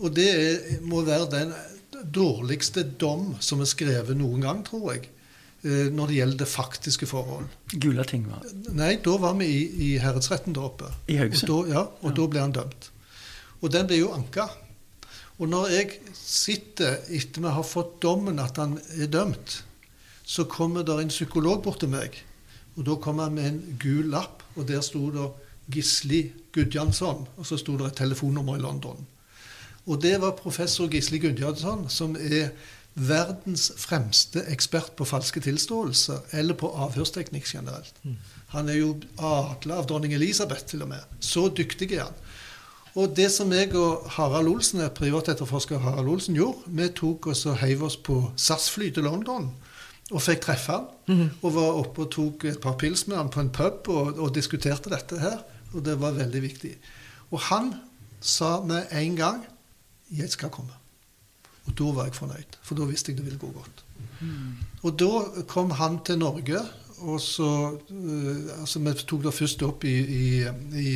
Og 0.00 0.14
det 0.16 0.28
er, 0.30 0.76
må 0.86 1.02
være 1.06 1.26
den 1.34 1.50
dårligste 2.14 2.82
dom 3.00 3.34
som 3.42 3.60
er 3.60 3.68
skrevet 3.70 4.16
noen 4.18 4.40
gang, 4.44 4.62
tror 4.66 4.92
jeg, 4.94 5.08
når 5.62 6.08
det 6.08 6.14
gjelder 6.16 6.38
det 6.40 6.48
faktiske 6.48 7.06
forhold. 7.10 7.50
Gulating 7.72 8.22
var 8.30 8.46
Nei, 8.72 8.94
da 9.04 9.16
var 9.20 9.34
vi 9.36 9.44
i, 9.44 9.60
i 9.84 9.88
herredsretten 10.00 10.54
der 10.56 10.64
oppe. 10.70 10.88
I 11.12 11.18
Haugesund? 11.20 11.50
Og 11.52 11.66
da, 11.66 11.74
ja, 11.74 11.82
og 12.00 12.14
da 12.16 12.28
ble 12.32 12.40
han 12.40 12.54
dømt. 12.56 12.88
Og 13.60 13.72
den 13.74 13.90
ble 13.90 13.98
jo 14.00 14.14
anka. 14.16 14.46
Og 15.40 15.48
når 15.48 15.68
jeg 15.72 15.98
sitter 16.16 16.98
etter 17.08 17.44
vi 17.44 17.52
har 17.52 17.66
fått 17.66 17.98
dommen 18.04 18.40
at 18.40 18.60
han 18.60 18.78
er 18.96 19.12
dømt, 19.12 19.60
så 20.24 20.44
kommer 20.48 20.84
der 20.86 21.00
en 21.02 21.12
psykolog 21.12 21.62
bort 21.64 21.80
til 21.82 21.92
meg. 21.92 22.16
Og 22.76 22.84
da 22.86 22.96
kom 23.02 23.20
han 23.20 23.34
med 23.36 23.48
en 23.48 23.78
gul 23.80 24.10
lapp, 24.12 24.44
og 24.56 24.68
der 24.68 24.82
sto 24.84 25.08
det 25.14 25.28
Gisli 25.70 26.24
Gudjansson, 26.52 27.26
og 27.36 27.46
så 27.46 27.58
sto 27.58 27.76
det 27.78 27.88
et 27.88 27.98
telefonnummer 28.02 28.58
i 28.58 28.62
London. 28.62 29.00
Og 29.86 30.02
det 30.02 30.18
var 30.20 30.36
professor 30.38 30.90
Gisli 30.90 31.18
Gudjansson, 31.18 31.88
som 31.88 32.16
er 32.20 32.50
verdens 32.94 33.70
fremste 33.78 34.42
ekspert 34.50 34.92
på 34.98 35.06
falske 35.08 35.40
tilståelser, 35.40 36.20
eller 36.36 36.54
på 36.58 36.68
avhørsteknikk 36.68 37.46
generelt. 37.54 37.94
Han 38.54 38.68
er 38.68 38.80
jo 38.80 38.94
adla 39.16 39.78
av 39.78 39.86
dronning 39.86 40.14
Elisabeth, 40.14 40.66
til 40.66 40.82
og 40.82 40.88
med. 40.88 41.18
Så 41.20 41.48
dyktig 41.48 41.92
er 41.92 42.08
han. 42.08 42.16
Og 42.98 43.12
det 43.16 43.28
som 43.30 43.52
jeg 43.54 43.70
og 43.78 44.08
Harald 44.16 44.48
Olsen, 44.50 44.82
privatetterforsker 44.94 45.78
Harald 45.78 46.08
Olsen 46.10 46.34
gjorde, 46.34 46.66
vi 46.66 46.88
tok 46.88 47.30
oss 47.30 47.44
og 47.46 47.60
heiv 47.62 47.84
oss 47.86 47.96
på 47.96 48.32
SAS-fly 48.36 48.90
til 48.90 49.06
London 49.06 49.52
og 50.10 50.22
fikk 50.24 50.42
treffe 50.42 50.74
han. 50.74 50.88
Og 51.42 51.54
var 51.54 51.78
oppe 51.84 52.02
og 52.02 52.10
tok 52.10 52.48
et 52.50 52.60
par 52.62 52.74
pils 52.80 53.06
med 53.06 53.16
han 53.16 53.30
på 53.30 53.44
en 53.44 53.52
pub 53.54 53.88
og, 53.94 54.18
og 54.18 54.34
diskuterte 54.34 54.90
dette 54.90 55.20
her. 55.22 55.38
Og 55.72 55.84
det 55.86 56.00
var 56.02 56.18
veldig 56.18 56.42
viktig. 56.42 56.74
Og 57.30 57.38
han 57.46 57.74
sa 58.20 58.60
med 58.60 58.90
en 58.90 59.16
gang 59.16 59.46
'Jeg 60.10 60.30
skal 60.30 60.50
komme'. 60.50 60.79
Og 61.70 61.78
da 61.78 61.94
var 61.94 62.08
jeg 62.08 62.18
fornøyd, 62.18 62.60
for 62.66 62.78
da 62.78 62.86
visste 62.90 63.12
jeg 63.12 63.20
det 63.20 63.26
ville 63.28 63.40
gå 63.40 63.50
godt. 63.54 63.84
Og 64.82 64.94
da 64.98 65.44
kom 65.48 65.70
han 65.78 66.00
til 66.04 66.18
Norge, 66.20 66.60
og 67.00 67.20
så 67.24 67.48
uh, 67.72 68.60
altså 68.60 68.82
Vi 68.84 68.92
tok 68.92 69.22
det 69.24 69.32
først 69.32 69.62
opp 69.64 69.84
i, 69.88 69.96
i, 69.96 70.24
i, 70.76 70.90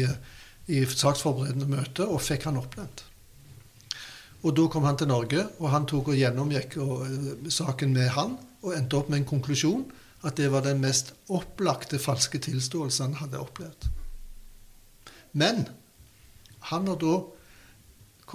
i 0.68 0.84
saksforberedende 0.84 1.68
møte 1.70 2.04
og 2.04 2.20
fikk 2.20 2.44
han 2.50 2.60
oppnevnt. 2.60 3.04
Og 4.44 4.52
da 4.52 4.66
kom 4.68 4.84
han 4.84 4.98
til 5.00 5.08
Norge, 5.08 5.46
og 5.58 5.70
han 5.72 5.86
tok 5.88 6.10
og 6.12 6.18
gjennomgikk 6.20 6.76
og, 6.84 7.06
uh, 7.08 7.48
saken 7.48 7.94
med 7.96 8.10
han, 8.18 8.36
og 8.64 8.74
endte 8.76 8.98
opp 8.98 9.08
med 9.12 9.22
en 9.22 9.30
konklusjon 9.32 9.86
at 10.24 10.36
det 10.40 10.50
var 10.52 10.64
den 10.64 10.80
mest 10.80 11.12
opplagte 11.32 12.00
falske 12.00 12.40
tilståelsen 12.40 13.12
han 13.12 13.18
hadde 13.20 13.40
opplevd. 13.40 13.88
Men 15.36 15.66
han 16.70 16.88
har 16.88 17.00
da 17.00 17.18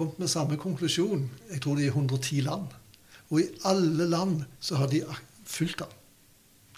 kommet 0.00 0.20
med 0.22 0.32
samme 0.32 0.56
konklusjon. 0.60 1.26
Jeg 1.52 1.60
tror 1.62 1.76
det 1.76 1.86
er 1.86 1.90
i 1.90 1.94
110 1.94 2.40
land. 2.46 2.72
Og 3.30 3.42
i 3.42 3.48
alle 3.68 4.06
land 4.08 4.44
så 4.60 4.80
har 4.80 4.88
de 4.90 5.02
fulgt 5.46 5.82
den. 5.82 5.98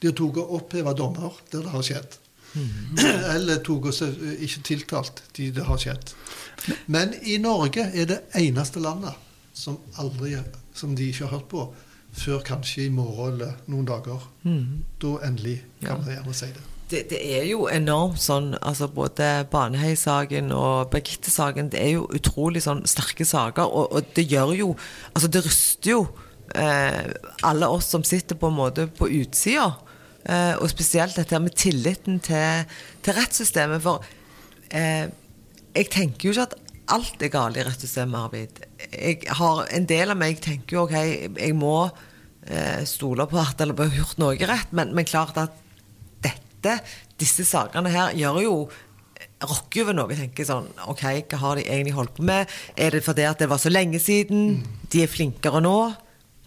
De 0.02 0.10
har 0.10 0.16
tatt 0.18 0.40
og 0.42 0.56
oppheva 0.58 0.94
dommer 0.98 1.38
der 1.52 1.62
det 1.62 1.72
har 1.72 1.86
skjedd. 1.86 2.18
Eller 3.34 3.62
tok 3.64 3.86
og 3.88 4.00
ikke 4.42 4.64
tiltalt 4.66 5.22
de 5.38 5.52
det 5.54 5.68
har 5.68 5.78
skjedd. 5.80 6.12
Men 6.92 7.14
i 7.22 7.38
Norge 7.40 7.86
er 7.94 8.10
det 8.10 8.18
eneste 8.38 8.82
landet 8.82 9.14
som, 9.54 9.78
aldri, 10.00 10.34
som 10.74 10.96
de 10.96 11.08
ikke 11.08 11.28
har 11.28 11.38
hørt 11.38 11.48
på 11.52 11.64
før 12.12 12.42
kanskje 12.44 12.88
i 12.88 12.92
morgen 12.92 13.38
eller 13.38 13.56
noen 13.72 13.88
dager. 13.88 14.26
Da 15.00 15.14
endelig 15.28 15.62
kan 15.80 16.04
vi 16.04 16.18
gjerne 16.18 16.36
si 16.36 16.50
det. 16.52 16.71
Det, 16.92 17.06
det, 17.08 17.18
er 17.38 17.46
jo 17.48 17.66
enormt 17.72 18.20
sånn 18.20 18.50
altså 18.60 18.84
Både 18.92 19.46
Baneheia-saken 19.52 20.50
og 20.52 20.90
Birgitte-saken 20.92 21.70
Det 21.72 21.80
er 21.80 21.94
jo 21.94 22.02
utrolig 22.12 22.60
sånn 22.66 22.82
sterke 22.90 23.24
saker, 23.24 23.64
og, 23.64 23.94
og, 23.96 24.10
det 24.16 24.26
gjør 24.28 24.52
jo 24.58 24.68
Altså, 25.14 25.30
det 25.32 25.44
ryster 25.46 25.94
jo 25.94 26.02
eh, 26.58 27.08
alle 27.48 27.70
oss 27.72 27.88
som 27.94 28.04
sitter 28.04 28.36
på 28.36 28.50
en 28.50 28.58
måte 28.58 28.86
på 28.92 29.08
utsida. 29.22 29.70
Eh, 30.22 30.54
og 30.60 30.70
spesielt 30.70 31.16
dette 31.16 31.40
med 31.40 31.56
tilliten 31.58 32.20
til, 32.22 32.66
til 33.02 33.16
rettssystemet. 33.16 33.82
For 33.82 34.04
eh, 34.70 35.08
jeg 35.72 35.88
tenker 35.92 36.28
jo 36.28 36.34
ikke 36.34 36.48
at 36.50 36.58
alt 36.92 37.24
er 37.24 37.32
galt 37.32 37.58
i 37.58 37.64
rettssystemet, 37.66 38.18
Arvid. 38.20 38.62
Jeg 38.92 39.22
har, 39.38 39.64
en 39.72 39.88
del 39.88 40.12
av 40.12 40.20
meg 40.20 40.42
tenker 40.44 40.76
jo 40.76 40.84
OK, 40.84 40.94
jeg 41.40 41.56
må 41.56 41.76
eh, 41.88 42.82
stole 42.88 43.26
på 43.30 43.40
at 43.40 43.58
det 43.62 43.72
har 43.78 43.98
gjort 43.98 44.20
noe 44.22 44.52
rett, 44.52 44.76
men, 44.76 44.94
men 44.96 45.08
klart 45.08 45.40
at 45.40 45.61
dette, 46.62 46.80
disse 47.20 47.44
sakene 47.46 47.90
her, 47.92 48.14
gjør 48.18 48.40
jo 48.42 48.54
rokker 49.42 49.80
jo 49.82 49.86
ved 49.88 49.96
noe. 49.98 50.14
Tenker 50.18 50.46
sånn 50.46 50.68
OK, 50.90 51.02
hva 51.30 51.40
har 51.42 51.58
de 51.58 51.66
egentlig 51.66 51.94
holdt 51.96 52.14
på 52.18 52.26
med? 52.26 52.50
Er 52.78 52.94
det 52.94 53.02
fordi 53.06 53.26
at 53.26 53.42
det 53.42 53.48
var 53.50 53.60
så 53.62 53.72
lenge 53.72 54.00
siden? 54.02 54.62
De 54.92 55.02
er 55.04 55.10
flinkere 55.10 55.62
nå? 55.64 55.76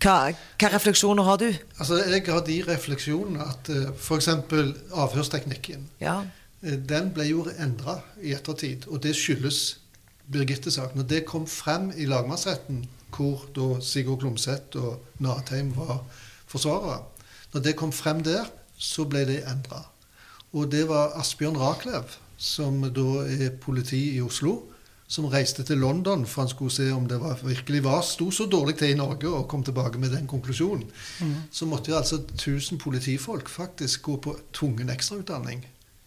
Hva, 0.04 0.16
hva 0.60 0.70
refleksjoner 0.74 1.24
har 1.28 1.40
du? 1.40 1.48
Altså, 1.80 2.02
Jeg 2.12 2.26
har 2.28 2.44
de 2.46 2.58
refleksjonene 2.68 3.46
at 3.48 3.70
uh, 3.72 3.94
f.eks. 3.96 4.28
avhørsteknikken 4.92 5.88
Ja. 6.04 6.18
uh, 6.64 6.76
Den 6.92 7.12
ble 7.16 7.30
jo 7.30 7.46
endra 7.60 8.02
i 8.22 8.36
ettertid, 8.36 8.88
og 8.92 9.02
det 9.04 9.16
skyldes 9.16 9.80
Birgitte-saken. 10.32 11.04
Og 11.04 11.10
det 11.10 11.26
kom 11.30 11.46
frem 11.48 11.92
i 11.96 12.08
lagmannsretten, 12.10 12.86
hvor 13.16 13.46
da 13.56 13.80
Sigurd 13.86 14.24
Klomsæt 14.24 14.76
og 14.82 15.04
Natheim 15.22 15.70
var 15.78 16.00
forsvarere. 16.50 17.04
Når 17.54 17.62
det 17.62 17.76
kom 17.80 17.92
frem 17.96 18.24
der, 18.26 18.50
så 18.78 19.06
ble 19.08 19.22
det 19.30 19.44
endra. 19.48 19.84
Og 20.56 20.72
det 20.72 20.86
var 20.88 21.18
Asbjørn 21.20 21.60
Rachlew, 21.60 22.16
som 22.38 22.80
da 22.96 23.10
er 23.28 23.52
politi 23.62 24.16
i 24.16 24.24
Oslo, 24.24 24.62
som 25.08 25.28
reiste 25.30 25.64
til 25.64 25.78
London 25.78 26.24
for 26.26 26.42
han 26.42 26.50
skulle 26.50 26.74
se 26.74 26.88
om 26.94 27.06
det 27.08 27.20
var, 27.22 27.38
virkelig 27.46 27.84
var, 27.86 28.02
sto 28.02 28.32
så 28.34 28.48
dårlig 28.50 28.78
til 28.80 28.96
i 28.96 28.98
Norge, 28.98 29.30
og 29.30 29.48
kom 29.52 29.64
tilbake 29.64 30.00
med 30.02 30.16
den 30.16 30.26
konklusjonen. 30.28 30.88
Mm. 31.22 31.36
Så 31.52 31.68
måtte 31.70 31.92
jo 31.92 31.98
altså 31.98 32.24
1000 32.24 32.80
politifolk 32.82 33.50
faktisk 33.50 34.02
gå 34.02 34.18
på 34.18 34.38
tvungen 34.54 34.90
ekstrautdanning 34.90 35.66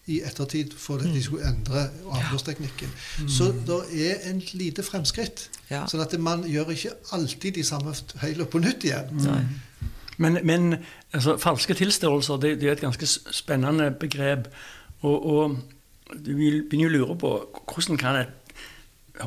i 0.08 0.22
ettertid 0.24 0.72
for 0.76 1.02
at 1.04 1.12
de 1.12 1.22
skulle 1.22 1.46
endre 1.48 1.84
avhørsteknikken. 2.08 2.90
Mm. 3.20 3.28
Så 3.28 3.52
det 3.68 4.08
er 4.08 4.30
en 4.30 4.40
lite 4.52 4.82
fremskritt. 4.82 5.50
Ja. 5.70 5.84
Sånn 5.86 6.00
at 6.00 6.14
man 6.20 6.46
gjør 6.48 6.72
ikke 6.72 6.94
alltid 7.12 7.60
de 7.60 7.64
samme 7.68 7.92
feilene 8.14 8.48
på 8.48 8.62
nytt 8.64 8.88
igjen. 8.88 9.12
Mm. 9.20 9.90
Men, 10.18 10.38
men 10.46 10.74
altså, 11.14 11.36
falske 11.38 11.76
tilståelser 11.78 12.40
det, 12.42 12.56
det, 12.60 12.68
er 12.68 12.76
et 12.76 12.82
ganske 12.82 13.06
spennende 13.06 13.90
begrep. 13.94 14.48
Og, 15.06 15.26
og 15.26 15.58
du 16.14 16.32
begynner 16.34 16.88
å 16.90 16.94
lure 16.96 17.16
på 17.20 17.32
hvordan 17.68 18.00
kan 18.00 18.18
et, 18.24 18.34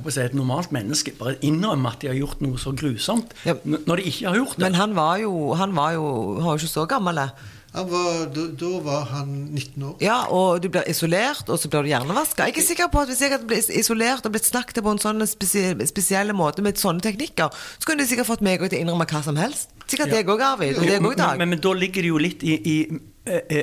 si, 0.10 0.20
et 0.24 0.36
normalt 0.36 0.74
menneske 0.76 1.14
bare 1.20 1.38
innrømme 1.48 1.94
at 1.94 2.04
de 2.04 2.12
har 2.12 2.20
gjort 2.20 2.44
noe 2.44 2.60
så 2.60 2.76
grusomt, 2.76 3.34
Ja. 3.48 3.56
når 3.64 4.02
de 4.02 4.12
ikke 4.12 4.28
har 4.28 4.40
gjort 4.42 4.58
det. 4.58 4.66
Men 4.68 4.80
han 4.80 4.96
var 5.00 5.18
jo, 5.24 5.32
han 5.60 5.76
var 5.76 5.96
jo, 5.96 6.06
han 6.40 6.46
var 6.50 6.60
jo 6.60 6.64
ikke 6.64 6.76
så 6.76 6.86
gammel. 6.92 7.24
Han 7.24 7.30
var, 7.72 8.26
da, 8.36 8.46
da 8.60 8.70
var 8.84 9.06
han 9.14 9.30
19 9.56 9.84
år. 9.88 9.94
Ja, 10.04 10.18
og 10.28 10.60
du 10.64 10.68
blir 10.74 10.84
isolert, 10.92 11.48
og 11.48 11.60
så 11.60 11.70
blir 11.72 11.86
du 11.88 11.92
hjernevaska. 11.94 12.44
Jeg 12.44 12.52
er 12.52 12.56
ikke 12.58 12.68
sikker 12.68 12.90
på 12.92 13.04
at 13.06 13.12
hvis 13.14 13.22
jeg 13.24 13.32
hadde 13.32 13.48
blitt 13.48 13.70
isolert 13.80 14.28
og 14.28 14.34
blitt 14.36 14.50
snakket 14.50 14.82
på 14.84 14.92
en 14.92 15.00
sånn 15.00 15.24
spesie, 15.30 15.72
spesiell 15.88 16.34
måte 16.36 16.66
med 16.66 16.82
sånne 16.82 17.04
teknikker, 17.06 17.48
så 17.52 17.88
kunne 17.88 18.04
de 18.04 18.10
sikkert 18.12 18.28
fått 18.28 18.44
meg 18.44 18.60
til 18.66 18.76
å 18.76 18.82
innrømme 18.84 19.08
hva 19.08 19.24
som 19.24 19.40
helst. 19.40 19.72
Sikkert 19.88 20.12
deg 20.12 20.28
òg, 20.32 20.44
Arvid. 20.44 20.82
Og 20.82 20.90
deg 20.90 21.00
òg, 21.00 21.16
Dag. 21.16 21.38
men, 21.40 21.46
men, 21.46 21.56
men 21.56 21.64
da 21.64 21.74
ligger 21.80 22.04
det 22.04 22.12
jo 22.12 22.20
litt 22.20 22.44
i, 22.44 22.58
i, 22.60 22.78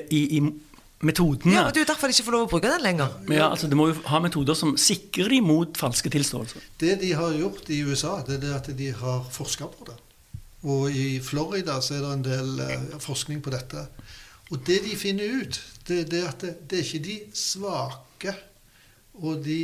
i, 0.08 0.22
i 0.38 0.42
metodene. 1.04 1.52
Ja, 1.54 1.68
men 1.68 1.76
Det 1.76 1.82
er 1.82 1.86
jo 1.86 1.92
derfor 1.92 2.08
de 2.08 2.16
ikke 2.16 2.26
får 2.30 2.36
lov 2.38 2.48
å 2.48 2.50
bruke 2.50 2.72
den 2.72 2.84
lenger. 2.88 3.12
Ja, 3.28 3.52
altså, 3.52 3.68
Du 3.68 3.76
må 3.78 3.90
jo 3.92 4.00
ha 4.08 4.24
metoder 4.24 4.56
som 4.58 4.72
sikrer 4.80 5.30
dem 5.36 5.52
mot 5.52 5.76
falske 5.78 6.10
tilståelser. 6.16 6.64
Det 6.80 6.96
de 7.04 7.12
har 7.12 7.36
gjort 7.38 7.68
i 7.70 7.84
USA, 7.86 8.18
det 8.26 8.40
er 8.40 8.56
at 8.56 8.72
de 8.72 8.92
har 9.04 9.24
forska 9.36 9.68
på 9.68 9.92
det. 9.92 10.00
Og 10.68 10.92
i 10.92 11.18
Florida 11.24 11.78
så 11.80 11.96
er 11.96 12.04
det 12.04 12.12
en 12.12 12.24
del 12.26 12.62
eh, 12.64 12.86
forskning 13.00 13.40
på 13.44 13.52
dette. 13.54 13.86
Og 14.52 14.60
det 14.66 14.82
de 14.84 14.96
finner 14.96 15.40
ut, 15.42 15.60
det, 15.88 16.04
det 16.12 16.22
er 16.22 16.30
at 16.30 16.44
det, 16.44 16.54
det 16.68 16.78
er 16.78 16.86
ikke 16.86 17.04
de 17.04 17.18
svake 17.36 18.34
og 19.18 19.42
de 19.44 19.60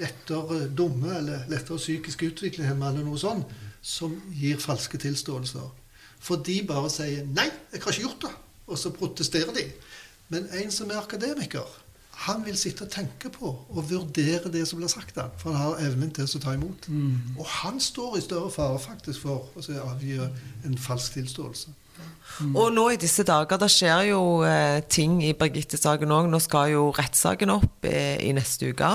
lettere 0.00 0.68
dumme 0.72 1.12
eller 1.18 1.48
lettere 1.52 1.80
psykisk 1.80 2.24
utviklingshemmede 2.30 2.94
eller 2.94 3.06
noe 3.06 3.20
sånt 3.20 3.52
som 3.84 4.14
gir 4.32 4.60
falske 4.60 5.00
tilståelser. 5.00 5.66
For 6.24 6.40
de 6.40 6.62
bare 6.64 6.88
sier 6.92 7.26
'nei, 7.26 7.50
jeg 7.72 7.82
har 7.82 7.92
ikke 7.92 8.06
gjort 8.06 8.22
det', 8.24 8.38
og 8.66 8.78
så 8.80 8.90
protesterer 8.96 9.52
de. 9.52 9.64
Men 10.32 10.48
en 10.56 10.70
som 10.72 10.90
er 10.90 11.02
akademiker, 11.02 11.68
han 12.14 12.44
vil 12.46 12.56
sitte 12.58 12.86
og 12.86 12.92
tenke 12.92 13.30
på 13.32 13.50
og 13.50 13.86
vurdere 13.90 14.50
det 14.52 14.62
som 14.68 14.78
blir 14.78 14.88
sagt. 14.88 15.18
av 15.18 15.34
for 15.38 15.52
han 15.52 15.60
har 15.60 15.86
evnen 15.90 16.12
til 16.14 16.24
å 16.24 16.40
ta 16.40 16.54
imot. 16.54 16.88
Og 17.38 17.46
han 17.60 17.80
står 17.80 18.18
i 18.18 18.24
større 18.24 18.50
fare 18.50 18.78
faktisk 18.78 19.26
for 19.26 19.48
å 19.56 19.80
avgi 19.88 20.18
en 20.20 20.78
falsk 20.78 21.18
tilståelse. 21.18 21.74
Mm. 22.40 22.56
Og 22.56 22.72
nå 22.74 22.88
i 22.90 22.98
disse 22.98 23.22
dager, 23.26 23.58
det 23.60 23.70
skjer 23.70 24.08
jo 24.08 24.20
eh, 24.46 24.80
ting 24.90 25.20
i 25.22 25.34
Birgitte-saken 25.38 26.10
òg. 26.14 26.28
Nå 26.30 26.40
skal 26.42 26.72
jo 26.72 26.88
rettssaken 26.96 27.52
opp 27.54 27.86
eh, 27.86 28.16
i 28.24 28.32
neste 28.34 28.72
uke. 28.72 28.90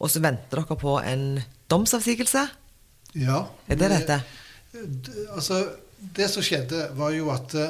Og 0.00 0.10
så 0.10 0.22
venter 0.24 0.64
dere 0.64 0.78
på 0.78 0.96
en 0.98 1.38
domsavsigelse. 1.70 2.48
Ja. 3.20 3.44
Er 3.68 3.78
det 3.78 3.90
dette? 3.92 4.20
Det, 4.72 5.28
altså, 5.36 5.60
det 6.16 6.26
som 6.32 6.42
skjedde, 6.42 6.88
var 6.98 7.14
jo 7.14 7.30
at 7.34 7.54
uh, 7.54 7.68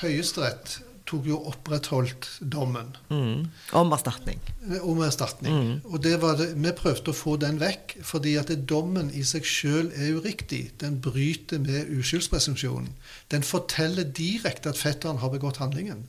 Høyesterett 0.00 0.80
tok 1.08 1.26
jo 1.26 1.38
opprettholdt 1.48 2.26
dommen 2.52 2.90
Mm. 3.10 3.46
Om 3.72 3.92
erstatning. 3.92 4.40
eh, 4.70 4.82
om 4.84 5.00
erstatning. 5.02 5.80
Og 5.84 6.02
det 6.02 6.20
var 6.22 6.36
det, 6.36 6.50
vi 6.56 6.72
prøvde 6.76 7.10
å 7.10 7.16
få 7.16 7.36
den 7.40 7.58
vekk, 7.60 7.96
fordi 8.02 8.36
at 8.36 8.52
dommen 8.68 9.10
i 9.14 9.22
seg 9.24 9.42
sjøl 9.48 9.90
er 9.96 10.14
uriktig. 10.20 10.70
Den 10.80 11.00
bryter 11.00 11.58
med 11.58 11.88
uskyldspresumpsjonen. 11.98 12.92
Den 13.30 13.42
forteller 13.42 14.04
direkte 14.04 14.68
at 14.68 14.78
fetteren 14.78 15.18
har 15.18 15.30
begått 15.32 15.56
handlingen. 15.62 16.04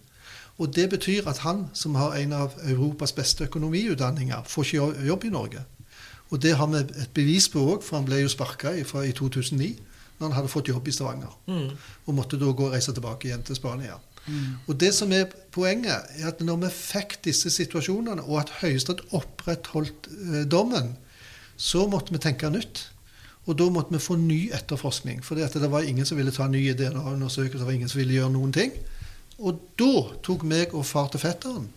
Og 0.59 0.73
det 0.75 0.89
betyr 0.91 1.27
at 1.27 1.37
han, 1.45 1.69
som 1.73 1.95
har 1.95 2.13
en 2.19 2.33
av 2.33 2.51
Europas 2.67 3.11
beste 3.15 3.45
økonomiutdanninger, 3.47 4.43
får 4.47 4.63
ikke 4.63 5.05
jobb 5.07 5.23
i 5.23 5.29
Norge. 5.29 5.61
Og 6.31 6.41
det 6.41 6.55
har 6.57 6.67
vi 6.67 6.77
et 6.77 7.13
bevis 7.13 7.47
på 7.49 7.59
òg, 7.63 7.83
for 7.83 7.95
han 7.97 8.05
ble 8.05 8.19
jo 8.21 8.27
sparka 8.29 8.73
i, 8.75 8.81
i 8.83 9.11
2009 9.15 9.77
når 10.19 10.27
han 10.27 10.35
hadde 10.35 10.51
fått 10.51 10.67
jobb 10.67 10.87
i 10.87 10.91
Stavanger. 10.91 11.31
Og 12.05 12.13
måtte 12.13 12.35
da 12.37 12.45
gå 12.51 12.65
og 12.67 12.73
reise 12.73 12.91
tilbake 12.93 13.29
igjen 13.29 13.43
til 13.47 13.55
Spania. 13.55 13.95
Og 14.67 14.77
det 14.79 14.93
som 14.95 15.11
er 15.15 15.29
poenget, 15.51 16.07
er 16.19 16.29
at 16.31 16.43
når 16.45 16.63
vi 16.65 16.71
fikk 16.75 17.19
disse 17.25 17.51
situasjonene, 17.53 18.23
og 18.27 18.43
at 18.43 18.53
Høyesterett 18.61 19.05
opprettholdt 19.15 20.09
eh, 20.11 20.45
dommen, 20.49 20.95
så 21.57 21.87
måtte 21.91 22.15
vi 22.15 22.21
tenke 22.23 22.51
nytt. 22.53 22.85
Og 23.49 23.57
da 23.57 23.65
måtte 23.73 23.95
vi 23.95 24.03
få 24.03 24.15
ny 24.19 24.39
etterforskning. 24.53 25.23
For 25.25 25.39
det 25.39 25.71
var 25.71 25.87
ingen 25.87 26.05
som 26.05 26.19
ville 26.19 26.33
ta 26.35 26.47
nye 26.47 26.75
DNA-undersøkelser, 26.77 27.63
det 27.63 27.67
var 27.67 27.77
ingen 27.77 27.91
som 27.91 28.01
ville 28.01 28.19
gjøre 28.19 28.35
noen 28.35 28.53
ting. 28.53 28.75
Og 29.39 29.59
da 29.79 29.93
tok 30.23 30.43
meg 30.47 30.75
og 30.75 30.85
far 30.85 31.09
til 31.11 31.23
fetteren 31.23 31.69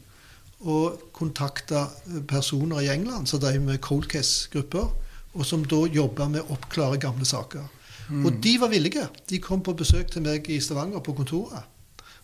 og 0.62 1.09
kontakta 1.11 1.88
personer 2.30 2.84
i 2.84 2.90
England 2.92 3.26
som 3.26 3.40
drev 3.42 3.59
med 3.64 3.80
cold 3.82 4.07
case-grupper, 4.11 4.92
og 5.32 5.46
som 5.48 5.64
da 5.66 5.80
jobba 5.90 6.28
med 6.30 6.44
å 6.44 6.55
oppklare 6.55 7.00
gamle 7.03 7.26
saker. 7.26 7.64
Og 8.12 8.36
de 8.44 8.53
var 8.61 8.68
villige. 8.68 9.07
De 9.30 9.40
kom 9.40 9.62
på 9.64 9.74
besøk 9.78 10.11
til 10.12 10.22
meg 10.22 10.48
i 10.53 10.61
Stavanger 10.61 11.00
på 11.00 11.14
kontoret. 11.16 11.64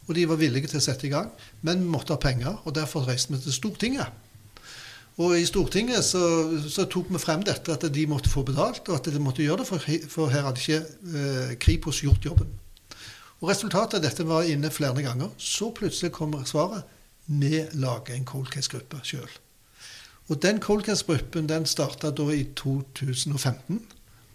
Og 0.09 0.17
de 0.17 0.25
var 0.29 0.41
villige 0.41 0.71
til 0.73 0.81
å 0.81 0.85
sette 0.85 1.07
i 1.07 1.13
gang, 1.13 1.29
men 1.63 1.85
måtte 1.85 2.17
ha 2.17 2.21
penger, 2.21 2.63
og 2.65 2.75
derfor 2.77 3.07
reiste 3.09 3.35
vi 3.35 3.43
til 3.45 3.55
Stortinget. 3.55 4.25
Og 5.19 5.35
i 5.35 5.47
Stortinget 5.47 6.07
så, 6.07 6.23
så, 6.71 6.87
tok 6.87 7.11
vi 7.11 7.21
frem 7.21 7.43
dette 7.45 7.75
at 7.75 7.85
de 7.93 8.07
måtte 8.09 8.31
få 8.31 8.45
betalt, 8.47 8.87
og 8.89 9.01
at 9.01 9.11
de 9.13 9.21
måtte 9.21 9.43
gjøre 9.43 9.65
det, 9.65 9.69
for, 9.69 9.91
for 10.13 10.33
her 10.33 10.47
hadde 10.47 10.63
ikke 10.63 10.79
eh, 11.19 11.53
Kripos 11.61 12.05
gjort 12.05 12.25
jobben. 12.25 12.53
Og 13.41 13.51
Resultatet 13.51 13.99
av 13.99 14.07
dette 14.07 14.27
var 14.27 14.47
inne 14.51 14.71
flere 14.75 15.03
ganger. 15.03 15.35
Så 15.39 15.73
plutselig 15.75 16.15
kommer 16.15 16.47
svaret 16.49 16.87
vi 17.29 17.61
lager 17.77 18.15
en 18.15 18.25
cold 18.25 18.49
case-gruppe 18.49 19.03
sjøl. 19.05 19.29
Og 20.29 20.41
den 20.43 20.63
cold 20.65 20.87
case-gruppen 20.87 21.49
den 21.51 21.67
starta 21.69 22.11
da 22.11 22.25
i 22.33 22.47
2015. 22.57 23.83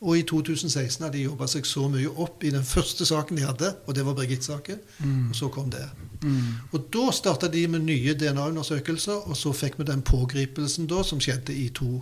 Og 0.04 0.18
i 0.20 0.24
2016 0.28 1.06
hadde 1.06 1.16
de 1.16 1.24
jobba 1.24 1.48
seg 1.48 1.68
så 1.68 1.86
mye 1.92 2.12
opp 2.20 2.44
i 2.44 2.52
den 2.52 2.66
første 2.68 3.08
saken 3.08 3.40
de 3.40 3.46
hadde, 3.48 3.70
og 3.88 3.96
det 3.96 4.04
var 4.04 4.18
Birgitte-saken. 4.18 4.82
Mm. 5.00 5.30
Og 5.30 5.38
så 5.40 5.48
kom 5.54 5.70
det. 5.72 5.86
Mm. 6.24 6.74
Og 6.76 6.90
da 6.92 7.06
starta 7.16 7.48
de 7.52 7.64
med 7.72 7.86
nye 7.88 8.16
DNA-undersøkelser, 8.20 9.30
og 9.30 9.40
så 9.40 9.54
fikk 9.56 9.80
vi 9.80 9.88
den 9.88 10.04
pågripelsen 10.04 10.90
da 10.92 11.04
som 11.08 11.24
skjedde 11.24 11.56
i 11.56 11.70
to, 11.76 12.02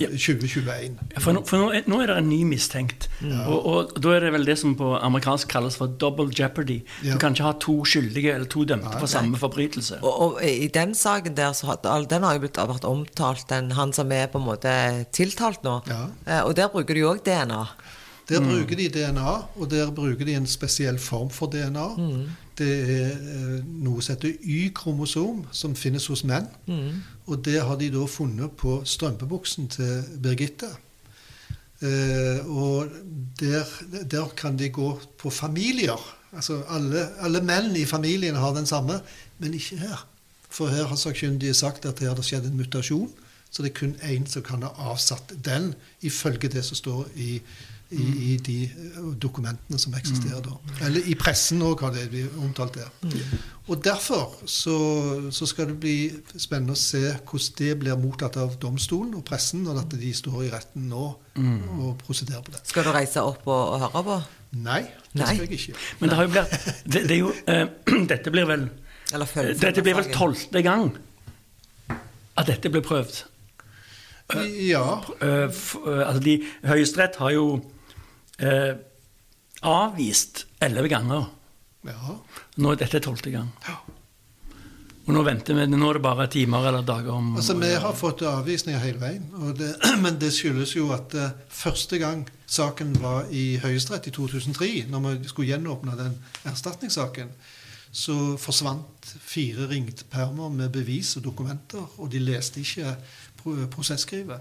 ja. 0.00 0.08
2021. 0.08 0.96
For, 1.18 1.34
nå, 1.36 1.42
for 1.48 1.60
nå, 1.60 1.68
er, 1.76 1.86
nå, 1.90 1.98
er, 2.00 2.10
det 2.10 2.16
en 2.22 2.28
ny 2.30 2.40
mistenkt. 2.48 3.08
Ja. 3.20 3.44
Og, 3.44 3.66
og, 3.68 3.94
da 4.02 4.14
er 4.16 4.26
det 4.26 4.32
vel 4.36 4.46
det 4.48 4.56
som 4.60 4.74
på 4.78 4.94
amerikansk 4.96 5.50
kalles 5.52 5.76
for 5.80 5.92
double 6.00 6.32
jeopardy. 6.32 6.80
Du 7.04 7.14
kan 7.20 7.36
ikke 7.36 7.46
ha 7.46 7.54
to 7.60 7.76
skyldige 7.88 8.34
eller 8.34 8.48
to 8.50 8.64
dømte 8.68 8.92
for 8.96 9.10
samme 9.10 9.40
forbrytelse. 9.40 10.00
Og, 10.00 10.20
og, 10.26 10.38
i 10.44 10.70
den 10.72 10.94
saken 10.98 11.36
der, 11.36 11.52
så, 11.56 11.76
den 12.10 12.26
har 12.26 12.38
jo 12.38 12.44
blitt, 12.46 12.60
vært 12.72 12.88
omtalt, 12.88 13.48
den, 13.52 13.72
han 13.76 13.92
som 13.96 14.12
er 14.12 14.30
på 14.32 14.40
en 14.40 14.48
måte 14.48 14.72
tiltalt 15.12 15.64
nå. 15.66 15.80
Eh, 15.90 16.40
og 16.40 16.56
der 16.56 16.72
bruker 16.72 16.96
de 16.96 17.04
òg 17.08 17.24
DNA. 17.26 17.64
Der 18.28 18.40
mm. 18.40 18.48
bruker 18.48 18.78
de 18.78 18.88
DNA, 18.88 19.32
og 19.56 19.70
der 19.70 19.90
bruker 19.90 20.24
de 20.24 20.34
en 20.38 20.46
spesiell 20.46 20.98
form 20.98 21.30
for 21.30 21.52
DNA. 21.52 21.88
Mm. 21.98 22.30
Det 22.58 22.72
er 22.96 23.10
eh, 23.16 23.58
noe 23.82 24.02
som 24.04 24.14
heter 24.14 24.36
Y-kromosom, 24.40 25.46
som 25.52 25.74
finnes 25.76 26.06
hos 26.06 26.24
menn. 26.28 26.46
Mm. 26.66 27.02
Og 27.26 27.44
det 27.44 27.60
har 27.62 27.78
de 27.78 27.90
da 27.94 28.06
funnet 28.10 28.56
på 28.58 28.80
strømpebuksen 28.88 29.68
til 29.70 30.02
Birgitte. 30.22 30.70
Eh, 31.82 32.46
og 32.46 32.90
der, 33.40 33.66
der, 34.10 34.28
kan 34.36 34.58
de 34.58 34.68
gå 34.68 35.00
på 35.18 35.30
familier. 35.30 35.98
Altså 36.32 36.62
alle, 36.70 37.08
alle, 37.20 37.42
menn 37.42 37.76
i 37.76 37.84
familien 37.84 38.38
har 38.38 38.54
den 38.54 38.66
samme, 38.66 39.00
men 39.38 39.54
ikke 39.54 39.78
her. 39.82 40.06
For 40.50 40.70
her 40.70 40.86
har 40.86 40.96
sakkyndige 40.96 41.54
sagt 41.54 41.86
at 41.86 41.98
det 41.98 42.08
har 42.08 42.22
skjedd 42.22 42.46
en 42.46 42.56
mutasjon. 42.56 43.10
Så 43.50 43.62
det 43.62 43.72
er 43.72 43.78
kun 43.78 43.96
én 44.00 44.26
som 44.26 44.42
kan 44.42 44.62
ha 44.64 44.70
avsatt 44.92 45.34
den, 45.44 45.74
ifølge 46.00 46.48
det 46.48 46.64
som 46.64 46.76
står 46.78 47.10
i 47.20 47.40
i, 47.92 48.06
i, 48.32 48.36
de 48.40 48.56
eh, 48.66 48.98
dokumentene 49.20 49.78
som 49.80 49.94
eksisterer 49.98 50.42
da. 50.44 50.56
Eller 50.86 51.08
i 51.08 51.16
pressen 51.18 51.62
òg 51.64 51.84
har 51.84 51.94
det 51.94 52.08
blitt 52.12 52.36
omtalt 52.40 52.78
der. 52.80 52.90
Og 53.68 53.78
Derfor 53.84 54.34
så, 54.48 54.76
så, 55.30 55.46
skal 55.46 55.70
det 55.70 55.78
bli 55.82 55.96
spennende 56.34 56.76
å 56.76 56.80
se 56.80 57.02
hvordan 57.14 57.58
det 57.58 57.72
blir 57.82 57.98
mottatt 58.00 58.38
av 58.40 58.56
domstolen 58.62 59.14
og 59.18 59.24
pressen 59.28 59.64
når 59.66 59.84
de 59.94 60.12
står 60.16 60.46
i 60.46 60.52
retten 60.52 60.88
nå 60.90 61.08
og 61.08 61.90
prosederer 62.02 62.42
på 62.44 62.54
det. 62.54 62.64
Skal 62.68 62.86
du 62.86 62.92
reise 62.94 63.22
opp 63.24 63.46
og, 63.46 63.62
og 63.74 63.84
høre 63.86 64.06
på? 64.08 64.20
Nei, 64.62 64.82
det 65.12 65.26
skal 65.26 65.46
jeg 65.46 65.58
ikke. 65.58 65.78
Men 66.00 66.10
det 66.10 66.18
har 66.18 66.26
jo 66.26 66.32
blitt 66.34 66.56
det, 66.84 67.04
det 67.08 67.14
er 67.14 67.20
jo, 67.22 67.32
uh, 67.48 68.02
Dette 68.12 68.32
blir 68.34 68.48
vel 68.48 68.68
Dette 69.12 69.84
blir 69.84 69.96
vel 69.96 70.10
tolvte 70.12 70.62
gang 70.64 70.90
at 72.32 72.48
dette 72.48 72.70
blir 72.72 72.80
prøvd. 72.84 73.18
Ja. 74.64 74.84
Uh, 75.20 75.52
uh, 75.84 76.08
altså 76.08 76.22
de, 76.24 76.38
Høyesterett 76.64 77.18
har 77.20 77.34
jo 77.34 77.46
eh, 78.38 78.72
avvist 79.62 80.46
elleve 80.62 80.88
ganger. 80.88 81.26
Ja. 81.86 82.16
Nå 82.62 82.72
er 82.72 82.84
dette 82.84 83.02
tolvte 83.02 83.32
gang. 83.34 83.50
Ja. 83.66 83.80
Og 85.02 85.16
nå 85.16 85.22
venter 85.26 85.56
vi, 85.58 85.64
nå 85.66 85.88
er 85.90 85.98
det 85.98 86.02
bare 86.04 86.28
timer 86.30 86.68
eller 86.68 86.84
dager 86.86 87.16
om 87.16 87.32
Altså, 87.36 87.56
Vi 87.58 87.72
har 87.84 87.94
fått 87.98 88.22
avvisninger 88.22 88.78
hele 88.84 89.00
veien. 89.00 89.24
Det, 89.58 89.72
men 90.04 90.18
det 90.20 90.30
skyldes 90.34 90.76
jo 90.76 90.92
at 90.94 91.14
uh, 91.18 91.32
første 91.50 91.98
gang 91.98 92.22
saken 92.46 92.94
var 93.02 93.26
i 93.34 93.56
Høyesterett 93.62 94.06
i 94.06 94.14
2003, 94.14 94.70
når 94.92 95.08
vi 95.08 95.32
skulle 95.32 95.50
gjenåpne 95.50 95.96
den 95.98 96.14
erstatningssaken, 96.46 97.34
så 97.92 98.36
forsvant 98.40 99.10
fire 99.20 99.66
ringpermer 99.68 100.54
med 100.54 100.70
bevis 100.72 101.16
og 101.18 101.26
dokumenter, 101.26 101.82
og 101.98 102.12
de 102.12 102.22
leste 102.22 102.62
ikke 102.62 102.94
prosesskrivet. 103.74 104.38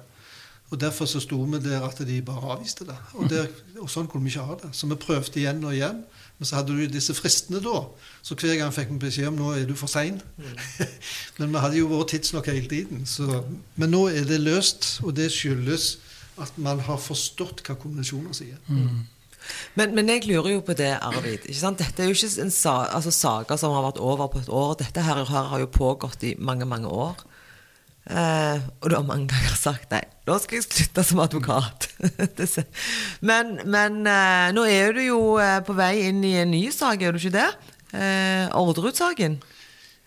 Og 0.71 0.79
Derfor 0.79 1.05
så 1.05 1.19
sto 1.19 1.35
vi 1.43 1.59
der 1.59 1.83
at 1.83 1.99
de 2.07 2.21
bare 2.23 2.53
avviste 2.55 2.85
det. 2.87 2.95
Og, 3.19 3.29
der, 3.29 3.49
og, 3.75 3.89
sånn 3.91 4.07
kunne 4.07 4.23
vi 4.23 4.31
ikke 4.31 4.45
ha 4.47 4.55
det. 4.61 4.69
Så 4.71 4.87
vi 4.87 4.95
prøvde 4.95 5.39
igjen 5.41 5.63
og 5.67 5.75
igjen. 5.75 5.99
Men 6.39 6.47
så 6.47 6.57
hadde 6.57 6.73
du 6.77 6.85
disse 6.89 7.13
fristene 7.13 7.59
da. 7.61 7.83
Så 8.23 8.37
hver 8.39 8.55
gang 8.57 8.71
fikk 8.73 8.93
vi 8.93 9.01
beskjed 9.03 9.27
om 9.29 9.41
nå 9.41 9.51
er 9.59 9.67
du 9.67 9.75
for 9.75 9.91
sein. 9.91 10.21
Mm. 10.39 10.61
men 11.41 11.51
vi 11.51 11.63
hadde 11.65 11.81
jo 11.81 11.89
vært 11.91 12.13
tidsnok 12.15 12.47
hele 12.49 12.71
tiden. 12.71 13.03
Så, 13.05 13.43
men 13.75 13.91
nå 13.91 14.05
er 14.13 14.23
det 14.29 14.39
løst, 14.41 15.01
og 15.03 15.17
det 15.19 15.27
skyldes 15.35 15.97
at 16.41 16.55
man 16.55 16.79
har 16.87 17.01
forstått 17.03 17.65
hva 17.67 17.75
konvensjoner 17.77 18.33
sier. 18.33 18.61
Mm. 18.71 19.03
Men, 19.75 19.95
men, 19.97 20.09
jeg 20.09 20.23
lurer 20.29 20.53
jo 20.53 20.63
på 20.65 20.73
det, 20.77 20.93
Arvid. 21.01 21.49
Dette 21.49 22.03
er 22.03 22.09
jo 22.09 22.15
ikke 22.15 22.45
en 22.45 22.53
sa, 22.53 22.75
altså, 22.93 23.11
saker 23.11 23.59
som 23.59 23.75
har 23.75 23.85
vært 23.89 23.99
over 23.99 24.31
på 24.31 24.39
et 24.39 24.49
år. 24.49 24.77
Dette 24.79 25.03
her, 25.03 25.23
her 25.27 25.51
har 25.51 25.63
jo 25.63 25.67
pågått 25.67 26.23
i 26.23 26.35
mange, 26.39 26.65
mange 26.69 26.87
år. 26.87 27.21
Uh, 28.01 28.57
og 28.81 28.89
du 28.89 28.95
har 28.97 29.05
mange 29.05 29.27
ganger 29.29 29.53
sagt 29.55 29.91
nei, 29.93 30.01
nå 30.25 30.35
skal 30.41 30.57
jeg 30.57 30.65
slutte 30.65 31.03
som 31.05 31.21
advokat. 31.21 31.85
men, 33.29 33.53
men 33.69 34.01
eh, 34.09 34.47
nå 34.55 34.65
er 34.69 34.97
du 34.97 35.01
jo 35.05 35.19
uh, 35.37 35.59
på 35.65 35.75
vei 35.77 36.07
inn 36.07 36.23
i 36.25 36.33
en 36.41 36.51
ny 36.53 36.63
sak, 36.73 37.01
er 37.01 37.13
du 37.13 37.21
ikke 37.21 37.35
det? 37.37 37.49
Eh, 37.91 38.47
Orderud-saken? 38.55 39.37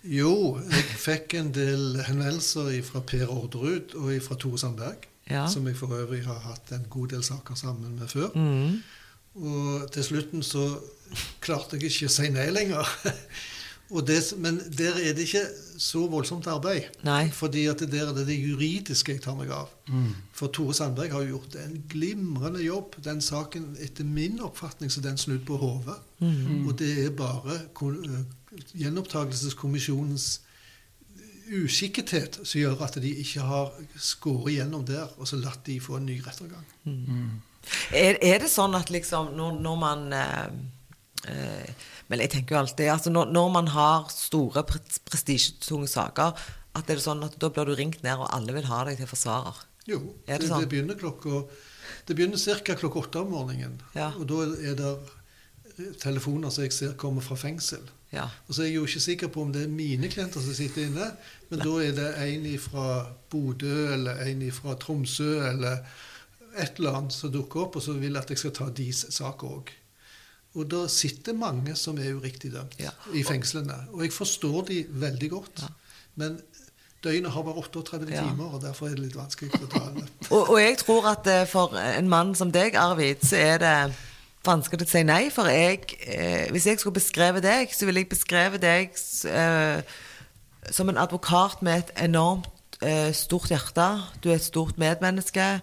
Jo, 0.04 0.34
jeg 0.72 0.98
fikk 1.00 1.36
en 1.38 1.50
del 1.56 2.00
henvendelser 2.04 2.76
fra 2.84 3.00
Per 3.04 3.30
Orderud 3.32 3.96
og 4.00 4.12
fra 4.24 4.36
Tore 4.40 4.60
Sandberg. 4.60 5.08
Ja. 5.30 5.46
Som 5.48 5.68
jeg 5.68 5.78
for 5.78 5.94
øvrig 5.96 6.24
har 6.26 6.42
hatt 6.44 6.72
en 6.76 6.84
god 6.92 7.14
del 7.14 7.22
saker 7.24 7.56
sammen 7.56 7.96
med 7.98 8.10
før. 8.12 8.34
Mm. 8.36 8.82
Og 9.40 9.86
til 9.92 10.04
slutten 10.04 10.44
så 10.44 10.66
klarte 11.44 11.78
jeg 11.78 11.90
ikke 11.90 12.10
å 12.10 12.12
si 12.12 12.28
nei 12.32 12.50
lenger. 12.52 12.90
Det, 13.88 14.34
men 14.40 14.58
der 14.78 14.96
er 14.96 15.12
det 15.12 15.26
ikke 15.26 15.42
så 15.78 16.06
voldsomt 16.08 16.46
arbeid. 16.46 16.88
Nei. 17.04 17.30
fordi 17.30 17.66
at 17.66 17.80
der 17.92 18.08
er 18.08 18.14
det 18.16 18.26
det 18.26 18.38
juridiske 18.40 19.12
jeg 19.12 19.22
tar 19.22 19.36
meg 19.36 19.52
av. 19.52 19.68
Mm. 19.88 20.14
For 20.32 20.48
Tore 20.48 20.74
Sandberg 20.74 21.12
har 21.12 21.26
gjort 21.28 21.54
en 21.60 21.76
glimrende 21.88 22.62
jobb. 22.64 22.96
Den 23.04 23.20
saken, 23.20 23.76
etter 23.80 24.04
min 24.04 24.40
oppfatning, 24.40 24.90
så 24.92 25.04
den 25.04 25.20
snudd 25.20 25.44
på 25.46 25.56
hodet. 25.60 25.98
Mm. 26.18 26.66
Og 26.66 26.78
det 26.78 27.04
er 27.04 27.12
bare 27.12 27.60
gjenopptakelseskommisjonens 28.72 30.40
uskikkethet 31.52 32.38
som 32.40 32.60
gjør 32.60 32.86
at 32.86 32.96
de 33.02 33.10
ikke 33.20 33.44
har 33.44 33.74
skåret 34.00 34.56
gjennom 34.56 34.84
der 34.88 35.10
og 35.18 35.28
så 35.28 35.36
latt 35.36 35.66
de 35.66 35.76
få 35.82 35.98
en 35.98 36.06
ny 36.08 36.16
rettergang. 36.24 36.64
Mm. 36.84 37.42
Er, 37.92 38.16
er, 38.20 38.38
det 38.40 38.50
sånn 38.52 38.76
at 38.76 38.90
liksom 38.92 39.32
når, 39.36 39.60
når 39.64 39.76
man 39.80 40.06
uh, 40.12 40.48
men 41.24 42.20
jeg 42.20 42.30
tenker 42.34 42.56
jo 42.56 42.60
alltid 42.60 42.90
altså 42.92 43.12
når, 43.12 43.30
når 43.32 43.48
man 43.54 43.70
har 43.72 44.10
store, 44.12 44.64
prestisjetunge 44.68 45.88
saker, 45.88 46.36
at 46.74 46.88
det 46.88 46.98
er 46.98 47.04
sånn 47.04 47.24
at 47.24 47.38
da 47.40 47.50
blir 47.54 47.70
du 47.70 47.76
ringt 47.78 48.02
ned, 48.04 48.18
og 48.18 48.28
alle 48.34 48.54
vil 48.56 48.68
ha 48.68 48.82
deg 48.88 48.98
til 49.00 49.08
forsvarer. 49.08 49.62
Jo, 49.88 50.00
det, 50.26 50.40
det, 50.40 50.48
sånn? 50.48 50.64
det, 50.64 50.70
begynner 50.72 50.96
klokka 50.96 51.42
Det 52.08 52.16
begynner 52.16 52.40
ca. 52.64 52.76
klokka 52.80 53.02
åtte 53.02 53.20
om 53.20 53.34
morgenen. 53.34 53.76
Ja. 53.96 54.12
Og 54.16 54.26
da 54.30 54.46
er 54.56 54.78
det 54.78 54.94
telefoner 56.00 56.52
som 56.54 56.64
jeg 56.64 56.72
ser 56.72 56.96
kommer 57.00 57.24
fra 57.24 57.36
fengsel. 57.36 57.84
Ja. 58.14 58.28
Og 58.46 58.54
så 58.54 58.62
er 58.62 58.70
jeg 58.70 58.78
jo 58.78 58.86
ikke 58.86 59.02
sikker 59.02 59.30
på 59.34 59.42
om 59.42 59.52
det 59.54 59.64
er 59.66 59.72
mine 59.72 60.08
klienter 60.12 60.42
som 60.42 60.54
sitter 60.54 60.86
inne, 60.86 61.10
men 61.50 61.60
Nei. 61.60 61.66
da 61.66 61.76
er 61.82 61.94
det 61.98 62.10
en 62.24 62.50
fra 62.62 62.88
Bodø 63.30 63.78
eller 63.96 64.22
en 64.28 64.44
fra 64.54 64.76
Tromsø 64.80 65.32
eller 65.48 65.80
et 66.54 66.78
eller 66.78 67.00
annet 67.00 67.16
som 67.16 67.32
dukker 67.34 67.66
opp, 67.66 67.80
og 67.80 67.82
så 67.82 67.96
vil 67.98 68.16
at 68.20 68.30
jeg 68.30 68.40
skal 68.40 68.54
ta 68.54 68.68
deres 68.70 69.02
sak 69.16 69.42
òg. 69.46 69.72
Og 70.54 70.68
da 70.70 70.84
sitter 70.92 71.34
mange 71.34 71.74
som 71.78 71.98
er 71.98 72.14
uriktig 72.14 72.52
dømt 72.54 72.76
ja. 72.78 72.92
i 73.12 73.24
fengslene. 73.26 73.74
Og 73.92 74.04
jeg 74.06 74.12
forstår 74.14 74.68
de 74.68 74.84
veldig 74.88 75.30
godt. 75.32 75.64
Ja. 75.64 75.72
Men 76.22 76.38
døgnet 77.04 77.34
har 77.34 77.42
bare 77.42 77.62
38 77.64 78.06
ja. 78.08 78.22
timer, 78.22 78.54
og 78.54 78.62
derfor 78.62 78.86
er 78.86 78.94
det 78.94 79.08
litt 79.08 79.18
vanskelig 79.18 79.50
å 79.58 79.70
ta 79.72 79.84
det. 79.96 80.06
og, 80.34 80.42
og, 80.42 80.58
jeg 80.62 80.78
tror 80.84 81.10
at 81.10 81.30
eh, 81.30 81.44
for 81.50 81.74
en 81.74 82.08
mann 82.08 82.34
som 82.38 82.54
deg, 82.54 82.78
Arvid, 82.78 83.26
så 83.26 83.40
er 83.42 83.62
det 83.64 83.76
vanskelig 84.44 84.86
å 84.86 84.90
si 84.92 85.04
nei. 85.08 85.22
For 85.34 85.50
jeg, 85.50 85.96
eh, 86.06 86.48
hvis 86.54 86.68
jeg 86.70 86.80
skulle 86.80 87.00
beskrevet 87.00 87.44
deg, 87.44 87.74
så 87.74 87.88
ville 87.88 88.04
jeg 88.04 88.12
beskrevet 88.12 88.62
deg 88.62 88.94
eh, 89.30 89.96
som 90.70 90.88
en 90.88 91.00
advokat 91.00 91.64
med 91.66 91.82
et 91.82 91.94
enormt 92.06 92.78
eh, 92.84 93.10
stort 93.16 93.50
hjerte. 93.52 93.88
Du 94.22 94.30
er 94.30 94.38
et 94.38 94.46
stort 94.46 94.78
medmenneske. 94.80 95.58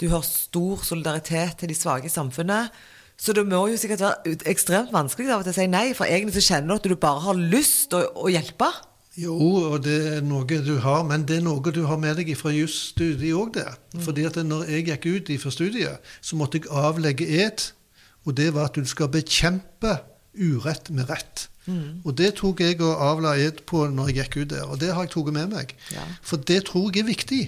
Du 0.00 0.08
har 0.12 0.24
stor 0.26 0.84
solidaritet 0.84 1.58
til 1.60 1.72
de 1.72 1.76
svake 1.76 2.08
i 2.08 2.12
samfunnet. 2.12 2.70
Så 3.16 3.32
det 3.32 3.46
må 3.48 3.62
jo 3.70 3.78
sikkert 3.80 4.02
være 4.04 4.36
ekstremt 4.50 4.92
vanskelig 4.92 5.30
av 5.32 5.40
og 5.40 5.46
til 5.46 5.54
å 5.54 5.56
si 5.56 5.66
nei, 5.72 5.86
for 5.96 6.08
egentlig 6.08 6.36
så 6.36 6.52
kjenner 6.52 6.76
du 6.76 6.76
at 6.76 6.90
du 6.92 7.00
bare 7.00 7.24
har 7.24 7.40
lyst 7.40 7.88
til 7.92 8.04
å, 8.04 8.26
å 8.26 8.32
hjelpe. 8.32 8.68
Jo, 9.16 9.32
og 9.72 9.78
det 9.86 9.96
er 10.18 10.24
noe 10.24 10.44
du 10.44 10.74
har, 10.84 11.00
men 11.08 11.24
det 11.24 11.38
er 11.38 11.46
noe 11.46 11.72
du 11.72 11.86
har 11.88 11.96
med 11.96 12.18
deg 12.20 12.34
fra 12.36 12.52
jusstudiet 12.52 13.32
òg, 13.32 13.54
det. 13.56 13.70
Fordi 14.04 14.26
at 14.28 14.36
når 14.44 14.68
jeg 14.68 14.84
gikk 14.90 15.08
ut 15.08 15.32
fra 15.40 15.52
studiet, 15.54 16.12
så 16.20 16.36
måtte 16.36 16.60
jeg 16.60 16.68
avlegge 16.68 17.24
ed, 17.24 17.70
og 18.28 18.36
det 18.36 18.50
var 18.52 18.68
at 18.68 18.76
du 18.76 18.84
skal 18.84 19.08
bekjempe 19.08 19.96
urett 20.36 20.92
med 20.92 21.08
rett. 21.08 21.46
Og 22.04 22.12
det 22.18 22.34
tok 22.38 22.60
jeg 22.62 22.78
og 22.84 23.00
avla 23.02 23.32
ed 23.42 23.64
på 23.66 23.86
når 23.90 24.12
jeg 24.12 24.18
gikk 24.20 24.36
ut 24.42 24.50
der, 24.52 24.68
og 24.68 24.78
det 24.84 24.92
har 24.94 25.06
jeg 25.06 25.14
tatt 25.16 25.32
med 25.34 25.56
meg. 25.56 25.72
Ja. 25.94 26.04
For 26.22 26.36
det 26.52 26.60
tror 26.68 26.92
jeg 26.92 27.02
er 27.02 27.08
viktig. 27.08 27.42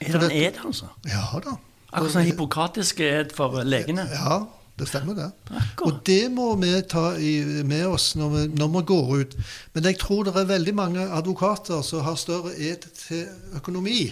Er 0.00 0.18
det 0.22 0.30
en 0.30 0.38
ed, 0.38 0.62
altså? 0.64 0.88
Ja 1.10 1.26
da. 1.42 1.58
Akkurat 1.92 2.14
som 2.14 2.24
hippokratisk 2.24 3.02
ed 3.04 3.34
for 3.36 3.58
legene? 3.68 4.06
Ja, 4.08 4.38
det 4.82 4.88
stemmer 4.90 5.16
det. 5.16 5.28
Akkurat. 5.48 5.82
Og 5.86 6.00
det 6.08 6.22
må 6.34 6.48
vi 6.60 6.72
ta 6.90 7.04
i, 7.16 7.32
med 7.68 7.86
oss 7.86 8.12
når 8.18 8.34
vi, 8.34 8.42
når 8.58 8.72
vi 8.74 8.82
går 8.90 9.12
ut. 9.22 9.36
Men 9.74 9.88
jeg 9.88 10.00
tror 10.02 10.26
det 10.26 10.34
er 10.36 10.50
veldig 10.50 10.74
mange 10.76 11.06
advokater 11.06 11.84
som 11.86 12.04
har 12.06 12.18
større 12.20 12.54
ed 12.58 12.88
til 12.98 13.28
økonomi. 13.58 14.10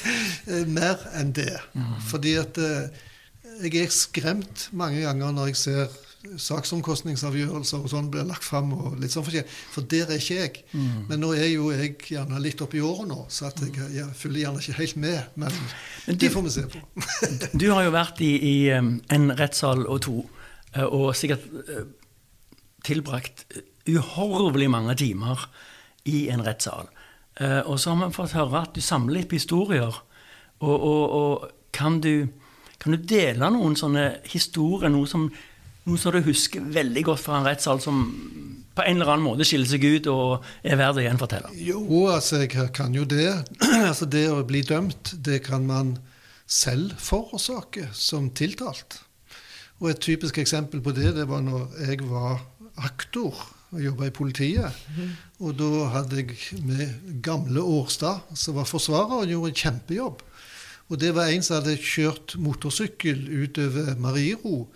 Mer 0.78 1.04
enn 1.18 1.34
det. 1.36 1.52
Fordi 2.08 2.34
at 2.40 2.60
eh, 2.62 3.06
jeg 3.66 3.84
er 3.84 3.94
skremt 3.94 4.68
mange 4.72 5.04
ganger 5.04 5.34
når 5.36 5.52
jeg 5.52 5.62
ser 5.66 5.98
saksomkostningsavgjørelser 6.38 7.84
og 7.84 7.90
sånn 7.92 8.08
blir 8.12 8.26
lagt 8.26 8.44
fram. 8.46 8.72
og 8.74 8.96
litt 9.00 9.12
sånn 9.14 9.24
forskjellig. 9.26 9.52
For 9.72 9.86
der 9.90 10.10
er 10.10 10.18
ikke 10.18 10.38
jeg. 10.40 10.64
Men 11.08 11.20
nå 11.22 11.32
er 11.36 11.46
jo 11.52 11.70
jeg 11.72 11.94
gjerne 12.10 12.40
litt 12.42 12.60
oppi 12.64 12.80
året 12.84 13.08
nå, 13.10 13.20
så 13.32 13.48
at 13.50 13.60
jeg, 13.62 13.74
jeg 13.94 14.08
følger 14.18 14.44
gjerne 14.46 14.62
ikke 14.64 14.78
helt 14.80 14.96
med. 14.96 15.30
Men, 15.36 15.60
Men 16.06 16.18
det 16.18 16.32
får 16.34 16.42
vi 16.48 16.50
se 16.56 16.66
på. 16.72 16.82
Du 17.54 17.68
har 17.70 17.84
jo 17.86 17.94
vært 17.94 18.20
i, 18.24 18.32
i 18.50 18.56
um, 18.74 18.96
en 19.14 19.30
rettssal 19.38 19.86
og 19.86 20.02
to, 20.08 20.16
eh, 20.74 20.84
og 20.84 21.14
sikkert 21.16 21.46
eh, 21.68 21.84
tilbrakt 22.86 23.46
uhorvelig 23.88 24.68
mange 24.70 24.94
timer 25.00 25.46
i 26.08 26.26
en 26.32 26.42
rettssal. 26.44 26.90
Eh, 27.40 27.62
Og 27.66 27.78
så 27.80 27.94
har 27.94 28.08
vi 28.08 28.16
fått 28.16 28.34
høre 28.36 28.64
at 28.66 28.74
du 28.74 28.82
samler 28.84 29.20
litt 29.20 29.30
på 29.30 29.38
historier. 29.38 30.02
Og, 30.58 30.74
og, 30.74 31.04
og 31.14 31.50
kan, 31.72 32.00
du, 32.02 32.26
kan 32.82 32.92
du 32.96 32.98
dele 33.06 33.50
noen 33.54 33.76
sånne 33.78 34.18
historier, 34.26 34.90
noe 34.90 35.06
som, 35.06 35.28
noe 35.88 36.00
som 36.00 36.14
du 36.14 36.20
husker 36.26 36.64
veldig 36.74 37.04
godt 37.08 37.24
fra 37.24 37.40
en 37.40 37.48
rettssal, 37.48 37.80
som 37.82 38.04
på 38.78 38.84
en 38.86 39.00
eller 39.00 39.16
annen 39.16 39.26
måte 39.26 39.46
skiller 39.48 39.66
seg 39.66 39.84
ut 39.88 40.06
og 40.12 40.44
er 40.62 40.78
verdt 40.78 41.00
å 41.00 41.04
gjenfortelle? 41.04 41.50
Jo, 41.58 41.82
altså 42.12 42.44
jeg 42.44 42.70
kan 42.76 42.94
jo 42.94 43.06
det. 43.08 43.32
altså 43.88 44.06
Det 44.06 44.28
å 44.30 44.44
bli 44.46 44.62
dømt, 44.66 45.16
det 45.24 45.42
kan 45.48 45.66
man 45.66 45.96
selv 46.48 46.94
forårsake 47.02 47.90
som 47.96 48.30
tiltalt. 48.30 49.00
Og 49.78 49.92
et 49.92 50.02
typisk 50.02 50.38
eksempel 50.42 50.82
på 50.82 50.94
det, 50.94 51.12
det 51.18 51.26
var 51.30 51.42
når 51.44 51.68
jeg 51.86 52.06
var 52.08 52.40
aktor 52.86 53.34
og 53.68 53.82
jobba 53.82 54.08
i 54.08 54.14
politiet. 54.14 54.78
Og 55.42 55.58
da 55.58 55.90
hadde 55.92 56.22
jeg 56.22 56.62
med 56.64 57.20
gamle 57.22 57.62
Årstad, 57.62 58.30
som 58.34 58.56
var 58.58 58.66
forsvarer, 58.66 59.20
og 59.20 59.30
gjorde 59.30 59.52
en 59.52 59.60
kjempejobb. 59.62 60.24
Og 60.88 61.00
det 61.02 61.12
var 61.14 61.28
en 61.28 61.44
som 61.44 61.58
hadde 61.58 61.76
kjørt 61.76 62.38
motorsykkel 62.40 63.26
utover 63.44 63.92
Mariero 64.00 64.68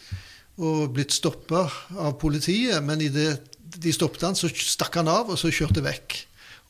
og 0.61 0.93
blitt 0.97 1.15
stoppa 1.15 1.65
av 1.97 2.19
politiet. 2.21 2.83
Men 2.85 3.01
idet 3.05 3.41
de 3.73 3.95
stoppet 3.95 4.27
han, 4.27 4.37
så 4.37 4.51
stakk 4.53 5.01
han 5.01 5.11
av, 5.11 5.33
og 5.33 5.41
så 5.41 5.53
kjørte 5.53 5.85
vekk. 5.85 6.19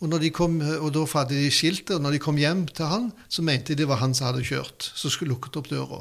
Og, 0.02 0.16
kom, 0.34 0.56
og 0.82 0.88
da 0.94 1.04
hadde 1.14 1.38
de 1.38 1.50
skiltet, 1.54 1.94
og 1.94 2.02
når 2.02 2.16
de 2.16 2.22
kom 2.22 2.38
hjem 2.40 2.64
til 2.70 2.90
han, 2.90 3.10
så 3.30 3.44
mente 3.46 3.72
de 3.72 3.82
det 3.82 3.90
var 3.90 4.00
han 4.00 4.14
som 4.18 4.30
hadde 4.30 4.46
kjørt, 4.46 4.90
som 4.98 5.12
skulle 5.14 5.30
lukket 5.34 5.58
opp 5.60 5.70
døra. 5.70 6.00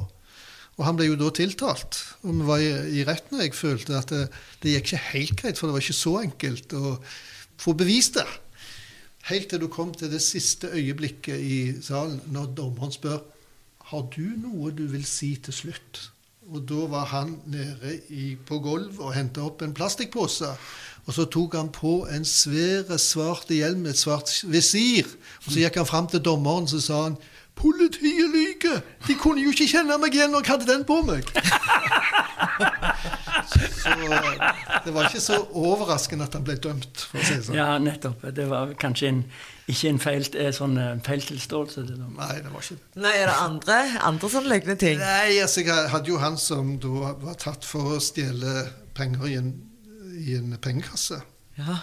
Og 0.78 0.86
han 0.86 0.96
ble 0.98 1.06
jo 1.06 1.18
da 1.20 1.28
tiltalt. 1.34 2.00
Og 2.24 2.32
vi 2.40 2.46
var 2.48 2.62
i, 2.64 2.72
i 2.98 3.04
retten, 3.06 3.38
og 3.38 3.44
jeg 3.44 3.54
følte 3.54 3.98
at 3.98 4.10
det, 4.10 4.24
det 4.62 4.74
gikk 4.74 4.88
ikke 4.88 5.04
helt 5.12 5.36
greit, 5.38 5.60
for 5.60 5.68
det 5.68 5.76
var 5.76 5.84
ikke 5.84 6.00
så 6.00 6.16
enkelt 6.22 6.74
å 6.78 6.96
få 7.62 7.76
bevist 7.78 8.18
det. 8.18 8.26
Helt 9.28 9.52
til 9.52 9.62
du 9.62 9.68
kom 9.70 9.92
til 9.94 10.10
det 10.10 10.22
siste 10.24 10.72
øyeblikket 10.74 11.38
i 11.38 11.60
salen, 11.84 12.18
når 12.34 12.56
dommeren 12.58 12.94
spør 12.94 13.20
har 13.92 14.08
du 14.14 14.24
noe 14.40 14.72
du 14.74 14.86
vil 14.90 15.04
si 15.06 15.34
til 15.44 15.54
slutt. 15.54 16.08
Og 16.50 16.64
da 16.66 16.86
var 16.90 17.04
han 17.12 17.36
nede 17.46 18.00
i, 18.10 18.36
på 18.46 18.58
gulv 18.58 18.98
og 19.00 19.14
henta 19.14 19.44
opp 19.46 19.62
en 19.62 19.74
plastikkpose. 19.74 20.48
Og 21.06 21.14
så 21.14 21.26
tok 21.30 21.54
han 21.54 21.68
på 21.74 22.02
en 22.10 22.24
svær, 22.26 22.90
svart 22.98 23.50
hjelm 23.50 23.84
med 23.86 23.94
et 23.94 24.00
svart 24.00 24.30
visir. 24.50 25.06
Og 25.46 25.52
så 25.52 25.62
gikk 25.62 25.78
han 25.78 25.86
fram 25.86 26.10
til 26.10 26.22
dommeren 26.22 26.66
så 26.70 26.82
sa 26.82 27.04
han 27.06 27.20
Politiet 27.54 28.30
lyver! 28.32 28.80
De 29.06 29.14
kunne 29.20 29.42
jo 29.42 29.52
ikke 29.52 29.68
kjenne 29.68 29.98
meg 30.00 30.14
igjen 30.16 30.32
når 30.32 30.40
jeg 30.42 30.50
hadde 30.54 30.70
den 30.70 30.84
på 30.88 31.02
meg. 31.04 31.28
Så 33.48 33.94
det 34.84 34.92
var 34.94 35.08
ikke 35.08 35.22
så 35.22 35.38
overraskende 35.58 36.26
at 36.28 36.36
han 36.38 36.44
ble 36.46 36.56
dømt, 36.62 37.06
for 37.10 37.20
å 37.20 37.24
si 37.26 37.38
det 37.38 37.46
sånn. 37.48 37.56
Ja, 37.58 37.78
nettopp. 37.82 38.26
Det 38.36 38.46
var 38.50 38.74
kanskje 38.80 39.08
en, 39.12 39.22
ikke 39.70 39.92
en 39.92 40.00
feil, 40.02 40.28
eh, 40.38 40.52
sånn, 40.56 40.76
eh, 40.80 40.92
feiltilståelse. 41.06 41.86
Nei, 42.02 42.30
det 42.42 42.52
var 42.52 42.60
ikke 42.64 42.78
det. 42.78 43.02
Nei, 43.06 43.14
er 43.22 43.32
det 43.32 43.38
andre, 43.46 43.80
andre 44.10 44.32
sånne 44.36 44.52
lignende 44.54 44.78
ting? 44.82 45.02
Nei, 45.02 45.40
altså, 45.42 45.64
jeg 45.66 45.90
hadde 45.94 46.12
jo 46.12 46.20
han 46.22 46.38
som 46.40 46.76
da 46.82 47.14
var 47.24 47.40
tatt 47.40 47.66
for 47.68 47.96
å 47.96 48.00
stjele 48.02 48.68
penger 48.94 49.26
i 49.30 49.34
en, 49.40 49.52
i 50.22 50.38
en 50.38 50.56
pengekasse. 50.62 51.22
Ja. 51.58 51.80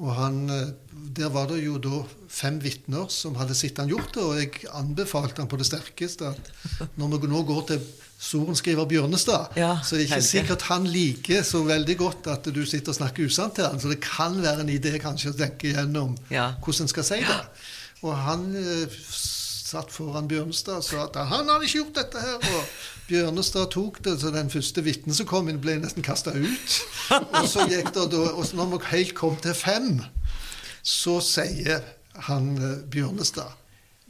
Og 0.00 0.14
han, 0.16 0.48
eh, 0.50 0.70
Der 1.16 1.28
var 1.28 1.46
det 1.48 1.62
jo 1.64 1.78
da 1.78 2.04
fem 2.28 2.60
vitner 2.60 3.08
som 3.10 3.34
hadde 3.34 3.54
sett 3.56 3.78
han 3.80 3.88
gjort 3.88 4.14
det, 4.14 4.22
og 4.22 4.36
jeg 4.38 4.68
anbefalte 4.76 5.42
han 5.42 5.48
på 5.48 5.58
det 5.58 5.66
sterkeste 5.66 6.28
at 6.28 6.50
når 7.00 7.18
vi 7.20 7.30
nå 7.32 7.40
går 7.48 7.66
til 7.66 7.80
sorenskriver 8.20 8.84
Bjørnestad, 8.90 9.54
Ja, 9.56 9.78
så 9.84 9.96
er 9.96 10.04
ikke 10.04 10.18
Helge. 10.18 10.28
sikkert 10.28 10.62
han 10.68 10.84
liker 10.92 11.42
så 11.46 11.62
veldig 11.64 11.96
godt 11.98 12.26
at 12.28 12.44
du 12.54 12.60
sitter 12.68 12.92
og 12.92 12.98
snakker 12.98 13.24
usant 13.30 13.54
til 13.56 13.64
han, 13.64 13.80
så 13.80 13.88
det 13.88 14.00
kan 14.04 14.36
være 14.42 14.60
en 14.66 14.68
idé 14.74 14.92
kanskje 15.00 15.32
å 15.32 15.38
tenke 15.38 15.72
gjennom 15.72 16.16
Ja. 16.30 16.50
hvordan 16.60 16.82
en 16.84 16.88
skal 16.92 17.04
si 17.04 17.20
det. 17.24 17.40
Og 18.02 18.16
han 18.16 18.44
eh, 18.56 18.92
satt 19.70 19.92
foran 19.92 20.28
Bjørnestad 20.28 20.76
og 20.82 20.84
sa 20.84 21.04
at 21.06 21.16
han 21.30 21.48
hadde 21.48 21.64
ikke 21.64 21.78
gjort 21.80 21.94
dette 22.00 22.20
her. 22.20 22.36
Og 22.56 22.64
Bjørnestad 23.08 23.70
tok 23.72 24.02
det, 24.04 24.18
så 24.20 24.30
den 24.34 24.50
første 24.50 24.82
vitnen 24.84 25.14
som 25.16 25.26
kom 25.26 25.48
inn, 25.48 25.60
ble 25.60 25.78
nesten 25.80 26.02
kasta 26.04 26.30
ut. 26.36 26.76
Og 27.10 27.48
så 27.48 27.64
gikk 27.70 27.92
det 27.94 28.04
og 28.14 28.44
så 28.46 28.56
når 28.60 28.74
vi 28.76 28.84
helt 28.96 29.14
kom 29.18 29.36
til 29.42 29.54
fem, 29.54 30.02
så 30.82 31.20
sier 31.24 31.80
han 32.28 32.52
eh, 32.58 32.76
Bjørnestad 32.90 33.56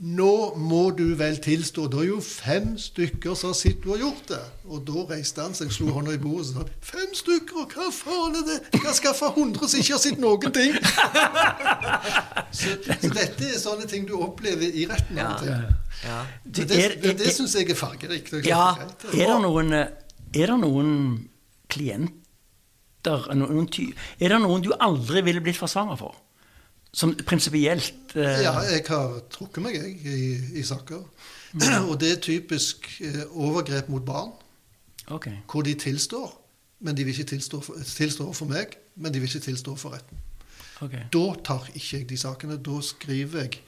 nå 0.00 0.54
må 0.56 0.90
du 0.96 1.10
vel 1.20 1.36
tilstå, 1.44 1.82
det 1.92 1.98
er 2.00 2.06
jo 2.08 2.20
fem 2.24 2.70
stykker 2.80 3.34
som 3.36 3.50
har 3.50 3.56
sett 3.58 3.82
du 3.84 3.90
har 3.92 3.98
gjort 4.00 4.30
det. 4.30 4.38
Og 4.72 4.80
da 4.88 5.02
reiste 5.10 5.42
han 5.44 5.52
seg, 5.56 5.68
slo 5.74 5.90
hånda 5.92 6.14
i 6.16 6.20
bordet 6.22 6.54
og 6.56 6.64
sa 6.70 6.92
fem 6.92 7.10
stykker, 7.18 7.66
hva 7.74 7.90
faen 7.92 8.38
er 8.40 8.46
det? 8.48 8.56
Jeg 8.78 8.80
har 8.86 8.96
skaffa 8.96 9.28
hundre 9.36 9.68
som 9.68 9.82
ikke 9.82 9.92
har 9.98 10.00
sett 10.00 10.22
noen 10.22 10.54
ting. 10.56 10.72
Så, 12.50 12.72
så 12.82 13.08
dette 13.14 13.46
er 13.46 13.58
sånne 13.62 13.84
ting 13.86 14.06
du 14.08 14.16
opplever 14.18 14.72
i 14.74 14.82
retten. 14.90 15.20
ja, 15.20 15.28
ja. 16.02 16.16
Men 16.42 16.54
det 16.56 16.64
det, 16.72 17.12
det 17.20 17.26
er- 17.28 17.34
syns 17.36 17.54
jeg 17.54 17.68
er 17.70 17.78
fargerikt. 17.78 18.32
Er 18.34 18.48
Ja. 18.48 18.64
er. 18.80 19.12
Er 19.14 19.26
det 19.34 19.36
noen, 19.44 19.72
eh, 19.72 19.86
er 20.34 20.46
det 20.50 20.56
noen 20.58 20.90
klienter 21.70 23.28
noen 23.36 23.68
ty 23.70 23.92
Er 24.20 24.28
det 24.34 24.40
noen 24.42 24.62
du 24.64 24.72
aldri 24.80 25.22
ville 25.22 25.40
blitt 25.40 25.56
forsvarer 25.60 25.96
for? 26.00 26.16
Som 26.92 27.14
prinsipielt 27.26 28.16
eh, 28.16 28.40
Ja, 28.42 28.54
jeg 28.66 28.82
har 28.88 29.20
trukket 29.30 29.62
meg 29.62 29.76
jeg, 29.78 29.96
i, 30.04 30.58
i 30.58 30.62
saker. 30.66 31.04
Og 31.90 31.94
det 32.00 32.12
er 32.12 32.20
typisk 32.24 32.88
eh, 33.00 33.22
overgrep 33.30 33.88
mot 33.88 34.04
barn, 34.06 34.32
Okay. 35.10 35.32
hvor 35.50 35.62
de 35.66 35.74
tilstår, 35.74 36.30
men 36.86 36.94
de 36.96 37.04
vil 37.04 37.14
ikke 37.18 37.30
tilstå 37.32 37.58
for, 37.60 37.74
tilstå 37.82 38.28
for 38.32 38.46
meg, 38.46 38.76
men 38.96 39.10
de 39.12 39.18
vil 39.18 39.26
ikke 39.28 39.42
tilstå 39.48 39.74
for 39.76 39.90
retten. 39.96 40.18
Okay. 40.80 41.02
Da 41.12 41.24
tar 41.44 41.66
ikke 41.74 41.96
jeg 41.98 42.08
de 42.08 42.16
sakene. 42.16 42.56
Da 42.62 42.76
skriver 42.80 43.40
jeg 43.42 43.58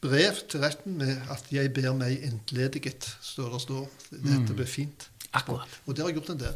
brev 0.00 0.38
til 0.48 0.60
retten 0.62 0.94
med 0.98 1.16
at 1.30 1.44
'jeg 1.50 1.72
ber 1.74 1.92
meg 1.98 2.22
entlediget', 2.22 3.16
står 3.22 3.52
det 3.52 3.60
står. 3.60 3.88
Dette 4.10 4.54
blir 4.54 4.66
fint. 4.66 5.08
Akkurat. 5.32 5.68
Og 5.86 5.96
det 5.96 6.02
har 6.02 6.08
jeg 6.08 6.16
gjort 6.20 6.30
en 6.30 6.38
del. 6.38 6.54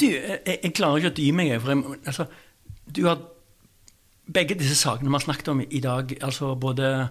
Du, 0.00 0.06
jeg, 0.06 0.58
jeg 0.62 0.74
klarer 0.74 0.96
ikke 0.96 1.10
å 1.10 1.16
dy 1.18 1.30
meg. 1.32 1.60
For 1.60 1.74
jeg, 1.74 1.98
altså, 2.06 2.24
du 2.96 3.02
har 3.06 3.18
begge 4.26 4.56
disse 4.58 4.76
sakene 4.78 5.10
vi 5.10 5.16
har 5.16 5.24
snakket 5.26 5.50
om 5.52 5.60
i 5.64 5.80
dag, 5.82 6.14
altså 6.22 6.54
både 6.54 7.08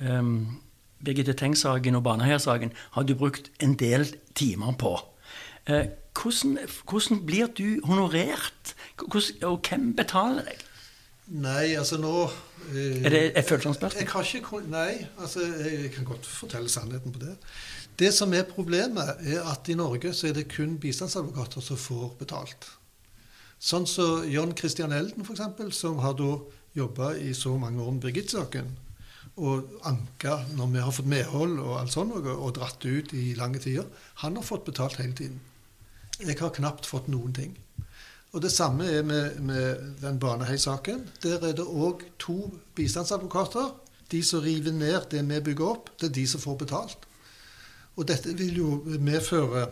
um, 0.00 0.60
Birgitte 1.04 1.34
Tengs-saken 1.38 1.98
og 1.98 2.04
Baneheia-saken, 2.06 2.72
har 2.96 3.02
du 3.02 3.14
brukt 3.14 3.50
en 3.62 3.74
del 3.78 4.08
timer 4.34 4.72
på. 4.78 4.96
Uh, 5.68 5.84
hvordan, 6.18 6.58
hvordan 6.88 7.26
blir 7.26 7.46
du 7.46 7.80
honorert? 7.84 8.74
Hvordan, 8.96 9.42
og 9.42 9.60
hvem 9.68 9.92
betaler 9.96 10.48
deg? 10.48 10.64
Nei, 11.28 11.74
altså 11.76 11.98
nå 12.00 12.24
uh, 12.24 13.04
Er 13.04 13.12
det 13.12 13.24
et 13.36 13.44
følsomt 13.44 13.76
spørsmål? 13.76 14.64
Nei, 14.72 15.04
altså 15.20 15.44
jeg 15.44 15.92
kan 15.94 16.08
godt 16.08 16.26
fortelle 16.26 16.72
sannheten 16.72 17.12
på 17.12 17.20
det. 17.22 17.36
Det 17.98 18.12
som 18.14 18.32
er 18.34 18.46
problemet, 18.46 19.16
er 19.26 19.42
at 19.50 19.68
i 19.68 19.74
Norge 19.74 20.12
så 20.14 20.28
er 20.28 20.36
det 20.36 20.48
kun 20.50 20.76
bistandsadvokater 20.78 21.60
som 21.60 21.76
får 21.76 22.14
betalt. 22.20 22.68
Sånn 23.58 23.86
som 23.90 24.22
John 24.30 24.54
Christian 24.56 24.94
Elden, 24.94 25.24
f.eks., 25.26 25.74
som 25.74 25.98
har 26.02 26.14
da 26.18 26.36
jobba 26.78 27.14
i 27.18 27.32
så 27.34 27.56
mange 27.58 27.82
år 27.82 27.96
med 27.96 28.04
Birgitte-saken, 28.04 28.68
og 29.38 29.78
anka 29.86 30.40
når 30.58 30.70
vi 30.72 30.82
har 30.82 30.94
fått 30.94 31.10
medhold 31.10 31.58
og 31.62 31.76
alt 31.78 31.94
sånt, 31.94 32.14
og 32.14 32.52
dratt 32.56 32.84
ut 32.86 33.14
i 33.14 33.32
lange 33.38 33.62
tider, 33.62 33.86
han 34.22 34.38
har 34.38 34.46
fått 34.46 34.66
betalt 34.66 34.98
hele 35.02 35.14
tiden. 35.14 35.40
Jeg 36.18 36.38
har 36.40 36.54
knapt 36.54 36.86
fått 36.86 37.10
noen 37.10 37.34
ting. 37.34 37.52
Og 38.34 38.42
det 38.42 38.50
samme 38.52 38.86
er 38.90 39.04
med, 39.06 39.38
med 39.40 40.00
den 40.02 40.18
Baneheia-saken. 40.20 41.04
Der 41.22 41.38
er 41.38 41.54
det 41.56 41.64
òg 41.64 42.02
to 42.18 42.50
bistandsadvokater. 42.76 43.70
De 44.10 44.22
som 44.24 44.42
river 44.42 44.74
ned 44.74 45.06
det 45.12 45.22
vi 45.28 45.40
bygger 45.50 45.70
opp, 45.70 45.92
det 46.00 46.10
er 46.10 46.16
de 46.18 46.26
som 46.26 46.42
får 46.42 46.58
betalt. 46.64 47.06
Og 47.96 48.06
dette 48.08 48.34
vil 48.36 48.58
jo 48.58 48.98
medføre 49.00 49.68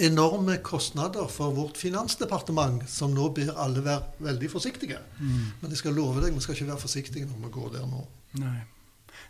enorme 0.00 0.56
kostnader 0.64 1.28
for 1.30 1.54
vårt 1.56 1.78
finansdepartement, 1.80 2.82
som 2.90 3.14
nå 3.14 3.28
ber 3.36 3.52
alle 3.60 3.84
være 3.84 4.26
veldig 4.30 4.50
forsiktige. 4.50 4.98
Men 5.20 5.70
jeg 5.70 5.80
skal 5.82 5.96
love 5.96 6.24
deg, 6.24 6.34
vi 6.34 6.44
skal 6.44 6.56
ikke 6.56 6.72
være 6.72 6.84
forsiktige 6.84 7.28
når 7.28 7.46
vi 7.46 7.54
går 7.56 7.72
der 7.78 7.88
nå. 7.88 8.04
Nei. 8.40 8.58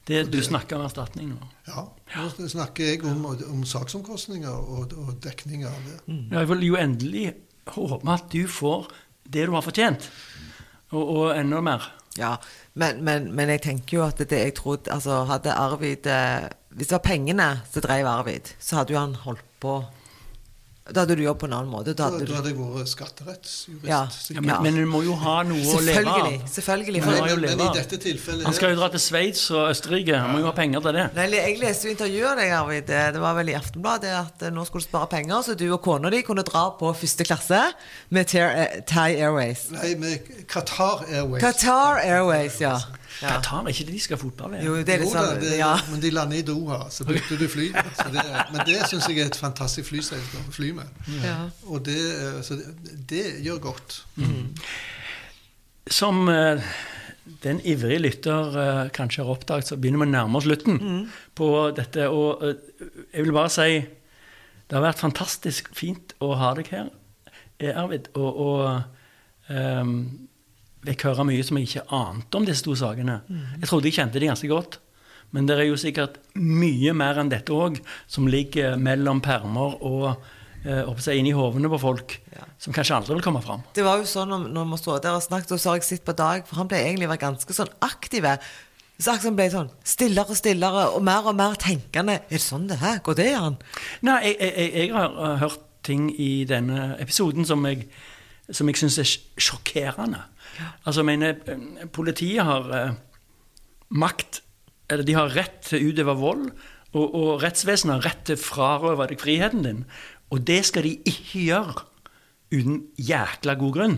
Det, 0.07 0.25
du 0.33 0.39
snakker 0.43 0.79
om 0.79 0.87
erstatning 0.87 1.29
nå. 1.35 1.47
Ja, 1.69 1.85
Nå 2.17 2.49
snakker 2.49 2.89
jeg 2.89 3.03
om, 3.05 3.25
om 3.27 3.65
saksomkostninger 3.69 4.51
og, 4.51 4.95
og 4.97 5.13
dekning 5.23 5.67
av 5.69 5.77
det. 5.87 5.99
Jeg 6.33 6.49
vil 6.51 6.67
jo 6.67 6.79
endelig 6.81 7.25
håpe 7.75 8.09
at 8.11 8.31
du 8.33 8.47
får 8.51 8.89
det 9.31 9.47
du 9.47 9.55
har 9.55 9.63
fortjent, 9.63 10.09
og, 10.91 11.03
og 11.05 11.25
enda 11.37 11.61
mer. 11.63 11.91
Ja, 12.19 12.35
men, 12.75 13.05
men, 13.07 13.29
men 13.37 13.53
jeg 13.55 13.63
tenker 13.63 13.99
jo 13.99 14.03
at 14.03 14.19
det 14.19 14.35
jeg 14.35 14.57
trodde 14.59 14.91
Altså, 14.91 15.21
hadde 15.29 15.53
Arvid 15.55 16.09
eh, 16.11 16.49
Hvis 16.75 16.89
det 16.91 16.97
var 16.97 17.05
pengene 17.05 17.47
som 17.71 17.85
drev 17.85 18.09
Arvid, 18.11 18.51
så 18.59 18.81
hadde 18.81 18.97
jo 18.97 18.99
han 18.99 19.15
holdt 19.15 19.45
på 19.63 19.77
Da 20.91 21.03
hadde 21.05 21.15
du 21.15 21.23
jobbet 21.23 21.43
på 21.45 21.47
en 21.47 21.53
annen 21.55 21.71
måte. 21.71 21.93
Da 21.93 21.93
Da, 21.93 22.05
hadde 22.09 22.25
da 22.25 22.27
du, 22.27 22.35
hadde 22.35 22.51
jeg 22.51 22.57
vært 22.59 22.89
skatterettsjurist. 22.89 23.85
Ja. 23.87 23.99
Ja, 24.35 24.41
men, 24.41 24.63
men 24.65 24.79
du 24.81 24.87
må 24.91 25.03
jo 25.05 25.13
ha 25.21 25.43
noe 25.47 25.61
å 25.61 25.81
leve 25.85 26.09
av. 26.09 26.31
selvfølgelig 26.51 27.03
Men- 27.05 27.21
men, 27.21 27.41
men 27.45 27.61
i 27.61 27.69
dette 27.77 27.99
tilfellet 28.01 28.45
Han 28.49 28.55
skal 28.57 28.73
jo 28.73 28.79
dra 28.81 28.89
til 28.89 28.99
Sveits 29.05 29.51
og 29.53 29.69
Østerrike. 29.71 30.17
Han 30.19 30.33
må 30.33 30.41
jo 30.41 30.47
ha 30.49 30.53
penger 30.57 30.81
til 30.81 30.93
det. 30.99 31.05
Nei, 31.15 31.27
jeg 31.37 31.59
leste 31.61 31.87
jo 31.87 31.95
intervjuet 31.95 32.31
av 32.33 32.37
deg, 32.41 32.51
Arvid. 32.59 32.87
Det 32.87 33.03
det 33.15 33.21
var 33.21 33.35
vel 33.39 33.53
i 33.53 33.55
Aftenbladet 33.61 34.11
at 34.17 34.43
eh, 34.43 34.51
nå 34.51 34.65
skulle 34.67 34.83
du 34.83 34.89
spare 34.89 35.07
penger, 35.13 35.43
så 35.47 35.55
du 35.55 35.67
og 35.71 35.83
kona 35.85 36.11
di 36.11 36.23
kunne 36.27 36.43
dra 36.49 36.65
på 36.81 36.95
første 36.97 37.25
klasse 37.29 37.61
med 38.11 38.35
eh, 38.35 38.81
Thai 38.89 39.15
Airways. 39.21 39.69
Nei, 39.71 39.95
med 40.01 40.47
Qatar 40.49 41.05
Airways. 41.07 41.43
Qatar 41.45 42.01
Airways, 42.03 42.59
ja. 42.65 42.79
Ja. 43.21 43.35
Qatar 43.37 43.67
er 43.67 43.73
ikke 43.75 43.85
det 43.89 43.95
de 43.97 44.01
skal 44.01 44.17
ha 44.17 44.23
fotball 44.23 44.55
i? 44.57 44.61
Jo, 44.65 44.77
det 44.85 44.95
er 44.95 45.03
Jo 45.05 45.11
samme. 45.11 45.27
da, 45.27 45.33
sånn 45.35 45.43
det, 45.45 45.57
Ja. 45.59 45.73
Men 45.91 46.01
de 46.05 46.11
lander 46.17 46.39
i 46.41 46.45
Doha, 46.47 46.79
så 46.91 47.05
bytter 47.09 47.37
du 47.41 47.47
fly. 47.53 47.67
Så 47.99 48.07
det, 48.15 48.25
men 48.53 48.63
det 48.67 48.79
syns 48.89 49.09
jeg 49.11 49.19
er 49.21 49.27
et 49.33 49.37
fantastisk 49.37 49.91
flyselskap 49.93 50.49
å 50.49 50.55
fly 50.57 50.71
med. 50.79 51.03
ja. 51.25 51.37
Og 51.69 51.85
det, 51.85 51.99
eh, 51.99 52.41
så 52.47 52.57
det, 52.61 52.97
det 53.11 53.27
gjør 53.45 53.61
godt. 53.71 54.01
Som 55.91 56.29
eh, 56.29 56.61
den 57.43 57.61
ivrige 57.67 57.99
lytter 58.05 58.57
eh, 58.63 58.83
kanskje 58.95 59.25
har 59.25 59.33
oppdaget, 59.35 59.69
så 59.71 59.77
begynner 59.81 60.05
vi 60.05 60.09
å 60.11 60.15
nærme 60.15 60.39
oss 60.41 60.47
slutten 60.47 60.81
på 61.39 61.49
dette. 61.77 62.09
Og 62.13 62.45
jeg 63.13 63.25
vil 63.27 63.33
bare 63.37 63.51
si 63.53 63.71
det 64.71 64.77
har 64.79 64.85
vært 64.85 65.01
fantastisk 65.03 65.73
fint 65.75 66.13
å 66.23 66.35
ha 66.39 66.53
deg 66.55 66.69
her, 66.71 66.91
Arvid. 67.75 68.07
Og, 68.15 68.37
og 68.45 69.51
eh, 69.51 69.95
jeg 70.87 70.97
hører 71.03 71.27
mye 71.29 71.43
som 71.45 71.59
jeg 71.61 71.69
ikke 71.69 71.87
ante 71.93 72.37
om 72.41 72.47
disse 72.49 72.65
to 72.65 72.75
sakene. 72.79 73.21
Jeg 73.61 73.69
trodde 73.69 73.91
jeg 73.91 73.99
kjente 73.99 74.21
de 74.23 74.31
ganske 74.31 74.49
godt. 74.49 74.79
Men 75.33 75.47
det 75.47 75.59
er 75.61 75.69
jo 75.69 75.77
sikkert 75.79 76.17
mye 76.35 76.93
mer 76.97 77.21
enn 77.23 77.29
dette 77.31 77.53
òg, 77.55 77.77
som 78.11 78.27
ligger 78.27 78.75
mellom 78.81 79.21
permer 79.23 79.77
og 79.87 80.17
eh, 80.65 81.13
inn 81.15 81.29
i 81.31 81.35
hovene 81.37 81.69
på 81.71 81.79
folk, 81.79 82.17
Ja. 82.35 82.45
som 82.59 82.73
kanskje 82.75 82.97
aldri 82.97 83.15
vil 83.15 83.23
komme 83.23 83.43
fram. 83.45 83.63
Det 83.77 83.85
var 83.85 83.99
jo 84.01 84.09
sånn 84.11 84.29
når, 84.33 84.49
når 84.51 84.67
vi 84.73 84.79
stod 84.83 85.03
der 85.05 85.15
og 85.15 85.23
snakket, 85.23 85.53
og 85.55 85.61
så 85.63 85.71
har 85.71 85.77
jeg 85.79 85.87
sett 85.87 86.05
på 86.05 86.17
Dag, 86.19 86.43
for 86.49 86.57
han 86.57 86.69
ble 86.69 86.81
egentlig 86.83 87.09
vært 87.13 87.23
ganske 87.23 87.55
sånn 87.55 87.71
aktive. 87.87 88.35
Så 89.01 89.15
han 89.23 89.37
ble 89.39 89.47
sånn 89.53 89.71
stillere 89.87 90.29
og 90.35 90.37
stillere, 90.37 90.89
og 90.97 91.03
mer 91.07 91.25
og 91.31 91.37
mer 91.39 91.55
tenkende. 91.57 92.19
Er 92.27 92.35
det 92.35 92.43
sånn 92.43 92.67
det 92.69 92.81
her? 92.83 92.99
Går 93.07 93.15
det 93.21 93.31
an? 93.39 93.57
Nei, 94.03 94.19
jeg, 94.33 94.37
jeg, 94.57 94.73
jeg- 94.75 94.93
har 94.97 95.15
uh, 95.15 95.37
hørt 95.41 95.61
ting 95.87 96.11
i 96.21 96.45
denne 96.45 96.97
episoden 97.01 97.47
som 97.49 97.63
jeg, 97.65 97.87
som 98.51 98.69
jeg 98.69 98.77
syns 98.83 98.99
er 98.99 99.07
sj- 99.09 99.23
sjokkerende. 99.41 100.21
Altså, 100.85 101.01
jeg 101.01 101.09
mener, 101.09 101.41
eh, 101.47 101.89
politiet 101.93 102.45
har 102.47 102.71
eh, 102.77 102.95
makt 103.91 104.43
Eller 104.91 105.07
de 105.07 105.15
har 105.15 105.31
rett 105.31 105.61
til 105.69 105.79
å 105.79 105.91
utøve 105.93 106.15
vold, 106.19 106.47
og, 106.99 107.13
og 107.15 107.43
rettsvesenet 107.45 108.01
har 108.01 108.09
rett 108.09 108.25
til 108.27 108.35
å 108.35 108.43
frarøve 108.43 109.07
deg 109.07 109.21
friheten 109.23 109.63
din. 109.63 109.85
Og 110.35 110.43
det 110.43 110.65
skal 110.67 110.83
de 110.83 110.97
ikke 111.07 111.45
gjøre 111.45 111.85
uten 112.51 112.81
jækla 112.99 113.55
god 113.61 113.77
grunn. 113.77 113.95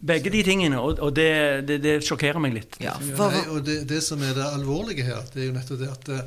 Begge 0.00 0.32
de 0.32 0.40
tingene, 0.46 0.78
og, 0.80 1.02
og 1.04 1.12
det, 1.12 1.28
det, 1.68 1.76
det 1.84 1.94
sjokkerer 2.06 2.40
meg 2.40 2.54
litt. 2.56 2.78
Ja, 2.80 2.94
Nei, 3.02 3.42
og 3.52 3.60
det, 3.66 3.82
det 3.90 4.00
som 4.06 4.22
er 4.24 4.32
det 4.38 4.46
alvorlige 4.46 5.04
her, 5.04 5.24
det 5.34 5.42
er 5.42 5.50
jo 5.50 5.56
nettopp 5.58 5.82
det 5.82 5.90
at 5.92 6.08
det, 6.08 6.20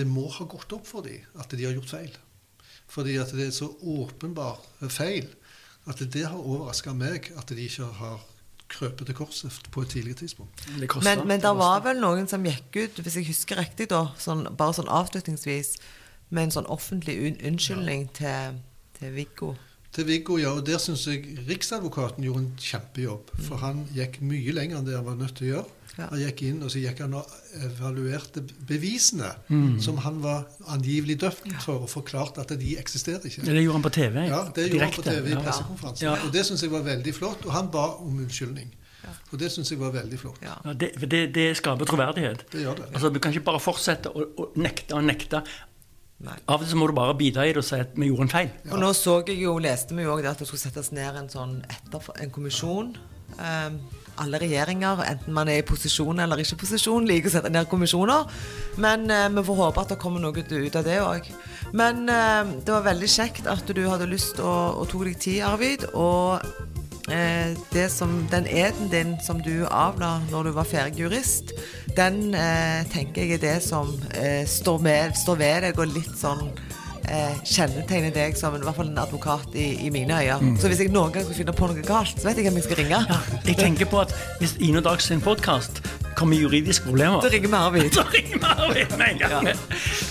det 0.00 0.06
må 0.08 0.26
ha 0.32 0.46
gått 0.50 0.72
opp 0.74 0.88
for 0.88 1.06
dem 1.06 1.22
at 1.38 1.52
de 1.54 1.68
har 1.68 1.76
gjort 1.76 1.92
feil. 1.92 2.16
Fordi 2.88 3.18
at 3.20 3.34
det 3.36 3.50
er 3.50 3.54
så 3.54 3.68
åpenbar 3.68 4.58
feil 4.90 5.28
at 5.88 6.00
det 6.12 6.24
har 6.26 6.40
overraska 6.40 6.92
meg 6.96 7.30
at 7.38 7.52
de 7.52 7.64
ikke 7.64 7.88
har 8.00 8.24
krøpet 8.68 9.08
til 9.08 9.16
korset 9.16 9.70
på 9.72 9.82
et 9.82 9.88
tidligere 9.94 10.18
tidspunkt. 10.22 10.66
Det 10.80 10.88
koster. 10.88 11.16
men, 11.16 11.28
men 11.28 11.40
det 11.40 11.54
var 11.56 11.80
vel 11.86 12.00
noen 12.02 12.28
som 12.28 12.44
gikk 12.44 12.76
ut, 12.76 13.00
hvis 13.04 13.16
jeg 13.20 13.28
husker 13.30 13.60
riktig, 13.60 13.88
da, 13.92 14.08
sånn, 14.20 14.44
bare 14.58 14.76
sånn 14.76 14.90
avslutningsvis, 14.92 15.76
med 16.28 16.48
en 16.48 16.54
sånn 16.58 16.68
offentlig 16.68 17.16
un 17.24 17.40
unnskyldning 17.52 18.10
til, 18.18 18.60
til 18.98 19.14
Viggo. 19.16 19.54
Til 19.96 20.04
Viggo, 20.04 20.36
ja, 20.36 20.52
og 20.52 20.66
Der 20.68 20.80
syns 20.82 21.06
jeg 21.08 21.38
Riksadvokaten 21.48 22.26
gjorde 22.26 22.44
en 22.44 22.52
kjempejobb. 22.60 23.32
For 23.46 23.60
han 23.62 23.86
gikk 23.96 24.20
mye 24.20 24.52
lenger 24.52 24.80
enn 24.80 24.88
det 24.88 24.98
han 24.98 25.08
var 25.08 25.16
nødt 25.16 25.38
til 25.40 25.48
å 25.48 25.52
gjøre. 25.54 25.77
Ja. 25.98 26.06
Han 26.12 26.20
gikk 26.22 26.42
inn 26.46 26.62
og 26.62 26.70
så 26.70 26.78
gikk 26.78 27.00
han 27.02 27.16
og 27.18 27.30
evaluerte 27.58 28.44
bevisene 28.68 29.32
som 29.82 29.98
han 30.04 30.20
var 30.22 30.44
angivelig 30.70 31.18
dømt 31.24 31.56
for, 31.64 31.82
og 31.88 31.90
forklarte 31.90 32.44
at 32.44 32.52
de 32.60 32.76
eksisterer 32.78 33.26
ikke. 33.26 33.42
Det 33.42 33.62
gjorde 33.64 33.78
han 33.80 33.86
på 33.88 33.94
TV. 33.96 34.18
Ja, 34.30 34.42
det 34.54 34.68
gjorde 34.70 34.84
han 34.86 34.94
på 34.94 35.06
TV 35.08 35.32
i 35.32 35.38
pressekonferansen. 35.38 36.06
Ja. 36.06 36.16
Og 36.22 36.34
det 36.34 36.44
syns 36.46 36.62
jeg 36.62 36.70
var 36.70 36.86
veldig 36.86 37.14
flott. 37.16 37.46
Og 37.48 37.56
han 37.56 37.72
ba 37.74 37.88
om 38.04 38.20
unnskyldning. 38.22 38.70
Og 39.32 39.40
det 39.40 39.50
syns 39.52 39.70
jeg 39.72 39.80
var 39.80 39.90
veldig 39.94 40.18
flott. 40.20 40.38
Ja. 40.44 40.54
Ja, 40.64 40.72
det, 40.72 40.92
det, 41.10 41.22
det 41.34 41.48
skaper 41.58 41.88
troverdighet. 41.88 42.44
Det 42.52 42.62
gjør 42.62 42.78
det. 42.82 42.92
Altså, 42.94 43.10
Du 43.10 43.18
kan 43.18 43.34
ikke 43.34 43.46
bare 43.50 43.60
fortsette 43.62 44.12
å, 44.12 44.24
å 44.38 44.48
nekte 44.60 44.96
og 44.96 45.04
nekte. 45.08 45.42
Nei. 46.24 46.34
Av 46.50 46.62
og 46.62 46.66
til 46.66 46.78
må 46.80 46.88
du 46.90 46.96
bare 46.96 47.14
bite 47.14 47.44
i 47.46 47.52
det 47.54 47.60
og 47.62 47.66
si 47.66 47.78
at 47.78 47.92
vi 47.94 48.08
gjorde 48.08 48.26
en 48.26 48.32
feil. 48.32 48.48
Og 48.72 48.80
nå 48.82 48.90
så 48.96 49.20
jeg 49.28 49.38
jo, 49.44 49.54
leste 49.62 49.94
vi 49.94 50.06
jo 50.06 50.16
òg 50.16 50.26
at 50.26 50.40
det 50.42 50.48
skulle 50.48 50.62
settes 50.64 50.90
ned 50.96 51.18
en 51.20 51.30
sånn 51.30 51.60
etter, 51.70 52.08
en 52.24 52.32
kommisjon. 52.34 52.90
Um, 53.38 53.78
alle 54.22 54.40
regjeringer, 54.42 55.02
enten 55.06 55.34
man 55.36 55.50
er 55.50 55.62
i 55.62 55.66
posisjon 55.66 56.20
eller 56.22 56.42
ikke 56.42 56.60
posisjon, 56.64 57.06
liker 57.08 57.30
å 57.30 57.34
sette 57.36 57.52
ned 57.52 57.68
kommisjoner. 57.70 58.26
Men 58.82 59.06
eh, 59.10 59.28
vi 59.34 59.44
får 59.48 59.60
håpe 59.62 59.84
at 59.84 59.94
det 59.94 60.00
kommer 60.02 60.22
noe 60.22 60.46
ut 60.48 60.78
av 60.78 60.86
det 60.86 60.98
òg. 61.02 61.28
Men 61.76 62.06
eh, 62.12 62.56
det 62.64 62.74
var 62.74 62.88
veldig 62.88 63.12
kjekt 63.12 63.50
at 63.50 63.68
du 63.68 63.84
hadde 63.88 64.10
lyst 64.10 64.42
og, 64.42 64.82
å 64.82 64.88
tok 64.88 65.06
deg 65.08 65.20
tid, 65.22 65.42
Arvid. 65.48 65.88
Og 65.94 66.42
eh, 67.10 67.88
som, 67.88 68.26
den 68.30 68.46
eden 68.46 68.90
din 68.92 69.16
som 69.24 69.42
du 69.42 69.66
avla 69.66 70.18
når 70.30 70.48
du 70.48 70.56
var 70.56 70.68
ferdig 70.68 71.04
jurist, 71.04 71.52
den 71.96 72.34
eh, 72.34 72.84
tenker 72.92 73.24
jeg 73.24 73.38
er 73.38 73.44
det 73.44 73.56
som 73.64 73.90
eh, 74.14 74.44
står, 74.46 74.82
med, 74.84 75.16
står 75.16 75.40
ved 75.40 75.62
deg 75.68 75.80
og 75.80 75.94
litt 75.96 76.14
sånn 76.18 76.50
eh, 77.10 77.38
kjennetegner 77.44 78.12
deg 78.14 78.36
som 78.38 78.56
i 78.56 78.60
hvert 78.62 78.76
fall 78.76 78.90
en 78.90 79.00
advokat 79.02 79.54
i, 79.58 79.68
i 79.86 79.92
mine 79.94 80.18
øyne. 80.18 80.54
Så 80.60 80.70
hvis 80.70 80.82
jeg 80.84 80.92
noen 80.94 81.12
gang 81.14 81.24
skulle 81.24 81.38
finne 81.40 81.54
på 81.56 81.70
noe 81.70 81.86
galt, 81.86 82.14
så 82.20 82.28
vet 82.28 82.40
jeg 82.40 82.48
hvem 82.48 82.60
jeg 82.60 82.68
skal 82.68 82.80
ringe. 82.82 83.00
Ja, 83.08 83.18
jeg 83.46 83.58
tenker 83.60 83.90
på 83.90 84.02
at 84.04 84.14
hvis 84.42 84.56
Ine 84.64 84.82
Dag 84.84 85.02
sin 85.02 85.20
podkast 85.24 85.82
kommer 86.18 86.36
juridiske 86.36 86.84
problemer 86.88 87.20
Da 87.22 87.30
ringer 87.32 87.48
vi 87.48 87.54
Arvid. 87.54 87.90
Så 87.98 88.04
ringer 88.14 88.38
vi 88.38 88.44
Arvid 88.44 88.96
med 88.98 89.08
en 89.12 89.18
gang. 89.18 89.50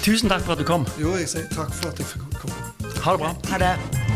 Tusen 0.03 0.31
takk 0.31 0.45
for 0.47 0.55
at 0.55 0.63
du 0.63 0.67
kom. 0.67 0.87
Jo, 1.01 1.15
jeg 1.19 1.29
sier 1.33 1.49
takk 1.53 1.73
for 1.75 1.91
at 1.91 2.03
jeg 2.03 2.13
fikk 2.15 2.43
komme. 2.43 2.61
Ha 3.03 3.17
det 3.17 3.25
bra. 3.25 3.33
Ha 3.51 3.65
det. 3.65 4.06